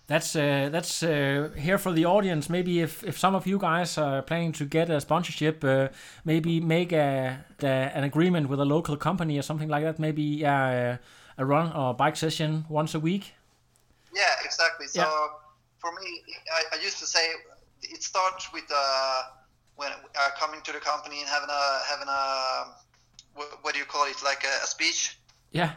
that's 0.09 0.35
uh, 0.35 0.71
that's 0.73 1.03
uh, 1.03 1.51
here 1.55 1.77
for 1.77 1.93
the 1.93 2.07
audience. 2.07 2.49
Maybe 2.49 2.81
if, 2.81 3.05
if 3.05 3.19
some 3.19 3.35
of 3.35 3.47
you 3.47 3.59
guys 3.59 3.99
are 3.99 4.23
planning 4.23 4.53
to 4.53 4.65
get 4.65 4.89
a 4.89 5.03
sponsorship, 5.03 5.63
uh, 5.63 5.89
maybe 6.25 6.61
make 6.61 6.95
a, 6.95 7.45
the, 7.59 7.69
an 7.69 8.05
agreement 8.05 8.49
with 8.49 8.59
a 8.59 8.65
local 8.65 8.97
company 8.97 9.39
or 9.39 9.43
something 9.43 9.69
like 9.69 9.85
that. 9.85 9.99
Maybe 9.99 10.45
a 10.45 10.99
run 11.37 11.73
or 11.73 11.93
bike 11.93 12.17
session 12.17 12.65
once 12.71 12.95
a 12.95 13.01
week. 13.01 13.35
Yeah, 14.15 14.23
exactly. 14.43 14.87
So 14.87 15.03
yeah. 15.03 15.29
For 15.79 15.93
me, 15.93 16.23
I, 16.55 16.77
I, 16.77 16.83
used 16.83 16.99
to 16.99 17.07
say 17.07 17.25
it 17.83 18.03
starts 18.03 18.53
with 18.53 18.65
uh, 18.75 19.23
when 19.77 19.91
uh, 19.93 20.31
coming 20.39 20.61
to 20.63 20.73
the 20.73 20.81
company 20.81 21.21
and 21.21 21.29
having 21.29 21.51
a 21.51 21.81
having 21.89 22.09
a 22.09 22.75
what, 23.35 23.59
what 23.63 23.75
do 23.75 23.81
you 23.81 23.87
call 23.87 24.07
it 24.07 24.17
like 24.25 24.45
a, 24.45 24.65
a 24.65 24.67
speech. 24.67 25.19
Yeah. 25.53 25.73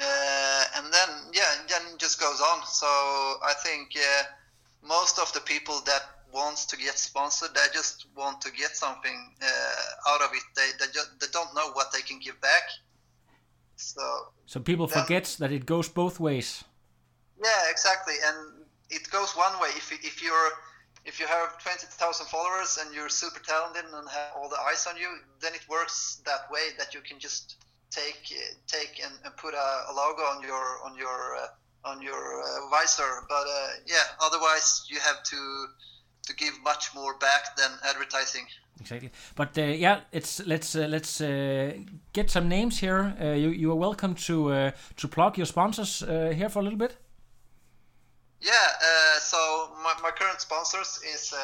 Uh, 0.00 0.64
and 0.76 0.86
then 0.92 1.10
yeah, 1.32 1.44
then 1.68 1.82
it 1.92 1.98
just 1.98 2.18
goes 2.18 2.40
on. 2.40 2.64
So 2.66 2.86
I 2.86 3.52
think 3.62 3.92
uh, 3.96 4.22
most 4.86 5.18
of 5.18 5.32
the 5.34 5.40
people 5.40 5.80
that 5.86 6.02
wants 6.32 6.64
to 6.66 6.76
get 6.76 6.98
sponsored, 6.98 7.50
they 7.54 7.66
just 7.72 8.06
want 8.16 8.40
to 8.40 8.50
get 8.52 8.76
something 8.76 9.34
uh, 9.42 10.10
out 10.10 10.22
of 10.22 10.30
it. 10.32 10.42
They 10.56 10.70
they, 10.78 10.90
just, 10.92 11.20
they 11.20 11.26
don't 11.32 11.54
know 11.54 11.70
what 11.72 11.92
they 11.92 12.00
can 12.00 12.18
give 12.18 12.40
back. 12.40 12.62
So 13.76 14.32
so 14.46 14.60
people 14.60 14.86
then, 14.86 15.02
forget 15.02 15.36
that 15.38 15.52
it 15.52 15.66
goes 15.66 15.88
both 15.88 16.18
ways. 16.18 16.64
Yeah, 17.42 17.70
exactly, 17.70 18.14
and 18.24 18.59
it 18.90 19.10
goes 19.10 19.32
one 19.36 19.58
way 19.60 19.68
if 19.76 19.92
if 19.92 20.22
you're 20.22 20.50
if 21.04 21.18
you 21.18 21.26
have 21.26 21.58
20,000 21.62 22.26
followers 22.26 22.78
and 22.80 22.94
you're 22.94 23.08
super 23.08 23.40
talented 23.40 23.84
and 23.84 24.08
have 24.08 24.32
all 24.36 24.48
the 24.48 24.60
eyes 24.68 24.86
on 24.86 24.96
you, 24.98 25.08
then 25.40 25.54
it 25.54 25.66
works 25.68 26.20
that 26.26 26.50
way 26.50 26.60
that 26.78 26.92
you 26.94 27.00
can 27.00 27.18
just 27.18 27.56
take 27.90 28.22
take 28.66 29.00
and, 29.02 29.14
and 29.24 29.36
put 29.36 29.54
a, 29.54 29.68
a, 29.90 29.92
logo 29.92 30.22
on 30.22 30.42
your 30.42 30.78
on 30.84 30.96
your 30.96 31.36
uh, 31.36 31.88
on 31.90 32.02
your 32.02 32.42
uh, 32.42 32.68
visor. 32.70 33.24
But 33.28 33.46
uh, 33.46 33.68
yeah, 33.86 34.04
otherwise 34.22 34.86
you 34.88 34.98
have 35.00 35.22
to 35.22 35.66
to 36.26 36.34
give 36.36 36.54
much 36.62 36.94
more 36.94 37.16
back 37.18 37.56
than 37.56 37.70
advertising. 37.88 38.46
Exactly, 38.80 39.10
but 39.34 39.58
uh, 39.58 39.62
yeah, 39.62 40.00
it's 40.12 40.46
let's 40.46 40.76
uh, 40.76 40.86
let's 40.88 41.20
uh, 41.20 41.72
get 42.12 42.30
some 42.30 42.48
names 42.48 42.78
here. 42.78 43.14
you 43.20 43.50
you 43.50 43.72
are 43.72 43.76
welcome 43.76 44.14
to 44.14 44.72
to 44.96 45.08
plug 45.08 45.36
your 45.36 45.46
sponsors 45.46 46.00
here 46.00 46.48
for 46.48 46.60
a 46.60 46.62
little 46.62 46.78
bit. 46.78 46.96
Yeah, 48.40 49.18
so 49.20 49.70
my, 49.82 49.94
my 50.02 50.10
current 50.10 50.40
sponsors 50.40 51.00
is 51.14 51.34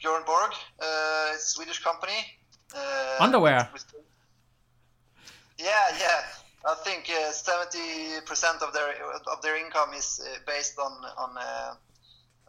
Björn 0.00 0.24
Borg, 0.24 0.52
a 0.80 1.38
Swedish 1.38 1.82
company. 1.82 2.38
Underwear. 3.20 3.68
Yeah, 5.58 5.66
yeah. 5.98 6.22
I 6.66 6.74
think 6.84 7.10
seventy 7.32 8.20
percent 8.26 8.62
of 8.62 8.72
their 8.72 8.94
of 9.32 9.40
their 9.42 9.56
income 9.56 9.94
is 9.94 10.20
based 10.46 10.78
on 10.78 10.92
on 11.16 11.30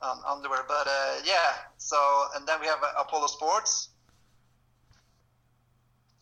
um, 0.01 0.19
underwear. 0.27 0.63
But 0.67 0.87
uh, 0.87 1.21
yeah, 1.23 1.53
so 1.77 1.97
and 2.35 2.47
then 2.47 2.59
we 2.59 2.67
have 2.67 2.81
uh, 2.83 3.01
Apollo 3.01 3.27
Sports, 3.27 3.89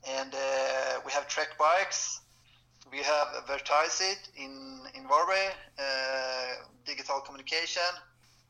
and 0.07 0.34
uh, 0.34 0.99
we 1.05 1.11
have 1.11 1.28
Trek 1.28 1.57
Bikes. 1.57 2.22
We 2.91 2.99
have 2.99 3.27
Vertisit 3.47 4.29
in 4.36 4.81
in 4.93 5.03
Varberg, 5.07 5.53
uh, 5.79 6.65
digital 6.86 7.21
communication. 7.21 7.91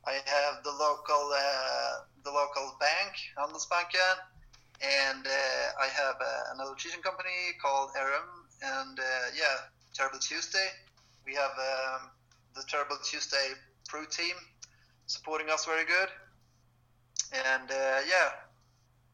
I 0.06 0.20
have 0.26 0.64
the 0.64 0.72
local 0.72 1.32
uh, 1.34 2.06
the 2.24 2.32
local 2.32 2.78
bank, 2.80 3.14
Handelsbanken, 3.38 4.16
and 4.82 5.26
uh, 5.26 5.84
I 5.86 5.88
have 5.88 6.16
an 6.52 6.60
electrician 6.60 7.02
company 7.02 7.58
called 7.62 7.92
RM, 7.96 8.28
and 8.62 9.00
yeah, 9.36 9.72
Terrible 9.94 10.20
Tuesday. 10.20 10.68
We 11.26 11.34
have 11.36 11.56
um, 11.58 12.10
the 12.56 12.64
Terrible 12.68 12.98
Tuesday 13.04 13.54
Pro 13.88 14.06
Team 14.06 14.36
supporting 15.08 15.50
us 15.50 15.66
very 15.66 15.86
good. 15.86 16.10
And 17.34 17.70
uh, 17.70 18.00
yeah, 18.08 18.30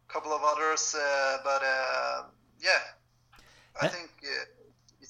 a 0.09 0.13
couple 0.13 0.31
of 0.31 0.41
others, 0.43 0.95
uh, 0.95 1.37
but 1.43 1.61
uh, 1.63 2.23
yeah, 2.61 2.81
I 3.81 3.87
think 3.87 4.09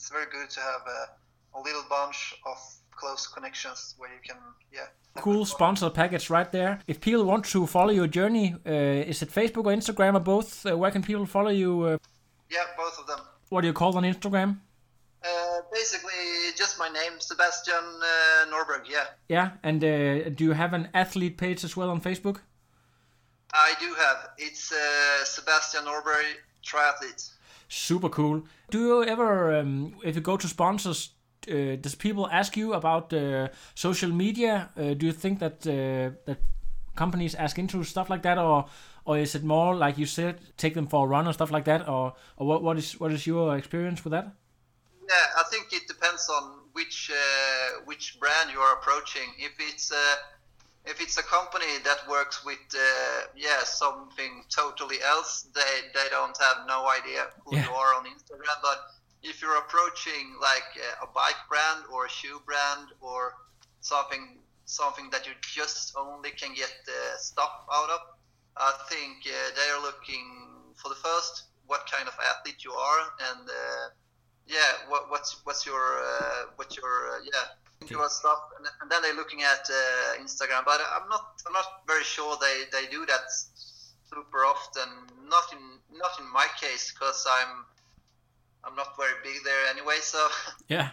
it's 0.01 0.09
very 0.09 0.25
good 0.31 0.49
to 0.49 0.59
have 0.59 0.81
a, 0.87 1.59
a 1.59 1.61
little 1.61 1.83
bunch 1.87 2.33
of 2.47 2.57
close 2.89 3.27
connections 3.27 3.93
where 3.99 4.09
you 4.09 4.19
can 4.27 4.37
yeah 4.73 4.87
cool 5.15 5.45
sponsor 5.45 5.91
package 5.91 6.27
right 6.31 6.51
there 6.51 6.79
if 6.87 6.99
people 6.99 7.23
want 7.23 7.45
to 7.45 7.67
follow 7.67 7.91
your 7.91 8.07
journey 8.07 8.55
uh, 8.65 9.11
is 9.11 9.21
it 9.21 9.29
facebook 9.29 9.65
or 9.65 9.73
instagram 9.81 10.15
or 10.15 10.19
both 10.19 10.65
uh, 10.65 10.75
where 10.75 10.89
can 10.89 11.03
people 11.03 11.27
follow 11.27 11.51
you 11.51 11.83
uh, 11.83 11.97
yeah 12.49 12.65
both 12.75 12.97
of 12.99 13.05
them 13.05 13.19
what 13.49 13.61
do 13.61 13.67
you 13.67 13.73
call 13.73 13.95
on 13.95 14.03
instagram 14.03 14.57
uh, 15.23 15.61
basically, 15.71 16.09
just 16.57 16.79
my 16.79 16.89
name, 16.89 17.19
Sebastian 17.19 17.75
uh, 17.75 18.45
Norberg. 18.51 18.89
Yeah. 18.89 19.05
Yeah, 19.29 19.51
and 19.61 19.83
uh, 19.83 20.29
do 20.29 20.45
you 20.45 20.53
have 20.53 20.73
an 20.73 20.87
athlete 20.95 21.37
page 21.37 21.63
as 21.63 21.77
well 21.77 21.91
on 21.91 22.01
Facebook? 22.01 22.37
I 23.53 23.75
do 23.79 23.93
have. 23.93 24.29
It's 24.39 24.71
uh, 24.71 25.23
Sebastian 25.25 25.85
Norberg 25.85 26.25
Triathlete. 26.65 27.29
Super 27.73 28.09
cool. 28.09 28.43
Do 28.69 28.79
you 28.79 29.03
ever, 29.05 29.57
um, 29.57 29.95
if 30.03 30.15
you 30.15 30.21
go 30.21 30.35
to 30.35 30.45
sponsors, 30.45 31.11
uh, 31.49 31.77
does 31.79 31.95
people 31.95 32.27
ask 32.27 32.57
you 32.57 32.73
about 32.73 33.13
uh, 33.13 33.47
social 33.75 34.11
media? 34.11 34.69
do 34.75 35.05
you 35.05 35.13
think 35.13 35.39
that 35.39 35.61
that 35.61 36.37
companies 36.95 37.33
ask 37.35 37.57
into 37.57 37.81
stuff 37.85 38.09
like 38.09 38.23
that, 38.23 38.37
or 38.37 38.65
or 39.05 39.17
is 39.17 39.35
it 39.35 39.43
more 39.43 39.73
like 39.73 39.97
you 39.97 40.05
said, 40.05 40.41
take 40.57 40.73
them 40.73 40.85
for 40.85 41.05
a 41.05 41.07
run 41.07 41.27
or 41.27 41.33
stuff 41.33 41.49
like 41.49 41.63
that, 41.63 41.87
or 41.87 42.13
or 42.35 42.45
what 42.47 42.61
what 42.61 42.77
is 42.77 42.99
what 42.99 43.11
is 43.13 43.25
your 43.25 43.57
experience 43.57 44.03
with 44.03 44.11
that? 44.11 44.25
Yeah, 45.09 45.39
I 45.39 45.43
think 45.49 45.71
it 45.71 45.87
depends 45.87 46.29
on 46.29 46.43
which 46.73 47.09
uh, 47.09 47.81
which 47.85 48.19
brand 48.19 48.51
you 48.51 48.59
are 48.59 48.73
approaching. 48.73 49.33
If 49.37 49.53
it's 49.59 49.93
uh, 49.93 50.15
if 50.85 50.99
it's 51.01 51.17
a 51.17 51.23
company 51.23 51.77
that 51.83 52.07
works 52.09 52.43
with 52.43 52.63
uh, 52.73 53.27
yeah 53.35 53.63
something 53.63 54.43
totally 54.49 54.97
else, 55.01 55.47
they 55.53 55.73
they 55.93 56.07
don't 56.09 56.37
have 56.37 56.67
no 56.67 56.89
idea 56.89 57.27
who 57.45 57.55
yeah. 57.55 57.65
you 57.65 57.71
are 57.71 57.93
on 57.95 58.05
Instagram. 58.05 58.57
But 58.61 58.79
if 59.23 59.41
you're 59.41 59.57
approaching 59.57 60.35
like 60.41 60.71
a 61.01 61.07
bike 61.07 61.41
brand 61.49 61.85
or 61.91 62.05
a 62.05 62.09
shoe 62.09 62.41
brand 62.45 62.87
or 63.01 63.33
something 63.81 64.37
something 64.65 65.09
that 65.11 65.27
you 65.27 65.33
just 65.41 65.93
only 65.97 66.31
can 66.31 66.53
get 66.53 66.71
the 66.85 67.17
stuff 67.17 67.51
out 67.73 67.89
of, 67.89 67.99
I 68.57 68.73
think 68.89 69.27
uh, 69.27 69.51
they 69.55 69.67
are 69.73 69.81
looking 69.81 70.27
for 70.75 70.89
the 70.89 70.95
first 70.95 71.43
what 71.67 71.89
kind 71.91 72.07
of 72.07 72.13
athlete 72.19 72.63
you 72.63 72.71
are 72.71 73.01
and 73.29 73.47
uh, 73.47 73.89
yeah, 74.47 74.89
what, 74.89 75.09
what's 75.09 75.45
what's 75.45 75.65
your 75.65 76.03
uh, 76.03 76.51
what's 76.55 76.75
your 76.75 77.11
uh, 77.11 77.19
okay. 77.83 77.95
stuff, 78.09 78.39
and, 78.57 78.91
then 78.91 79.01
they're 79.01 79.15
looking 79.15 79.41
at 79.41 79.67
uh, 79.69 80.21
Instagram. 80.21 80.63
But 80.65 80.81
I'm 80.95 81.09
not 81.09 81.41
I'm 81.47 81.53
not 81.53 81.65
very 81.87 82.03
sure 82.03 82.37
they, 82.39 82.63
they 82.71 82.87
do 82.89 83.05
that 83.05 83.25
super 84.09 84.45
often. 84.45 84.89
Not 85.27 85.43
in 85.53 85.97
not 85.97 86.11
in 86.19 86.31
my 86.31 86.47
case 86.59 86.91
because 86.91 87.25
I'm 87.29 87.65
I'm 88.63 88.75
not 88.75 88.95
very 88.97 89.13
big 89.23 89.43
there 89.43 89.67
anyway. 89.69 89.97
So 90.01 90.27
yeah. 90.67 90.89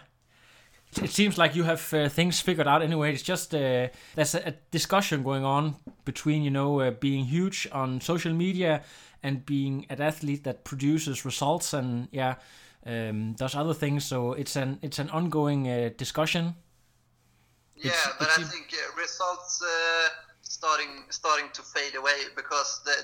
It 1.03 1.11
seems 1.11 1.37
like 1.37 1.55
you 1.55 1.65
have 1.65 1.93
uh, 1.93 2.09
things 2.09 2.41
figured 2.41 2.67
out 2.67 2.81
anyway. 2.81 3.13
It's 3.13 3.21
just 3.21 3.53
uh, 3.53 3.89
there's 4.15 4.33
a, 4.33 4.47
a, 4.47 4.53
discussion 4.71 5.21
going 5.21 5.45
on 5.45 5.75
between 6.03 6.41
you 6.41 6.49
know 6.49 6.79
uh, 6.79 6.89
being 6.89 7.25
huge 7.25 7.67
on 7.71 8.01
social 8.01 8.33
media 8.33 8.81
and 9.21 9.45
being 9.45 9.85
an 9.89 10.01
athlete 10.01 10.43
that 10.45 10.63
produces 10.63 11.25
results 11.25 11.73
and 11.73 12.07
yeah 12.11 12.35
um, 12.85 13.33
does 13.33 13.55
other 13.55 13.73
things. 13.73 14.05
So 14.05 14.33
it's 14.33 14.55
an 14.55 14.79
it's 14.81 14.99
an 14.99 15.09
ongoing 15.09 15.67
uh, 15.67 15.89
discussion. 15.95 16.55
Yeah, 17.79 17.91
it's, 17.91 18.07
but 18.19 18.27
it's 18.27 18.39
I 18.39 18.43
think 18.43 18.73
uh, 18.73 18.99
results 18.99 19.63
uh, 19.63 20.09
starting 20.41 21.05
starting 21.09 21.47
to 21.53 21.61
fade 21.61 21.95
away 21.95 22.27
because 22.35 22.81
the, 22.83 22.95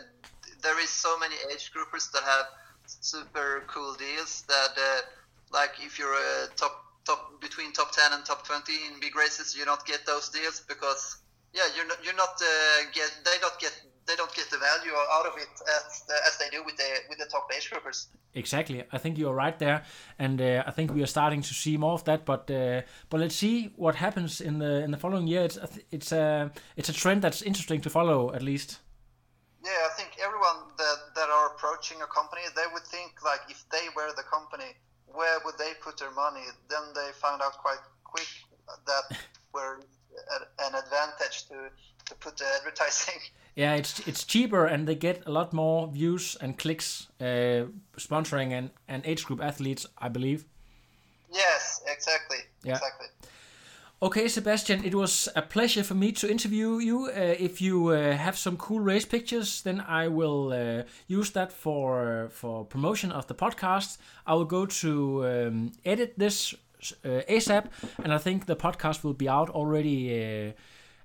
there 0.61 0.79
is 0.81 0.89
so 0.89 1.17
many 1.19 1.35
age 1.51 1.71
groupers 1.71 2.11
that 2.11 2.23
have 2.23 2.45
super 2.85 3.63
cool 3.67 3.95
deals 3.95 4.43
that 4.47 4.73
uh, 4.77 5.01
like 5.51 5.71
if 5.79 5.97
you're 5.97 6.13
a 6.13 6.47
top 6.55 6.83
top 7.05 7.39
between 7.39 7.71
top 7.71 7.91
10 7.91 8.13
and 8.13 8.25
top 8.25 8.45
20 8.45 8.73
in 8.73 8.99
big 8.99 9.15
races 9.15 9.55
you 9.55 9.63
don't 9.63 9.85
get 9.85 10.05
those 10.05 10.29
deals 10.29 10.61
because 10.67 11.17
yeah 11.53 11.63
you're 11.75 11.87
not 11.87 11.97
you're 12.03 12.15
not 12.15 12.35
uh, 12.41 12.83
get 12.93 13.11
they 13.23 13.37
don't 13.39 13.59
get 13.59 13.73
they 14.07 14.15
don't 14.15 14.33
get 14.35 14.49
the 14.49 14.57
value 14.57 14.93
out 15.11 15.25
of 15.25 15.33
it 15.37 15.49
as, 15.77 16.03
as 16.27 16.37
they 16.37 16.49
do 16.49 16.63
with 16.63 16.77
the 16.77 16.89
with 17.09 17.17
the 17.17 17.25
top 17.25 17.49
age 17.55 17.69
groupers. 17.71 18.07
Exactly, 18.33 18.83
I 18.91 18.97
think 18.97 19.17
you're 19.17 19.33
right 19.33 19.57
there, 19.57 19.83
and 20.19 20.41
uh, 20.41 20.63
I 20.67 20.71
think 20.71 20.93
we 20.93 21.01
are 21.01 21.07
starting 21.07 21.41
to 21.41 21.53
see 21.53 21.77
more 21.77 21.93
of 21.93 22.03
that. 22.03 22.25
But 22.25 22.49
uh, 22.51 22.81
but 23.09 23.19
let's 23.19 23.35
see 23.35 23.73
what 23.75 23.95
happens 23.95 24.41
in 24.41 24.59
the 24.59 24.83
in 24.83 24.91
the 24.91 24.97
following 24.97 25.27
year. 25.27 25.43
It's 25.43 25.57
it's 25.91 26.11
a 26.11 26.51
it's 26.75 26.89
a 26.89 26.93
trend 26.93 27.21
that's 27.21 27.41
interesting 27.41 27.81
to 27.81 27.89
follow 27.89 28.33
at 28.33 28.41
least. 28.41 28.79
Yeah, 29.63 29.71
I 29.89 29.93
think 29.97 30.11
everyone 30.23 30.69
that 30.77 30.99
that 31.15 31.29
are 31.29 31.47
approaching 31.55 32.01
a 32.01 32.07
company, 32.07 32.41
they 32.55 32.67
would 32.73 32.83
think 32.83 33.23
like 33.23 33.41
if 33.49 33.65
they 33.71 33.87
were 33.95 34.11
the 34.15 34.23
company, 34.23 34.75
where 35.07 35.39
would 35.45 35.57
they 35.57 35.73
put 35.81 35.97
their 35.97 36.11
money? 36.11 36.45
Then 36.69 36.93
they 36.93 37.09
found 37.13 37.41
out 37.41 37.57
quite 37.57 37.81
quick 38.03 38.27
that 38.85 39.17
were 39.53 39.79
an 40.59 40.75
advantage 40.75 41.47
to 41.47 41.71
to 42.05 42.15
put 42.15 42.37
the 42.37 42.45
advertising. 42.59 43.19
Yeah, 43.55 43.75
it's 43.75 43.99
it's 44.07 44.25
cheaper 44.25 44.65
and 44.65 44.85
they 44.85 44.95
get 44.95 45.23
a 45.25 45.31
lot 45.31 45.53
more 45.53 45.87
views 45.87 46.37
and 46.41 46.57
clicks 46.57 47.07
uh, 47.21 47.67
sponsoring 47.97 48.51
an, 48.51 48.71
an 48.87 49.01
age 49.05 49.23
group 49.25 49.41
athletes, 49.41 49.87
I 49.97 50.09
believe. 50.09 50.43
Yes, 51.31 51.81
exactly. 51.87 52.37
Yeah. 52.63 52.73
Exactly. 52.73 53.07
Okay, 54.01 54.27
Sebastian, 54.27 54.83
it 54.83 54.93
was 54.93 55.29
a 55.35 55.41
pleasure 55.41 55.83
for 55.83 55.95
me 55.95 56.11
to 56.11 56.29
interview 56.29 56.79
you. 56.79 57.05
Uh, 57.05 57.35
if 57.39 57.61
you 57.61 57.87
uh, 57.87 58.11
have 58.17 58.37
some 58.37 58.57
cool 58.57 58.81
race 58.81 59.05
pictures, 59.05 59.61
then 59.61 59.79
I 59.87 60.09
will 60.09 60.51
uh, 60.51 60.83
use 61.07 61.31
that 61.31 61.53
for 61.53 62.27
for 62.29 62.65
promotion 62.65 63.11
of 63.11 63.25
the 63.27 63.35
podcast. 63.35 63.97
I 64.27 64.33
will 64.33 64.45
go 64.45 64.65
to 64.65 65.25
um, 65.25 65.71
edit 65.85 66.13
this 66.17 66.53
uh, 67.05 67.21
ASAP, 67.29 67.65
and 68.03 68.13
I 68.13 68.17
think 68.17 68.45
the 68.45 68.55
podcast 68.55 69.03
will 69.03 69.13
be 69.13 69.29
out 69.29 69.49
already 69.49 70.09
uh, 70.11 70.51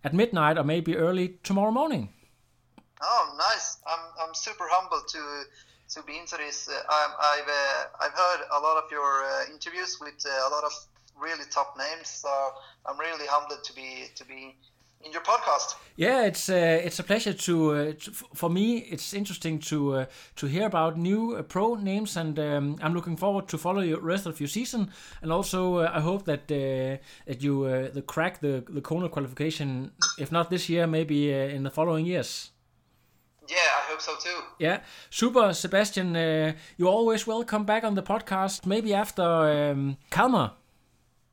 at 0.02 0.12
midnight 0.12 0.58
or 0.58 0.64
maybe 0.64 0.96
early 0.96 1.38
tomorrow 1.44 1.70
morning. 1.70 2.08
Oh, 3.02 3.34
nice! 3.38 3.78
I'm 3.86 4.04
I'm 4.22 4.34
super 4.34 4.66
humbled 4.68 5.08
to 5.08 5.44
to 5.94 6.02
be 6.02 6.18
into 6.18 6.36
this. 6.36 6.68
Uh, 6.68 6.82
I've 6.90 7.48
uh, 7.48 7.84
I've 8.00 8.12
heard 8.12 8.40
a 8.52 8.60
lot 8.60 8.82
of 8.82 8.90
your 8.90 9.24
uh, 9.24 9.52
interviews 9.52 9.98
with 10.00 10.24
uh, 10.26 10.48
a 10.48 10.50
lot 10.50 10.64
of 10.64 10.72
really 11.18 11.44
top 11.50 11.76
names, 11.76 12.08
so 12.08 12.28
I'm 12.86 12.98
really 12.98 13.26
humbled 13.26 13.64
to 13.64 13.72
be 13.72 14.08
to 14.16 14.24
be 14.24 14.56
in 15.02 15.12
your 15.12 15.22
podcast. 15.22 15.74
Yeah, 15.96 16.24
it's 16.24 16.48
uh, 16.48 16.80
it's 16.84 16.98
a 16.98 17.02
pleasure 17.02 17.32
to, 17.32 17.72
uh, 17.72 17.92
to 17.92 18.10
for 18.34 18.50
me. 18.50 18.78
It's 18.78 19.12
interesting 19.12 19.58
to 19.60 19.94
uh, 19.94 20.04
to 20.36 20.46
hear 20.46 20.66
about 20.66 20.98
new 20.98 21.36
uh, 21.36 21.42
pro 21.42 21.74
names, 21.74 22.16
and 22.16 22.38
um, 22.38 22.76
I'm 22.82 22.94
looking 22.94 23.16
forward 23.16 23.48
to 23.48 23.58
follow 23.58 23.82
the 23.82 23.94
rest 23.94 24.26
of 24.26 24.40
your 24.40 24.48
season. 24.48 24.90
And 25.22 25.32
also, 25.32 25.78
uh, 25.78 25.90
I 25.92 26.00
hope 26.00 26.24
that 26.24 26.48
that 26.48 27.42
you 27.42 27.64
the 27.92 28.02
crack 28.02 28.40
the 28.40 28.64
the 28.68 28.80
Kona 28.80 29.08
qualification. 29.08 29.92
If 30.18 30.30
not 30.32 30.50
this 30.50 30.68
year, 30.68 30.86
maybe 30.86 31.32
in 31.32 31.62
the 31.62 31.70
following 31.70 32.06
years. 32.06 32.50
Yeah, 33.50 33.56
I 33.56 33.90
hope 33.90 34.00
so 34.00 34.14
too. 34.16 34.42
Yeah, 34.58 34.80
super, 35.10 35.52
Sebastian. 35.52 36.14
Uh, 36.14 36.52
you're 36.76 36.88
always 36.92 37.26
welcome 37.26 37.64
back 37.64 37.82
on 37.84 37.94
the 37.94 38.02
podcast. 38.02 38.64
Maybe 38.64 38.94
after 38.94 39.22
um, 39.22 39.96
Kalmar. 40.10 40.52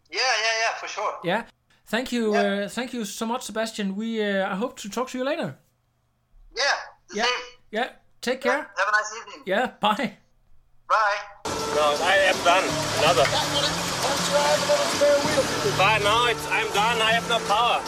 Yeah, 0.09 0.19
yeah, 0.19 0.55
yeah, 0.63 0.73
for 0.79 0.87
sure. 0.87 1.13
Yeah. 1.23 1.43
Thank 1.85 2.11
you. 2.11 2.33
Yeah. 2.33 2.41
Uh, 2.65 2.69
thank 2.69 2.93
you 2.93 3.05
so 3.05 3.25
much, 3.25 3.43
Sebastian. 3.43 3.95
We 3.95 4.21
uh, 4.23 4.51
I 4.51 4.55
hope 4.55 4.77
to 4.79 4.89
talk 4.89 5.09
to 5.09 5.17
you 5.17 5.23
later. 5.23 5.57
Yeah, 6.55 6.63
the 7.09 7.15
Yeah. 7.17 7.23
same. 7.23 7.43
Yeah. 7.71 7.89
Take 8.21 8.41
care. 8.41 8.61
Have 8.77 8.87
a 8.87 8.91
nice 8.91 9.13
evening. 9.19 9.43
Yeah. 9.45 9.71
Bye. 9.79 10.17
Bye. 10.89 11.19
No, 11.75 11.95
I 12.01 12.15
am 12.31 12.37
done. 12.43 12.65
Another. 12.99 13.25
But 15.77 15.99
no, 16.03 16.25
it's, 16.31 16.45
I'm 16.49 16.67
done. 16.73 17.01
I 17.01 17.11
have 17.13 17.29
no 17.29 17.39
power. 17.47 17.81